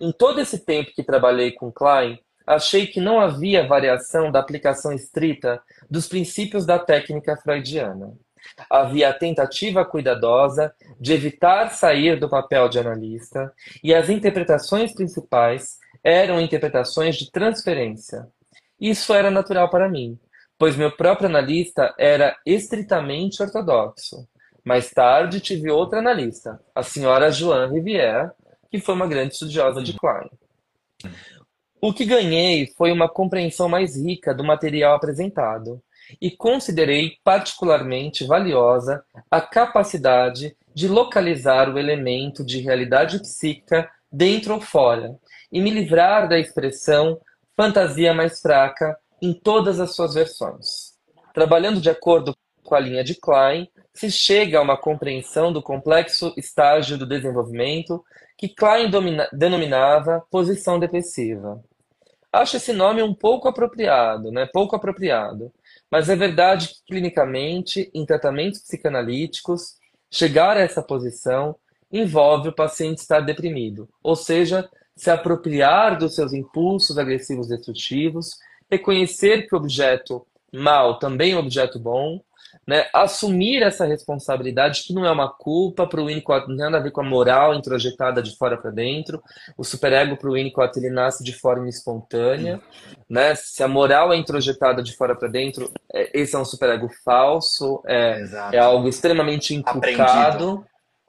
Em 0.00 0.10
todo 0.12 0.40
esse 0.40 0.58
tempo 0.58 0.92
que 0.94 1.02
trabalhei 1.02 1.52
com 1.52 1.70
Klein, 1.70 2.18
achei 2.46 2.86
que 2.86 3.00
não 3.00 3.20
havia 3.20 3.66
variação 3.66 4.32
da 4.32 4.40
aplicação 4.40 4.92
estrita 4.92 5.62
dos 5.88 6.08
princípios 6.08 6.66
da 6.66 6.78
técnica 6.78 7.36
freudiana. 7.36 8.12
Havia 8.70 9.10
a 9.10 9.14
tentativa 9.14 9.84
cuidadosa 9.84 10.74
de 10.98 11.12
evitar 11.12 11.70
sair 11.70 12.18
do 12.18 12.28
papel 12.28 12.68
de 12.68 12.78
analista, 12.78 13.52
e 13.82 13.94
as 13.94 14.08
interpretações 14.08 14.92
principais 14.94 15.78
eram 16.02 16.40
interpretações 16.40 17.16
de 17.16 17.30
transferência. 17.30 18.26
Isso 18.80 19.12
era 19.12 19.30
natural 19.30 19.68
para 19.68 19.88
mim, 19.88 20.18
pois 20.58 20.76
meu 20.76 20.90
próprio 20.90 21.28
analista 21.28 21.94
era 21.96 22.36
estritamente 22.44 23.42
ortodoxo. 23.42 24.28
Mais 24.64 24.90
tarde 24.90 25.40
tive 25.40 25.70
outra 25.70 26.00
analista, 26.00 26.60
a 26.74 26.82
senhora 26.82 27.30
Joan 27.30 27.68
Rivière, 27.68 28.32
que 28.70 28.80
foi 28.80 28.94
uma 28.94 29.06
grande 29.06 29.34
estudiosa 29.34 29.82
de 29.82 29.94
Klein. 29.94 30.28
O 31.80 31.92
que 31.92 32.04
ganhei 32.04 32.66
foi 32.76 32.90
uma 32.90 33.08
compreensão 33.08 33.68
mais 33.68 33.96
rica 33.96 34.34
do 34.34 34.42
material 34.42 34.96
apresentado 34.96 35.80
e 36.20 36.30
considerei 36.30 37.18
particularmente 37.22 38.24
valiosa 38.24 39.04
a 39.30 39.40
capacidade 39.40 40.56
de 40.74 40.88
localizar 40.88 41.72
o 41.72 41.78
elemento 41.78 42.44
de 42.44 42.60
realidade 42.60 43.20
psíquica 43.20 43.88
dentro 44.10 44.54
ou 44.54 44.60
fora 44.60 45.16
e 45.52 45.60
me 45.60 45.70
livrar 45.70 46.28
da 46.28 46.38
expressão 46.38 47.20
fantasia 47.56 48.12
mais 48.12 48.40
fraca 48.40 48.98
em 49.20 49.32
todas 49.32 49.80
as 49.80 49.94
suas 49.94 50.14
versões. 50.14 50.94
Trabalhando 51.34 51.80
de 51.80 51.90
acordo 51.90 52.36
com 52.62 52.74
a 52.74 52.80
linha 52.80 53.02
de 53.02 53.14
Klein, 53.14 53.68
se 53.94 54.10
chega 54.10 54.58
a 54.58 54.62
uma 54.62 54.76
compreensão 54.76 55.52
do 55.52 55.62
complexo 55.62 56.32
estágio 56.36 56.98
do 56.98 57.06
desenvolvimento 57.06 58.04
que 58.36 58.48
Klein 58.48 58.90
denominava 59.32 60.24
posição 60.30 60.78
depressiva. 60.78 61.62
Acho 62.32 62.58
esse 62.58 62.72
nome 62.72 63.02
um 63.02 63.14
pouco 63.14 63.48
apropriado, 63.48 64.30
né? 64.30 64.46
Pouco 64.52 64.76
apropriado. 64.76 65.50
Mas 65.90 66.08
é 66.08 66.14
verdade 66.14 66.68
que 66.68 66.84
clinicamente, 66.86 67.90
em 67.94 68.04
tratamentos 68.04 68.60
psicanalíticos, 68.60 69.76
chegar 70.10 70.56
a 70.56 70.60
essa 70.60 70.82
posição 70.82 71.56
envolve 71.90 72.50
o 72.50 72.54
paciente 72.54 72.98
estar 72.98 73.20
deprimido, 73.20 73.88
ou 74.02 74.14
seja, 74.14 74.68
se 74.94 75.10
apropriar 75.10 75.96
dos 75.96 76.14
seus 76.14 76.32
impulsos 76.32 76.98
agressivos 76.98 77.48
destrutivos, 77.48 78.36
reconhecer 78.70 79.46
que 79.46 79.54
o 79.54 79.58
objeto 79.58 80.26
mal 80.52 80.98
também 80.98 81.32
é 81.32 81.36
um 81.36 81.40
objeto 81.40 81.78
bom, 81.78 82.20
né? 82.66 82.86
assumir 82.92 83.62
essa 83.62 83.86
responsabilidade 83.86 84.82
que 84.82 84.92
não 84.92 85.04
é 85.04 85.10
uma 85.10 85.28
culpa 85.28 85.86
para 85.86 86.00
o 86.00 86.06
Winnicott, 86.06 86.48
não 86.48 86.56
tem 86.56 86.64
nada 86.64 86.78
a 86.78 86.82
ver 86.82 86.90
com 86.90 87.00
a 87.00 87.04
moral 87.04 87.54
introjetada 87.54 88.22
de 88.22 88.36
fora 88.36 88.56
para 88.56 88.70
dentro. 88.70 89.22
O 89.56 89.64
superego 89.64 90.16
para 90.16 90.28
o 90.28 90.32
Winnicott 90.34 90.78
ele 90.78 90.90
nasce 90.90 91.24
de 91.24 91.32
forma 91.32 91.68
espontânea, 91.68 92.60
né? 93.08 93.34
Se 93.34 93.62
a 93.62 93.68
moral 93.68 94.12
é 94.12 94.16
introjetada 94.16 94.82
de 94.82 94.94
fora 94.96 95.14
para 95.14 95.28
dentro, 95.28 95.72
é, 95.92 96.10
esse 96.18 96.36
é 96.36 96.38
um 96.38 96.44
superego 96.44 96.88
falso, 97.04 97.82
é, 97.86 98.22
é 98.52 98.58
algo 98.58 98.88
extremamente 98.88 99.54
inculcado. 99.54 100.64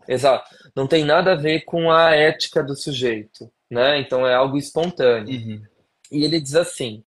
Exato. 0.07 0.49
Não 0.75 0.87
tem 0.87 1.03
nada 1.03 1.33
a 1.33 1.35
ver 1.35 1.61
com 1.61 1.91
a 1.91 2.15
ética 2.15 2.63
do 2.63 2.75
sujeito, 2.75 3.51
né? 3.69 3.99
Então 3.99 4.25
é 4.25 4.33
algo 4.33 4.57
espontâneo. 4.57 5.29
Uhum. 5.29 5.61
E 6.11 6.23
ele 6.23 6.39
diz 6.39 6.55
assim: 6.55 7.03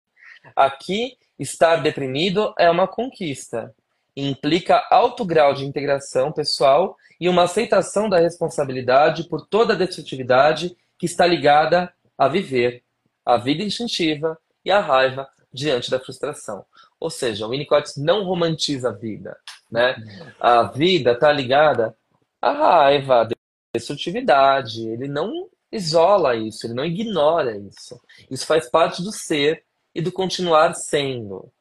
aqui 0.55 1.17
estar 1.37 1.77
deprimido 1.77 2.53
é 2.57 2.69
uma 2.69 2.87
conquista. 2.87 3.73
Implica 4.15 4.85
alto 4.89 5.23
grau 5.23 5.53
de 5.53 5.65
integração 5.65 6.31
pessoal 6.31 6.97
e 7.19 7.29
uma 7.29 7.43
aceitação 7.43 8.09
da 8.09 8.19
responsabilidade 8.19 9.25
por 9.25 9.47
toda 9.47 9.73
a 9.73 9.77
destrutividade 9.77 10.75
que 10.97 11.05
está 11.05 11.25
ligada 11.25 11.93
a 12.17 12.27
viver, 12.27 12.83
a 13.25 13.37
vida 13.37 13.63
instintiva 13.63 14.37
e 14.63 14.71
a 14.71 14.79
raiva 14.79 15.27
diante 15.53 15.89
da 15.89 15.99
frustração. 15.99 16.65
Ou 16.99 17.09
seja, 17.09 17.45
o 17.45 17.49
Winnicott 17.49 17.99
não 17.99 18.23
romantiza 18.23 18.89
a 18.89 18.93
vida. 18.93 19.37
Né? 19.71 19.95
A 20.39 20.63
vida 20.63 21.13
está 21.13 21.31
ligada 21.31 21.95
à 22.41 22.51
raiva, 22.51 23.21
à 23.21 23.27
destrutividade. 23.73 24.87
Ele 24.87 25.07
não 25.07 25.49
isola 25.71 26.35
isso, 26.35 26.65
ele 26.65 26.73
não 26.73 26.85
ignora 26.85 27.57
isso. 27.57 27.99
Isso 28.29 28.45
faz 28.45 28.69
parte 28.69 29.01
do 29.01 29.11
ser 29.11 29.63
e 29.93 30.01
do 30.01 30.11
continuar 30.11 30.73
sendo. 30.73 31.51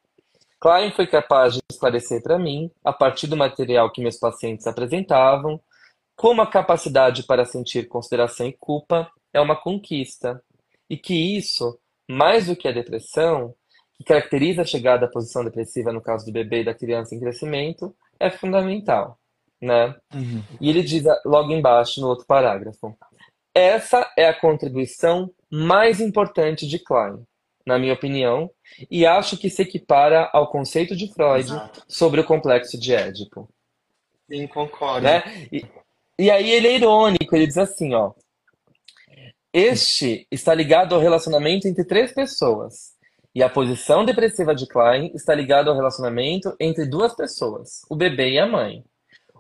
Klein 0.60 0.92
foi 0.92 1.06
capaz 1.06 1.54
de 1.54 1.60
esclarecer 1.70 2.22
para 2.22 2.38
mim, 2.38 2.70
a 2.84 2.92
partir 2.92 3.26
do 3.26 3.36
material 3.36 3.90
que 3.90 4.02
meus 4.02 4.18
pacientes 4.18 4.66
apresentavam, 4.66 5.60
como 6.14 6.42
a 6.42 6.46
capacidade 6.46 7.22
para 7.22 7.46
sentir 7.46 7.88
consideração 7.88 8.46
e 8.46 8.52
culpa 8.52 9.10
é 9.32 9.40
uma 9.40 9.56
conquista, 9.56 10.42
e 10.88 10.96
que 10.96 11.14
isso, 11.14 11.78
mais 12.08 12.46
do 12.46 12.56
que 12.56 12.68
a 12.68 12.72
depressão, 12.72 13.54
que 13.94 14.04
caracteriza 14.04 14.62
a 14.62 14.66
chegada 14.66 15.06
à 15.06 15.10
posição 15.10 15.42
depressiva 15.42 15.92
no 15.92 16.02
caso 16.02 16.26
do 16.26 16.32
bebê 16.32 16.60
e 16.60 16.64
da 16.64 16.74
criança 16.74 17.14
em 17.14 17.20
crescimento, 17.20 17.96
é 18.18 18.30
fundamental. 18.30 19.18
Né? 19.62 19.94
Uhum. 20.14 20.42
E 20.60 20.68
ele 20.68 20.82
diz 20.82 21.04
logo 21.24 21.52
embaixo, 21.52 22.00
no 22.00 22.08
outro 22.08 22.26
parágrafo, 22.26 22.94
essa 23.54 24.10
é 24.16 24.28
a 24.28 24.38
contribuição 24.38 25.30
mais 25.50 26.00
importante 26.00 26.66
de 26.66 26.78
Klein 26.78 27.24
na 27.70 27.78
minha 27.78 27.94
opinião, 27.94 28.50
e 28.90 29.06
acho 29.06 29.38
que 29.38 29.48
se 29.48 29.62
equipara 29.62 30.28
ao 30.32 30.50
conceito 30.50 30.94
de 30.94 31.12
Freud 31.12 31.50
Exato. 31.50 31.82
sobre 31.88 32.20
o 32.20 32.24
complexo 32.24 32.78
de 32.78 32.94
Édipo. 32.94 33.48
Sim, 34.28 34.46
concordo. 34.46 35.06
Né? 35.06 35.48
E, 35.50 35.64
e 36.18 36.30
aí 36.30 36.50
ele 36.50 36.68
é 36.68 36.76
irônico, 36.76 37.34
ele 37.34 37.46
diz 37.46 37.58
assim, 37.58 37.94
ó. 37.94 38.12
Este 39.52 40.26
está 40.30 40.54
ligado 40.54 40.94
ao 40.94 41.00
relacionamento 41.00 41.66
entre 41.66 41.84
três 41.84 42.12
pessoas. 42.12 42.92
E 43.34 43.42
a 43.42 43.48
posição 43.48 44.04
depressiva 44.04 44.54
de 44.54 44.66
Klein 44.66 45.12
está 45.14 45.34
ligada 45.34 45.70
ao 45.70 45.76
relacionamento 45.76 46.54
entre 46.58 46.84
duas 46.84 47.14
pessoas, 47.14 47.82
o 47.88 47.94
bebê 47.94 48.30
e 48.30 48.38
a 48.38 48.46
mãe. 48.46 48.84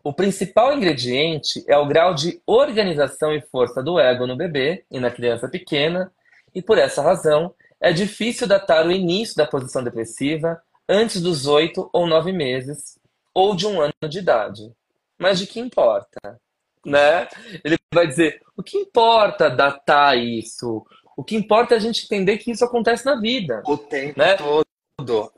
O 0.02 0.12
principal 0.12 0.72
ingrediente 0.72 1.62
é 1.68 1.76
o 1.76 1.86
grau 1.86 2.14
de 2.14 2.40
organização 2.46 3.34
e 3.34 3.40
força 3.40 3.82
do 3.82 3.98
ego 3.98 4.26
no 4.26 4.36
bebê 4.36 4.84
e 4.90 4.98
na 4.98 5.10
criança 5.10 5.48
pequena, 5.48 6.10
e 6.54 6.62
por 6.62 6.78
essa 6.78 7.02
razão 7.02 7.54
é 7.80 7.92
difícil 7.92 8.46
datar 8.46 8.86
o 8.86 8.92
início 8.92 9.36
da 9.36 9.46
posição 9.46 9.82
depressiva 9.82 10.60
antes 10.88 11.20
dos 11.20 11.46
oito 11.46 11.88
ou 11.92 12.06
nove 12.06 12.32
meses 12.32 12.98
ou 13.32 13.54
de 13.54 13.66
um 13.66 13.80
ano 13.80 13.94
de 14.08 14.18
idade. 14.18 14.72
Mas 15.18 15.38
de 15.38 15.46
que 15.46 15.60
importa? 15.60 16.40
Né? 16.84 17.28
Ele 17.64 17.76
vai 17.94 18.06
dizer: 18.06 18.40
o 18.56 18.62
que 18.62 18.76
importa 18.76 19.50
datar 19.50 20.18
isso? 20.18 20.84
O 21.16 21.22
que 21.22 21.36
importa 21.36 21.74
é 21.74 21.76
a 21.76 21.80
gente 21.80 22.04
entender 22.04 22.38
que 22.38 22.50
isso 22.50 22.64
acontece 22.64 23.04
na 23.04 23.16
vida. 23.20 23.62
O 23.66 23.76
tempo 23.76 24.18
né? 24.18 24.36
todo. 24.36 24.64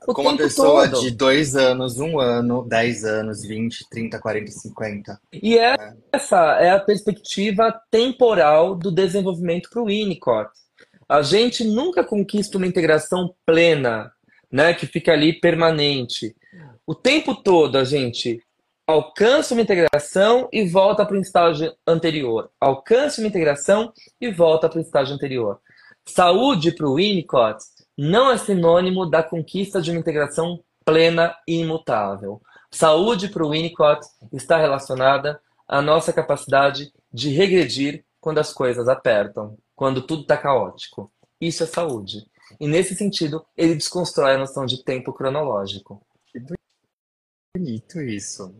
O 0.07 0.13
Com 0.13 0.21
uma 0.23 0.35
pessoa 0.35 0.89
todo. 0.89 1.01
de 1.01 1.11
dois 1.11 1.55
anos, 1.55 1.97
um 1.97 2.19
ano, 2.19 2.65
dez 2.67 3.05
anos, 3.05 3.43
vinte, 3.43 3.87
trinta, 3.89 4.19
quarenta, 4.19 4.51
cinquenta. 4.51 5.19
E 5.31 5.57
é. 5.57 5.75
essa 6.11 6.57
é 6.59 6.71
a 6.71 6.79
perspectiva 6.79 7.73
temporal 7.89 8.75
do 8.75 8.91
desenvolvimento 8.91 9.69
para 9.69 9.81
o 9.81 9.85
Winnicott. 9.85 10.51
A 11.07 11.21
gente 11.21 11.63
nunca 11.63 12.03
conquista 12.03 12.57
uma 12.57 12.67
integração 12.67 13.33
plena, 13.45 14.11
né, 14.51 14.73
que 14.73 14.85
fica 14.85 15.11
ali 15.11 15.33
permanente. 15.33 16.35
O 16.85 16.93
tempo 16.93 17.35
todo 17.35 17.77
a 17.77 17.83
gente 17.83 18.41
alcança 18.85 19.53
uma 19.53 19.61
integração 19.61 20.49
e 20.51 20.67
volta 20.67 21.05
para 21.05 21.15
o 21.15 21.19
estágio 21.19 21.73
anterior. 21.87 22.49
Alcança 22.59 23.21
uma 23.21 23.27
integração 23.27 23.91
e 24.19 24.29
volta 24.31 24.67
para 24.69 24.79
o 24.79 24.81
estágio 24.81 25.15
anterior. 25.15 25.59
Saúde 26.05 26.71
para 26.71 26.87
o 26.87 26.95
Winnicott 26.95 27.63
não 27.97 28.29
é 28.29 28.37
sinônimo 28.37 29.05
da 29.05 29.23
conquista 29.23 29.81
de 29.81 29.91
uma 29.91 29.99
integração 29.99 30.61
plena 30.83 31.35
e 31.47 31.61
imutável. 31.61 32.41
Saúde 32.69 33.29
para 33.29 33.45
o 33.45 33.51
Winnicott 33.51 34.05
está 34.31 34.57
relacionada 34.57 35.39
à 35.67 35.81
nossa 35.81 36.11
capacidade 36.11 36.91
de 37.11 37.29
regredir 37.29 38.03
quando 38.19 38.39
as 38.39 38.51
coisas 38.51 38.87
apertam 38.87 39.57
quando 39.75 40.05
tudo 40.05 40.23
está 40.23 40.37
caótico. 40.37 41.11
Isso 41.39 41.63
é 41.63 41.67
saúde. 41.67 42.25
E 42.59 42.67
nesse 42.67 42.95
sentido, 42.95 43.45
ele 43.57 43.75
desconstrói 43.75 44.35
a 44.35 44.37
noção 44.37 44.65
de 44.65 44.83
tempo 44.83 45.13
cronológico. 45.13 46.01
Que 46.27 46.39
bonito 47.55 48.01
isso. 48.01 48.53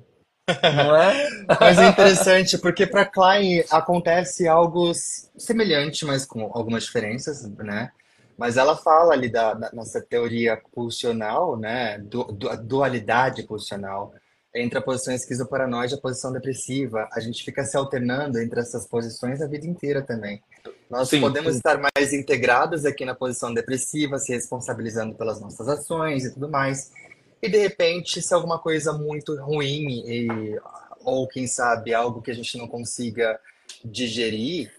Não 0.47 0.95
é? 0.95 1.29
mas 1.59 1.77
é 1.77 1.87
interessante, 1.87 2.57
porque 2.57 2.85
para 2.85 3.05
Klein 3.05 3.63
acontece 3.69 4.47
algo 4.47 4.91
semelhante, 4.93 6.05
mas 6.05 6.25
com 6.25 6.51
algumas 6.53 6.83
diferenças, 6.83 7.43
né? 7.57 7.91
Mas 8.37 8.57
ela 8.57 8.75
fala 8.75 9.13
ali 9.13 9.29
da, 9.29 9.53
da 9.53 9.71
nossa 9.71 10.01
teoria 10.01 10.61
pulsional, 10.73 11.57
né? 11.57 11.99
Du, 11.99 12.23
du, 12.25 12.49
dualidade 12.57 13.43
pulsional 13.43 14.13
entre 14.53 14.77
a 14.77 14.81
posição 14.81 15.13
esquizoparanoide 15.13 15.93
e 15.93 15.97
a 15.97 16.01
posição 16.01 16.31
depressiva. 16.31 17.07
A 17.13 17.19
gente 17.19 17.43
fica 17.43 17.63
se 17.63 17.77
alternando 17.77 18.39
entre 18.39 18.59
essas 18.59 18.87
posições 18.87 19.41
a 19.41 19.47
vida 19.47 19.65
inteira 19.65 20.01
também. 20.01 20.41
Nós 20.89 21.09
sim, 21.09 21.19
podemos 21.19 21.51
sim. 21.51 21.57
estar 21.57 21.79
mais 21.79 22.13
integrados 22.13 22.85
aqui 22.85 23.03
na 23.03 23.15
posição 23.15 23.53
depressiva, 23.53 24.17
se 24.17 24.31
responsabilizando 24.31 25.15
pelas 25.15 25.41
nossas 25.41 25.67
ações 25.67 26.25
e 26.25 26.33
tudo 26.33 26.49
mais. 26.49 26.91
E 27.41 27.49
de 27.49 27.57
repente, 27.57 28.21
se 28.21 28.33
alguma 28.33 28.59
coisa 28.59 28.93
muito 28.93 29.35
ruim 29.41 30.03
e, 30.05 30.59
ou 31.03 31.27
quem 31.27 31.47
sabe 31.47 31.93
algo 31.93 32.21
que 32.21 32.31
a 32.31 32.35
gente 32.35 32.57
não 32.57 32.67
consiga 32.67 33.39
digerir, 33.83 34.71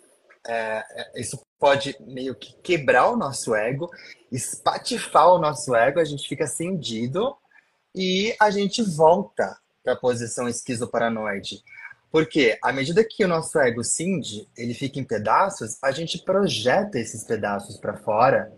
é, 0.46 0.84
é 1.14 1.20
isso 1.20 1.40
pode 1.58 1.96
meio 2.00 2.34
que 2.34 2.54
quebrar 2.62 3.08
o 3.08 3.16
nosso 3.16 3.54
ego, 3.54 3.90
espatifar 4.30 5.28
o 5.28 5.38
nosso 5.38 5.74
ego, 5.74 5.98
a 5.98 6.04
gente 6.04 6.28
fica 6.28 6.44
acendido 6.44 7.34
e 7.94 8.34
a 8.38 8.50
gente 8.50 8.82
volta 8.82 9.58
para 9.82 9.94
a 9.94 9.96
posição 9.96 10.48
esquizoparanoide. 10.48 11.62
Porque 12.14 12.56
à 12.62 12.72
medida 12.72 13.02
que 13.04 13.24
o 13.24 13.28
nosso 13.28 13.58
ego 13.58 13.82
cinge, 13.82 14.46
ele 14.56 14.72
fica 14.72 15.00
em 15.00 15.04
pedaços, 15.04 15.76
a 15.82 15.90
gente 15.90 16.16
projeta 16.24 16.96
esses 16.96 17.24
pedaços 17.24 17.76
para 17.76 17.96
fora 17.96 18.52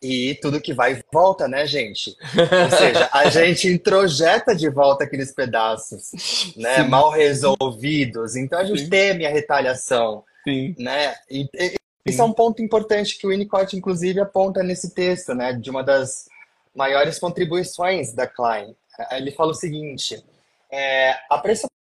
E 0.00 0.38
tudo 0.40 0.60
que 0.60 0.72
vai 0.72 1.02
volta, 1.12 1.48
né, 1.48 1.66
gente? 1.66 2.16
Ou 2.60 2.70
seja, 2.70 3.10
a 3.12 3.28
gente 3.28 3.66
introjeta 3.68 4.54
de 4.54 4.70
volta 4.70 5.04
aqueles 5.04 5.34
pedaços, 5.34 6.12
né, 6.56 6.84
Sim. 6.84 6.88
mal 6.88 7.10
resolvidos. 7.10 8.36
Então 8.36 8.60
a 8.60 8.64
gente 8.64 8.84
Sim. 8.84 8.90
teme 8.90 9.26
a 9.26 9.30
retaliação, 9.30 10.24
Sim. 10.44 10.76
né? 10.78 11.16
E, 11.30 11.48
e- 11.54 11.74
isso 12.06 12.22
é 12.22 12.24
um 12.24 12.32
ponto 12.32 12.62
importante 12.62 13.18
que 13.18 13.26
o 13.26 13.30
Winnicott, 13.30 13.76
inclusive, 13.76 14.20
aponta 14.20 14.62
nesse 14.62 14.94
texto, 14.94 15.34
né? 15.34 15.52
De 15.52 15.70
uma 15.70 15.82
das 15.82 16.26
maiores 16.74 17.18
contribuições 17.18 18.14
da 18.14 18.26
Klein. 18.26 18.74
Ele 19.12 19.32
fala 19.32 19.50
o 19.50 19.54
seguinte: 19.54 20.24
é, 20.72 21.12
a 21.30 21.38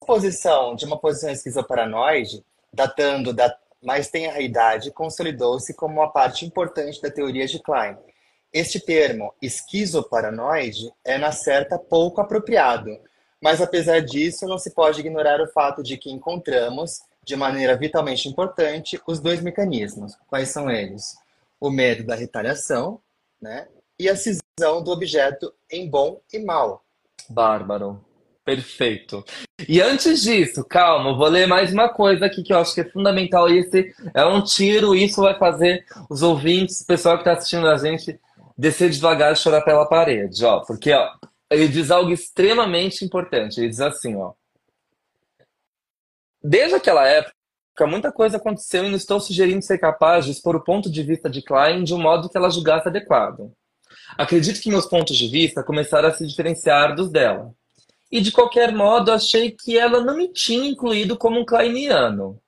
pressuposição 0.05 0.77
de 0.77 0.85
uma 0.85 0.99
posição 0.99 1.31
esquizoparanoide, 1.31 2.45
datando 2.73 3.33
da 3.33 3.57
mais 3.83 4.09
tenra 4.09 4.41
idade, 4.41 4.91
consolidou-se 4.91 5.75
como 5.75 6.01
uma 6.01 6.11
parte 6.11 6.47
importante 6.47 7.03
da 7.03 7.11
teoria 7.11 7.47
de 7.47 7.59
Klein. 7.59 7.97
Este 8.53 8.81
termo, 8.81 9.35
esquizoparanoide, 9.43 10.91
é, 11.05 11.19
na 11.19 11.33
certa, 11.33 11.79
pouco 11.79 12.21
apropriado, 12.21 12.99
mas 13.43 13.61
apesar 13.61 14.01
disso, 14.01 14.47
não 14.47 14.59
se 14.59 14.71
pode 14.71 15.01
ignorar 15.01 15.41
o 15.41 15.51
fato 15.53 15.83
de 15.83 15.99
que 15.99 16.11
encontramos, 16.11 17.01
de 17.23 17.37
maneira 17.37 17.77
vitalmente 17.77 18.29
importante, 18.29 18.99
os 19.07 19.21
dois 19.21 19.43
mecanismos. 19.43 20.15
Quais 20.29 20.49
são 20.49 20.71
eles? 20.71 21.15
O 21.61 21.69
medo 21.71 22.05
da 22.05 22.15
retaliação, 22.15 23.01
né? 23.41 23.69
E 23.99 24.09
a 24.09 24.17
cisão 24.17 24.83
do 24.83 24.91
objeto 24.91 25.53
em 25.71 25.89
bom 25.89 26.21
e 26.33 26.39
mal. 26.39 26.85
Bárbaro. 27.29 28.03
Perfeito. 28.45 29.25
E 29.69 29.81
antes 29.81 30.23
disso, 30.23 30.65
calma, 30.65 31.17
vou 31.17 31.29
ler 31.29 31.47
mais 31.47 31.73
uma 31.73 31.89
coisa 31.89 32.27
aqui 32.27 32.43
que 32.43 32.53
eu 32.53 32.59
acho 32.59 32.75
que 32.75 32.81
é 32.81 32.91
fundamental. 32.91 33.49
Esse 33.49 33.95
é 34.13 34.25
um 34.27 34.43
tiro, 34.43 34.95
isso 34.97 35.21
vai 35.23 35.39
fazer 35.39 35.87
os 36.11 36.23
ouvintes, 36.23 36.81
o 36.81 36.87
pessoal 36.87 37.15
que 37.17 37.21
está 37.21 37.35
assistindo 37.35 37.69
a 37.69 37.77
gente, 37.77 38.19
descer 38.59 38.91
devagar 38.91 39.33
e 39.33 39.37
chorar 39.37 39.63
pela 39.63 39.87
parede, 39.87 40.45
ó. 40.45 40.61
Porque, 40.61 40.93
ó, 40.93 41.09
ele 41.49 41.69
diz 41.69 41.93
algo 41.93 42.11
extremamente 42.11 43.05
importante. 43.05 43.61
Ele 43.61 43.69
diz 43.69 43.81
assim, 43.81 44.17
ó. 44.17 44.33
Desde 46.43 46.75
aquela 46.75 47.07
época, 47.07 47.33
muita 47.87 48.11
coisa 48.11 48.39
aconteceu 48.39 48.85
e 48.85 48.89
não 48.89 48.97
estou 48.97 49.21
sugerindo 49.21 49.63
ser 49.63 49.79
capaz 49.79 50.25
de 50.25 50.33
expor 50.33 50.57
o 50.57 50.65
ponto 50.65 50.91
de 50.91 51.03
vista 51.05 51.31
de 51.31 51.41
Klein 51.41 51.85
de 51.85 51.95
um 51.95 52.03
modo 52.03 52.29
que 52.29 52.37
ela 52.37 52.51
julgasse 52.51 52.89
adequado. 52.89 53.53
Acredito 54.19 54.61
que 54.61 54.69
meus 54.69 54.87
pontos 54.87 55.17
de 55.17 55.29
vista 55.29 55.63
começaram 55.63 56.09
a 56.09 56.13
se 56.13 56.27
diferenciar 56.27 56.95
dos 56.95 57.09
dela. 57.09 57.55
E 58.15 58.21
de 58.21 58.31
qualquer 58.31 58.73
modo, 58.73 59.11
achei 59.11 59.51
que 59.51 59.77
ela 59.77 60.01
não 60.01 60.17
me 60.17 60.29
tinha 60.29 60.69
incluído 60.69 61.19
como 61.19 61.41
um 61.41 61.45
kleiniano. 61.45 62.41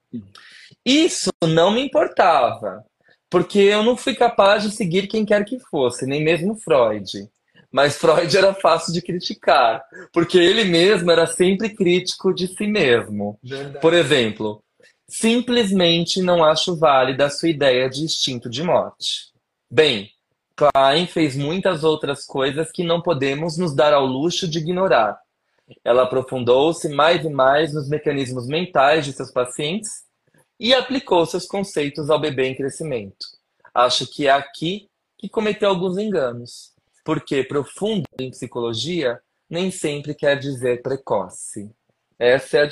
Isso 0.84 1.32
não 1.42 1.72
me 1.72 1.80
importava, 1.80 2.84
porque 3.28 3.58
eu 3.58 3.82
não 3.82 3.96
fui 3.96 4.14
capaz 4.14 4.62
de 4.62 4.70
seguir 4.70 5.08
quem 5.08 5.26
quer 5.26 5.44
que 5.44 5.58
fosse, 5.58 6.06
nem 6.06 6.22
mesmo 6.22 6.54
Freud. 6.54 7.28
Mas 7.72 7.96
Freud 7.96 8.36
era 8.36 8.54
fácil 8.54 8.92
de 8.92 9.02
criticar, 9.02 9.82
porque 10.12 10.38
ele 10.38 10.62
mesmo 10.62 11.10
era 11.10 11.26
sempre 11.26 11.74
crítico 11.74 12.32
de 12.32 12.46
si 12.46 12.68
mesmo. 12.68 13.36
Por 13.82 13.92
exemplo, 13.92 14.62
simplesmente 15.08 16.22
não 16.22 16.44
acho 16.44 16.76
válida 16.76 17.26
a 17.26 17.30
sua 17.30 17.48
ideia 17.48 17.90
de 17.90 18.04
instinto 18.04 18.48
de 18.48 18.62
morte. 18.62 19.32
Bem, 19.68 20.12
Klein 20.54 21.08
fez 21.08 21.34
muitas 21.34 21.82
outras 21.82 22.24
coisas 22.24 22.70
que 22.70 22.84
não 22.84 23.02
podemos 23.02 23.58
nos 23.58 23.74
dar 23.74 23.92
ao 23.92 24.06
luxo 24.06 24.46
de 24.46 24.60
ignorar. 24.60 25.25
Ela 25.84 26.04
aprofundou-se 26.04 26.88
mais 26.88 27.24
e 27.24 27.28
mais 27.28 27.74
nos 27.74 27.88
mecanismos 27.88 28.46
mentais 28.46 29.04
de 29.04 29.12
seus 29.12 29.32
pacientes 29.32 30.04
e 30.58 30.72
aplicou 30.72 31.26
seus 31.26 31.46
conceitos 31.46 32.08
ao 32.08 32.20
bebê 32.20 32.48
em 32.48 32.54
crescimento. 32.54 33.26
Acho 33.74 34.06
que 34.06 34.26
é 34.26 34.30
aqui 34.30 34.88
que 35.18 35.28
cometeu 35.28 35.68
alguns 35.68 35.98
enganos, 35.98 36.72
porque 37.04 37.42
profundo 37.44 38.04
em 38.18 38.30
psicologia 38.30 39.20
nem 39.48 39.70
sempre 39.70 40.14
quer 40.14 40.38
dizer 40.38 40.82
precoce. 40.82 41.70
Essa 42.18 42.58
é 42.58 42.62
a 42.62 42.70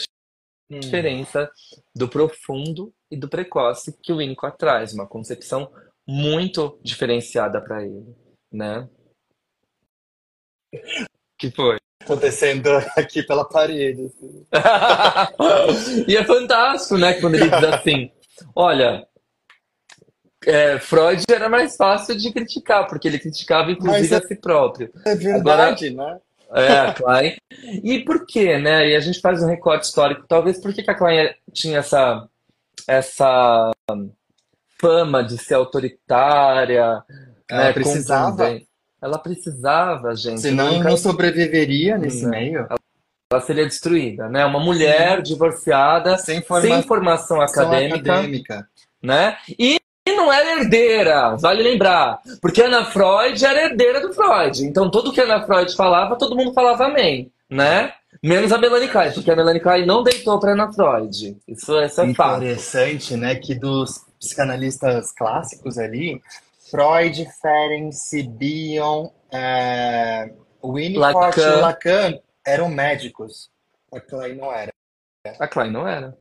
diferença 0.80 1.50
do 1.94 2.08
profundo 2.08 2.92
e 3.10 3.16
do 3.16 3.28
precoce 3.28 3.96
que 4.02 4.12
o 4.12 4.18
Winnicott 4.18 4.56
traz, 4.56 4.92
uma 4.92 5.06
concepção 5.06 5.70
muito 6.06 6.78
diferenciada 6.82 7.60
para 7.60 7.84
ele, 7.84 8.16
né? 8.50 8.88
Que 11.38 11.50
foi? 11.50 11.83
Acontecendo 12.04 12.68
aqui 12.96 13.22
pela 13.22 13.44
parede. 13.44 14.06
assim. 14.06 14.46
e 16.06 16.16
é 16.16 16.24
fantástico, 16.24 16.96
né? 16.98 17.14
Quando 17.14 17.34
ele 17.34 17.48
diz 17.48 17.64
assim: 17.64 18.10
olha, 18.54 19.06
é, 20.46 20.78
Freud 20.78 21.24
era 21.30 21.48
mais 21.48 21.76
fácil 21.76 22.16
de 22.16 22.32
criticar, 22.32 22.86
porque 22.86 23.08
ele 23.08 23.18
criticava 23.18 23.70
inclusive 23.70 24.14
é- 24.14 24.18
a 24.18 24.22
si 24.22 24.36
próprio. 24.36 24.90
É 25.04 25.14
verdade, 25.14 25.90
né? 25.90 26.18
É, 26.52 26.78
a 26.78 26.92
Klein. 26.94 27.36
E 27.82 28.04
por 28.04 28.26
quê, 28.26 28.58
né? 28.58 28.88
E 28.90 28.94
a 28.94 29.00
gente 29.00 29.20
faz 29.20 29.42
um 29.42 29.46
recorte 29.46 29.86
histórico. 29.86 30.24
Talvez 30.28 30.60
por 30.60 30.72
que 30.72 30.82
que 30.84 30.90
a 30.90 30.94
Klein 30.94 31.34
tinha 31.52 31.78
essa, 31.78 32.28
essa 32.86 33.72
fama 34.78 35.24
de 35.24 35.36
ser 35.38 35.54
autoritária, 35.54 37.02
Ela 37.50 37.64
né? 37.64 37.72
precisava. 37.72 38.60
Ela 39.04 39.18
precisava, 39.18 40.16
gente. 40.16 40.40
Senão 40.40 40.72
Nunca- 40.72 40.88
não 40.88 40.96
sobreviveria 40.96 41.98
nesse 41.98 42.22
Não. 42.22 42.30
meio. 42.30 42.66
Ela 43.30 43.40
seria 43.42 43.66
destruída, 43.66 44.28
né? 44.30 44.46
Uma 44.46 44.60
mulher 44.60 45.20
divorciada, 45.20 46.16
Sem 46.16 46.42
sem 46.42 46.82
formação 46.84 47.40
acadêmica, 47.40 48.12
acadêmica. 48.12 48.68
né? 49.02 49.36
E 49.58 49.78
não 50.08 50.32
era 50.32 50.58
herdeira, 50.60 51.36
vale 51.36 51.62
lembrar. 51.62 52.20
Porque 52.40 52.62
Ana 52.62 52.86
Freud 52.86 53.44
era 53.44 53.64
herdeira 53.66 54.00
do 54.00 54.14
Freud. 54.14 54.64
Então 54.64 54.90
tudo 54.90 55.12
que 55.12 55.20
a 55.20 55.24
Ana 55.24 55.44
Freud 55.44 55.74
falava, 55.76 56.16
todo 56.16 56.34
mundo 56.36 56.54
falava 56.54 56.86
amém, 56.86 57.30
né? 57.50 57.92
Menos 58.22 58.52
a 58.52 58.58
Melanie 58.58 58.88
Klein, 58.88 59.12
porque 59.12 59.30
a 59.30 59.36
Melanie 59.36 59.60
Klein 59.60 59.84
não 59.84 60.02
deitou 60.02 60.38
para 60.40 60.52
Ana 60.52 60.72
Freud. 60.72 61.36
Isso, 61.46 61.78
isso 61.78 62.00
é 62.00 62.14
fato. 62.14 62.36
Interessante, 62.42 63.16
né? 63.16 63.34
Que 63.34 63.54
dos 63.54 64.02
psicanalistas 64.18 65.12
clássicos 65.12 65.76
ali, 65.76 66.22
Freud, 66.74 67.24
Ferenczi, 67.40 68.24
Bion, 68.24 69.08
é, 69.32 70.34
Winnicott 70.60 71.38
Lacan. 71.38 71.40
e 71.40 71.60
Lacan 71.60 72.20
eram 72.44 72.68
médicos. 72.68 73.48
A 73.92 74.00
Klein 74.00 74.34
não 74.34 74.52
era. 74.52 74.72
A 75.38 75.46
Klein 75.46 75.70
não 75.70 75.86
era. 75.86 76.18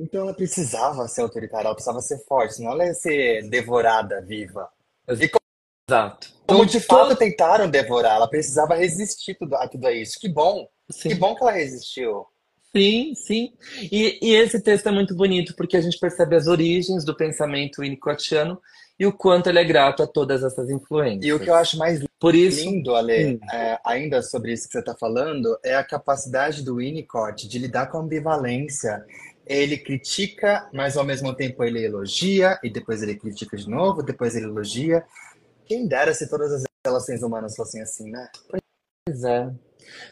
Então 0.00 0.22
ela 0.22 0.34
precisava 0.34 1.06
ser 1.06 1.20
autoritária, 1.20 1.66
ela 1.66 1.74
precisava 1.74 2.00
ser 2.00 2.18
forte, 2.26 2.54
senão 2.56 2.72
ela 2.72 2.86
ia 2.86 2.94
ser 2.94 3.48
devorada 3.48 4.20
viva. 4.20 4.68
Exato. 5.08 6.34
Como 6.44 6.64
Então, 6.64 6.66
de 6.66 6.80
fato 6.80 7.14
tentaram 7.14 7.70
devorar, 7.70 8.16
ela 8.16 8.28
precisava 8.28 8.74
resistir 8.74 9.36
tudo, 9.36 9.54
a 9.54 9.68
tudo 9.68 9.88
isso. 9.90 10.18
Que 10.18 10.28
bom, 10.28 10.68
Sim. 10.90 11.10
que 11.10 11.14
bom 11.14 11.36
que 11.36 11.42
ela 11.42 11.52
resistiu. 11.52 12.26
Sim, 12.74 13.14
sim. 13.14 13.54
E, 13.92 14.18
e 14.20 14.34
esse 14.34 14.60
texto 14.60 14.88
é 14.88 14.92
muito 14.92 15.14
bonito 15.14 15.54
porque 15.56 15.76
a 15.76 15.80
gente 15.80 15.98
percebe 16.00 16.34
as 16.34 16.48
origens 16.48 17.04
do 17.04 17.16
pensamento 17.16 17.80
winnicottiano 17.80 18.60
e 18.98 19.06
o 19.06 19.12
quanto 19.12 19.48
ele 19.48 19.58
é 19.58 19.64
grato 19.64 20.02
a 20.02 20.06
todas 20.06 20.42
essas 20.42 20.70
influências. 20.70 21.24
E 21.24 21.32
o 21.32 21.38
que 21.38 21.50
eu 21.50 21.54
acho 21.54 21.76
mais 21.76 22.02
Por 22.18 22.34
isso, 22.34 22.64
lindo, 22.64 22.94
Ale, 22.94 23.34
Hum. 23.34 23.38
é, 23.52 23.78
ainda 23.84 24.22
sobre 24.22 24.52
isso 24.52 24.66
que 24.66 24.72
você 24.72 24.78
está 24.80 24.94
falando, 24.94 25.58
é 25.62 25.74
a 25.74 25.84
capacidade 25.84 26.64
do 26.64 26.76
Winnicott 26.76 27.46
de 27.46 27.58
lidar 27.58 27.86
com 27.86 27.98
a 27.98 28.00
ambivalência. 28.00 29.04
Ele 29.46 29.76
critica, 29.76 30.68
mas 30.72 30.96
ao 30.96 31.04
mesmo 31.04 31.34
tempo 31.34 31.62
ele 31.62 31.84
elogia, 31.84 32.58
e 32.64 32.70
depois 32.70 33.02
ele 33.02 33.14
critica 33.14 33.56
de 33.56 33.68
novo, 33.68 34.02
depois 34.02 34.34
ele 34.34 34.46
elogia. 34.46 35.04
Quem 35.66 35.86
dera 35.86 36.14
se 36.14 36.28
todas 36.28 36.52
as 36.52 36.64
relações 36.84 37.22
humanas 37.22 37.54
fossem 37.54 37.82
assim, 37.82 38.10
né? 38.10 38.28
Pois 38.48 39.22
é. 39.24 39.50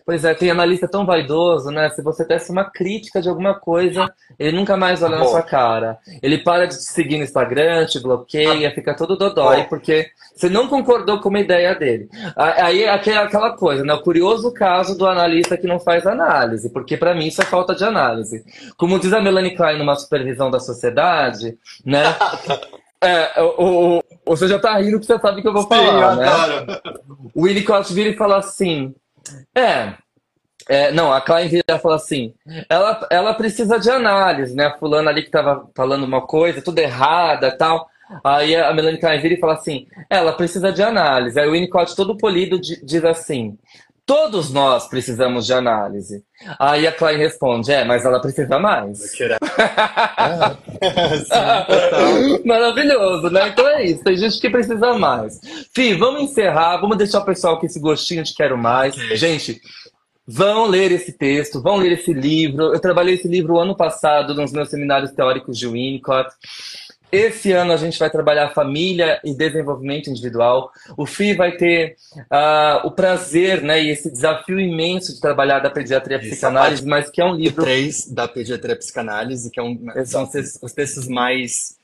Pois 0.06 0.24
é, 0.24 0.34
tem 0.34 0.50
analista 0.50 0.86
tão 0.86 1.06
vaidoso, 1.06 1.70
né? 1.70 1.88
Se 1.90 2.02
você 2.02 2.24
desse 2.26 2.50
uma 2.50 2.64
crítica 2.64 3.20
de 3.22 3.28
alguma 3.28 3.54
coisa, 3.54 4.12
ele 4.38 4.56
nunca 4.56 4.76
mais 4.76 5.02
olha 5.02 5.16
na 5.18 5.24
Bom. 5.24 5.30
sua 5.30 5.42
cara. 5.42 5.98
Ele 6.22 6.38
para 6.38 6.66
de 6.66 6.76
te 6.76 6.82
seguir 6.82 7.16
no 7.18 7.24
Instagram, 7.24 7.86
te 7.86 7.98
bloqueia, 8.00 8.70
fica 8.74 8.94
todo 8.94 9.16
dodói, 9.16 9.62
Bom. 9.62 9.68
porque 9.68 10.06
você 10.34 10.48
não 10.48 10.68
concordou 10.68 11.20
com 11.20 11.28
uma 11.28 11.40
ideia 11.40 11.74
dele. 11.74 12.08
Aí 12.36 12.82
é 12.84 12.90
aquela 12.90 13.56
coisa, 13.56 13.82
né? 13.84 13.94
O 13.94 14.02
curioso 14.02 14.52
caso 14.52 14.96
do 14.98 15.06
analista 15.06 15.56
que 15.56 15.66
não 15.66 15.80
faz 15.80 16.06
análise, 16.06 16.70
porque 16.70 16.96
para 16.96 17.14
mim 17.14 17.26
isso 17.28 17.40
é 17.40 17.44
falta 17.44 17.74
de 17.74 17.84
análise. 17.84 18.44
Como 18.76 18.98
diz 18.98 19.12
a 19.12 19.20
Melanie 19.20 19.56
Klein 19.56 19.78
numa 19.78 19.94
supervisão 19.96 20.50
da 20.50 20.60
sociedade, 20.60 21.56
né? 21.84 22.02
É, 23.06 23.42
o, 23.42 23.98
o- 23.98 24.02
você 24.24 24.48
já 24.48 24.58
tá 24.58 24.78
rindo 24.78 24.98
que 24.98 25.04
você 25.04 25.18
sabe 25.18 25.42
que 25.42 25.48
eu 25.48 25.52
vou 25.52 25.66
falar, 25.66 26.16
né? 26.16 26.26
O 27.34 27.42
Winnicott 27.44 27.92
vira 27.92 28.08
e 28.08 28.16
fala 28.16 28.38
assim: 28.38 28.94
é, 29.54 29.94
é, 30.68 30.92
não, 30.92 31.12
a 31.12 31.20
Klein 31.20 31.48
vira 31.48 31.64
e 31.68 31.78
fala 31.78 31.96
assim: 31.96 32.34
ela, 32.68 33.06
ela 33.10 33.34
precisa 33.34 33.78
de 33.78 33.90
análise, 33.90 34.54
né? 34.54 34.66
A 34.66 34.78
fulana 34.78 35.10
ali 35.10 35.22
que 35.22 35.30
tava 35.30 35.68
falando 35.76 36.04
uma 36.04 36.26
coisa, 36.26 36.62
tudo 36.62 36.78
errada 36.78 37.56
tal. 37.56 37.88
Aí 38.22 38.54
a 38.54 38.72
Melanie 38.72 39.00
Klein 39.00 39.20
vira 39.20 39.34
e 39.34 39.40
fala 39.40 39.54
assim: 39.54 39.86
ela 40.10 40.32
precisa 40.32 40.72
de 40.72 40.82
análise. 40.82 41.38
Aí 41.38 41.48
o 41.48 41.52
Winnicott, 41.52 41.96
todo 41.96 42.16
polido, 42.16 42.60
di- 42.60 42.84
diz 42.84 43.04
assim: 43.04 43.58
Todos 44.06 44.52
nós 44.52 44.86
precisamos 44.86 45.46
de 45.46 45.54
análise. 45.54 46.22
Aí 46.58 46.86
a 46.86 46.92
Klein 46.92 47.16
responde: 47.16 47.72
é, 47.72 47.84
mas 47.84 48.04
ela 48.04 48.20
precisa 48.20 48.58
mais. 48.58 49.00
Maravilhoso, 52.44 53.30
né? 53.30 53.48
Então 53.48 53.66
é 53.66 53.84
isso, 53.84 54.04
tem 54.04 54.16
gente 54.16 54.38
que 54.38 54.50
precisa 54.50 54.92
mais. 54.98 55.40
Fih, 55.74 55.94
vamos 55.94 56.22
encerrar, 56.22 56.76
vamos 56.78 56.98
deixar 56.98 57.20
o 57.20 57.24
pessoal 57.24 57.58
com 57.58 57.64
esse 57.64 57.80
gostinho 57.80 58.22
de 58.22 58.34
quero 58.34 58.58
mais. 58.58 58.94
Gente, 58.94 59.58
vão 60.26 60.66
ler 60.66 60.92
esse 60.92 61.12
texto, 61.12 61.62
vão 61.62 61.76
ler 61.76 61.92
esse 61.92 62.12
livro. 62.12 62.74
Eu 62.74 62.80
trabalhei 62.80 63.14
esse 63.14 63.28
livro 63.28 63.58
ano 63.58 63.74
passado 63.74 64.34
nos 64.34 64.52
meus 64.52 64.68
seminários 64.68 65.12
teóricos 65.12 65.58
de 65.58 65.66
Winnicott. 65.66 66.28
Esse 67.10 67.52
ano 67.52 67.72
a 67.72 67.76
gente 67.76 67.98
vai 67.98 68.10
trabalhar 68.10 68.50
família 68.50 69.20
e 69.24 69.32
desenvolvimento 69.34 70.10
individual. 70.10 70.72
O 70.96 71.06
FI 71.06 71.34
vai 71.34 71.56
ter 71.56 71.96
uh, 72.16 72.86
o 72.86 72.90
prazer 72.90 73.62
né, 73.62 73.82
e 73.82 73.90
esse 73.90 74.10
desafio 74.10 74.58
imenso 74.58 75.14
de 75.14 75.20
trabalhar 75.20 75.60
da 75.60 75.70
pediatria 75.70 76.18
Isso, 76.18 76.30
psicanálise, 76.30 76.84
mas 76.84 77.10
que 77.10 77.20
é 77.20 77.24
um 77.24 77.34
livro. 77.34 77.62
três 77.62 78.10
da 78.10 78.26
pediatria 78.26 78.76
psicanálise, 78.76 79.50
que 79.50 79.60
é 79.60 79.62
um, 79.62 79.78
são 80.04 80.28
os 80.62 80.72
textos 80.72 81.06
mais 81.06 81.76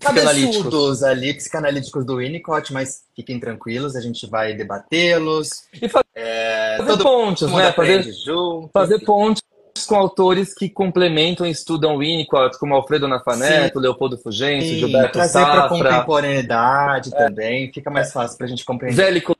cabeçudos 0.00 1.02
ali, 1.02 1.34
psicanalíticos 1.34 2.06
do 2.06 2.18
Winnicott, 2.18 2.72
mas 2.72 3.02
fiquem 3.14 3.38
tranquilos, 3.38 3.96
a 3.96 4.00
gente 4.00 4.26
vai 4.26 4.54
debatê-los. 4.54 5.64
E 5.74 5.88
fazer, 5.88 6.06
é, 6.14 6.76
fazer 6.78 7.02
pontes, 7.02 7.52
né? 7.52 7.72
Fazer, 7.72 8.04
fazer 8.72 8.98
pontes 9.00 9.42
com 9.88 9.96
autores 9.96 10.54
que 10.54 10.68
complementam 10.68 11.46
e 11.46 11.50
estudam 11.50 11.98
Winnicott, 11.98 12.58
como 12.58 12.74
Alfredo 12.74 13.08
Nafaneto, 13.08 13.78
Sim. 13.78 13.82
Leopoldo 13.82 14.18
Fugêncio, 14.18 14.68
Sim, 14.68 14.78
Gilberto 14.78 15.14
trazer 15.14 15.32
Safra. 15.32 15.68
Trazer 15.68 15.82
para 15.82 15.92
contemporaneidade 15.94 17.10
é. 17.14 17.16
também, 17.16 17.72
fica 17.72 17.90
mais 17.90 18.12
fácil 18.12 18.36
para 18.36 18.46
a 18.46 18.50
gente 18.50 18.64
compreender. 18.64 18.96
Zélico 18.96 19.34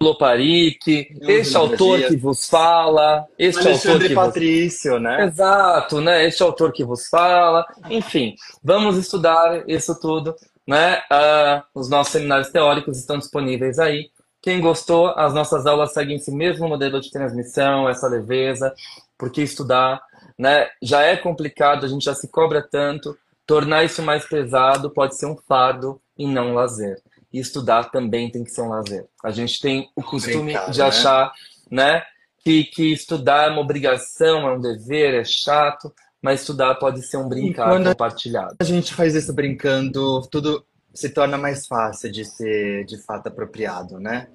Loparic, 0.00 1.08
este 1.22 1.56
autor 1.56 2.02
que 2.02 2.16
vos 2.16 2.48
fala, 2.48 3.26
este 3.38 3.66
Alexandre 3.66 3.92
autor 3.92 4.08
que 4.08 4.14
Patrício, 4.14 4.92
vos... 4.92 5.02
né? 5.02 5.24
Exato, 5.24 6.00
né? 6.00 6.26
Este 6.26 6.42
autor 6.42 6.72
que 6.72 6.84
vos 6.84 7.08
fala. 7.08 7.66
Enfim, 7.90 8.34
vamos 8.62 8.96
estudar 8.96 9.68
isso 9.68 9.98
tudo, 9.98 10.34
né? 10.66 10.98
Uh, 11.10 11.62
os 11.74 11.88
nossos 11.88 12.12
seminários 12.12 12.50
teóricos 12.50 12.98
estão 12.98 13.18
disponíveis 13.18 13.78
aí. 13.78 14.10
Quem 14.42 14.60
gostou, 14.60 15.08
as 15.16 15.32
nossas 15.32 15.64
aulas 15.64 15.94
seguem 15.94 16.16
esse 16.16 16.30
mesmo 16.30 16.68
modelo 16.68 17.00
de 17.00 17.10
transmissão, 17.10 17.88
essa 17.88 18.06
leveza 18.06 18.74
porque 19.18 19.42
estudar 19.42 20.02
né, 20.38 20.68
já 20.82 21.02
é 21.02 21.16
complicado, 21.16 21.84
a 21.84 21.88
gente 21.88 22.04
já 22.04 22.14
se 22.14 22.28
cobra 22.28 22.62
tanto. 22.62 23.16
Tornar 23.46 23.84
isso 23.84 24.02
mais 24.02 24.26
pesado 24.26 24.90
pode 24.90 25.16
ser 25.16 25.26
um 25.26 25.36
fardo 25.36 26.00
e 26.16 26.26
não 26.26 26.50
um 26.50 26.54
lazer. 26.54 27.00
E 27.32 27.38
estudar 27.38 27.90
também 27.90 28.30
tem 28.30 28.44
que 28.44 28.50
ser 28.50 28.62
um 28.62 28.68
lazer. 28.68 29.06
A 29.22 29.30
gente 29.30 29.60
tem 29.60 29.90
o 29.94 30.02
costume 30.02 30.52
Brincar, 30.52 30.70
de 30.70 30.78
né? 30.78 30.84
achar 30.86 31.32
né, 31.70 32.02
que, 32.42 32.64
que 32.64 32.92
estudar 32.92 33.48
é 33.48 33.50
uma 33.50 33.60
obrigação, 33.60 34.48
é 34.48 34.54
um 34.54 34.60
dever, 34.60 35.14
é 35.14 35.24
chato, 35.24 35.92
mas 36.22 36.40
estudar 36.40 36.74
pode 36.76 37.02
ser 37.02 37.16
um 37.16 37.28
brincar 37.28 37.82
compartilhado. 37.82 38.56
A 38.58 38.64
gente 38.64 38.94
faz 38.94 39.14
isso 39.14 39.32
brincando, 39.32 40.22
tudo 40.30 40.64
se 40.92 41.08
torna 41.08 41.36
mais 41.36 41.66
fácil 41.66 42.10
de 42.10 42.24
ser 42.24 42.84
de 42.84 42.96
fato 43.02 43.26
apropriado, 43.26 43.98
né? 43.98 44.28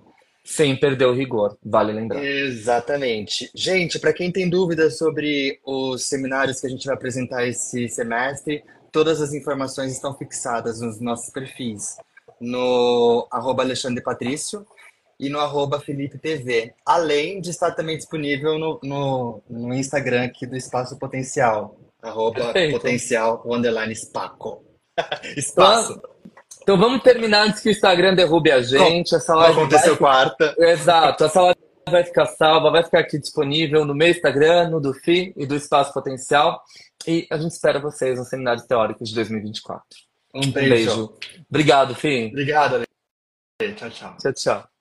Sem 0.49 0.75
perder 0.75 1.05
o 1.05 1.13
rigor, 1.13 1.55
vale 1.63 1.93
lembrar. 1.93 2.25
Exatamente. 2.25 3.51
Gente, 3.53 3.99
para 3.99 4.11
quem 4.11 4.31
tem 4.31 4.49
dúvidas 4.49 4.97
sobre 4.97 5.59
os 5.63 6.05
seminários 6.05 6.59
que 6.59 6.65
a 6.65 6.69
gente 6.69 6.87
vai 6.87 6.95
apresentar 6.95 7.47
esse 7.47 7.87
semestre, 7.87 8.63
todas 8.91 9.21
as 9.21 9.31
informações 9.31 9.93
estão 9.93 10.11
fixadas 10.17 10.81
nos 10.81 10.99
nossos 10.99 11.31
perfis, 11.31 11.97
no 12.41 13.27
arroba 13.31 13.61
Alexandre 13.61 14.03
Patrício 14.03 14.65
e 15.19 15.29
no 15.29 15.39
arroba 15.39 15.79
Felipe 15.79 16.17
TV, 16.17 16.73
além 16.83 17.39
de 17.39 17.51
estar 17.51 17.71
também 17.71 17.95
disponível 17.95 18.57
no, 18.57 18.79
no, 18.81 19.43
no 19.47 19.73
Instagram 19.75 20.23
aqui 20.23 20.47
do 20.47 20.57
Espaço 20.57 20.97
Potencial, 20.97 21.77
arroba 22.01 22.45
Perfeito. 22.45 22.73
potencial, 22.73 23.43
underline 23.45 23.95
spaco. 23.95 24.63
Espaço. 25.37 26.01
Então 26.69 26.77
vamos 26.77 27.01
terminar 27.01 27.47
antes 27.47 27.61
que 27.61 27.69
o 27.69 27.71
Instagram 27.71 28.13
derrube 28.13 28.51
a 28.51 28.61
gente. 28.61 29.15
Essa 29.15 29.33
live 29.33 29.57
aconteceu 29.57 29.95
vai... 29.95 29.97
quarta. 29.97 30.55
Exato. 30.59 31.23
Essa 31.23 31.41
live 31.41 31.59
vai 31.89 32.03
ficar 32.03 32.27
salva, 32.27 32.69
vai 32.69 32.83
ficar 32.83 32.99
aqui 32.99 33.17
disponível 33.17 33.83
no 33.83 33.95
meu 33.95 34.07
Instagram, 34.07 34.69
no 34.69 34.79
do 34.79 34.93
FI 34.93 35.33
e 35.35 35.47
do 35.47 35.55
Espaço 35.55 35.91
Potencial. 35.91 36.61
E 37.07 37.25
a 37.31 37.39
gente 37.39 37.53
espera 37.53 37.79
vocês 37.79 38.19
nos 38.19 38.29
seminários 38.29 38.67
teóricos 38.67 39.09
de 39.09 39.15
2024. 39.15 39.83
Um 40.35 40.51
beijo. 40.51 40.51
Um 40.51 40.69
beijo. 40.69 41.13
Obrigado, 41.49 41.95
Fih. 41.95 42.27
Obrigado, 42.27 42.75
Ale. 42.75 42.85
Tchau, 43.73 43.89
tchau. 43.89 44.15
Tchau, 44.19 44.33
tchau. 44.33 44.78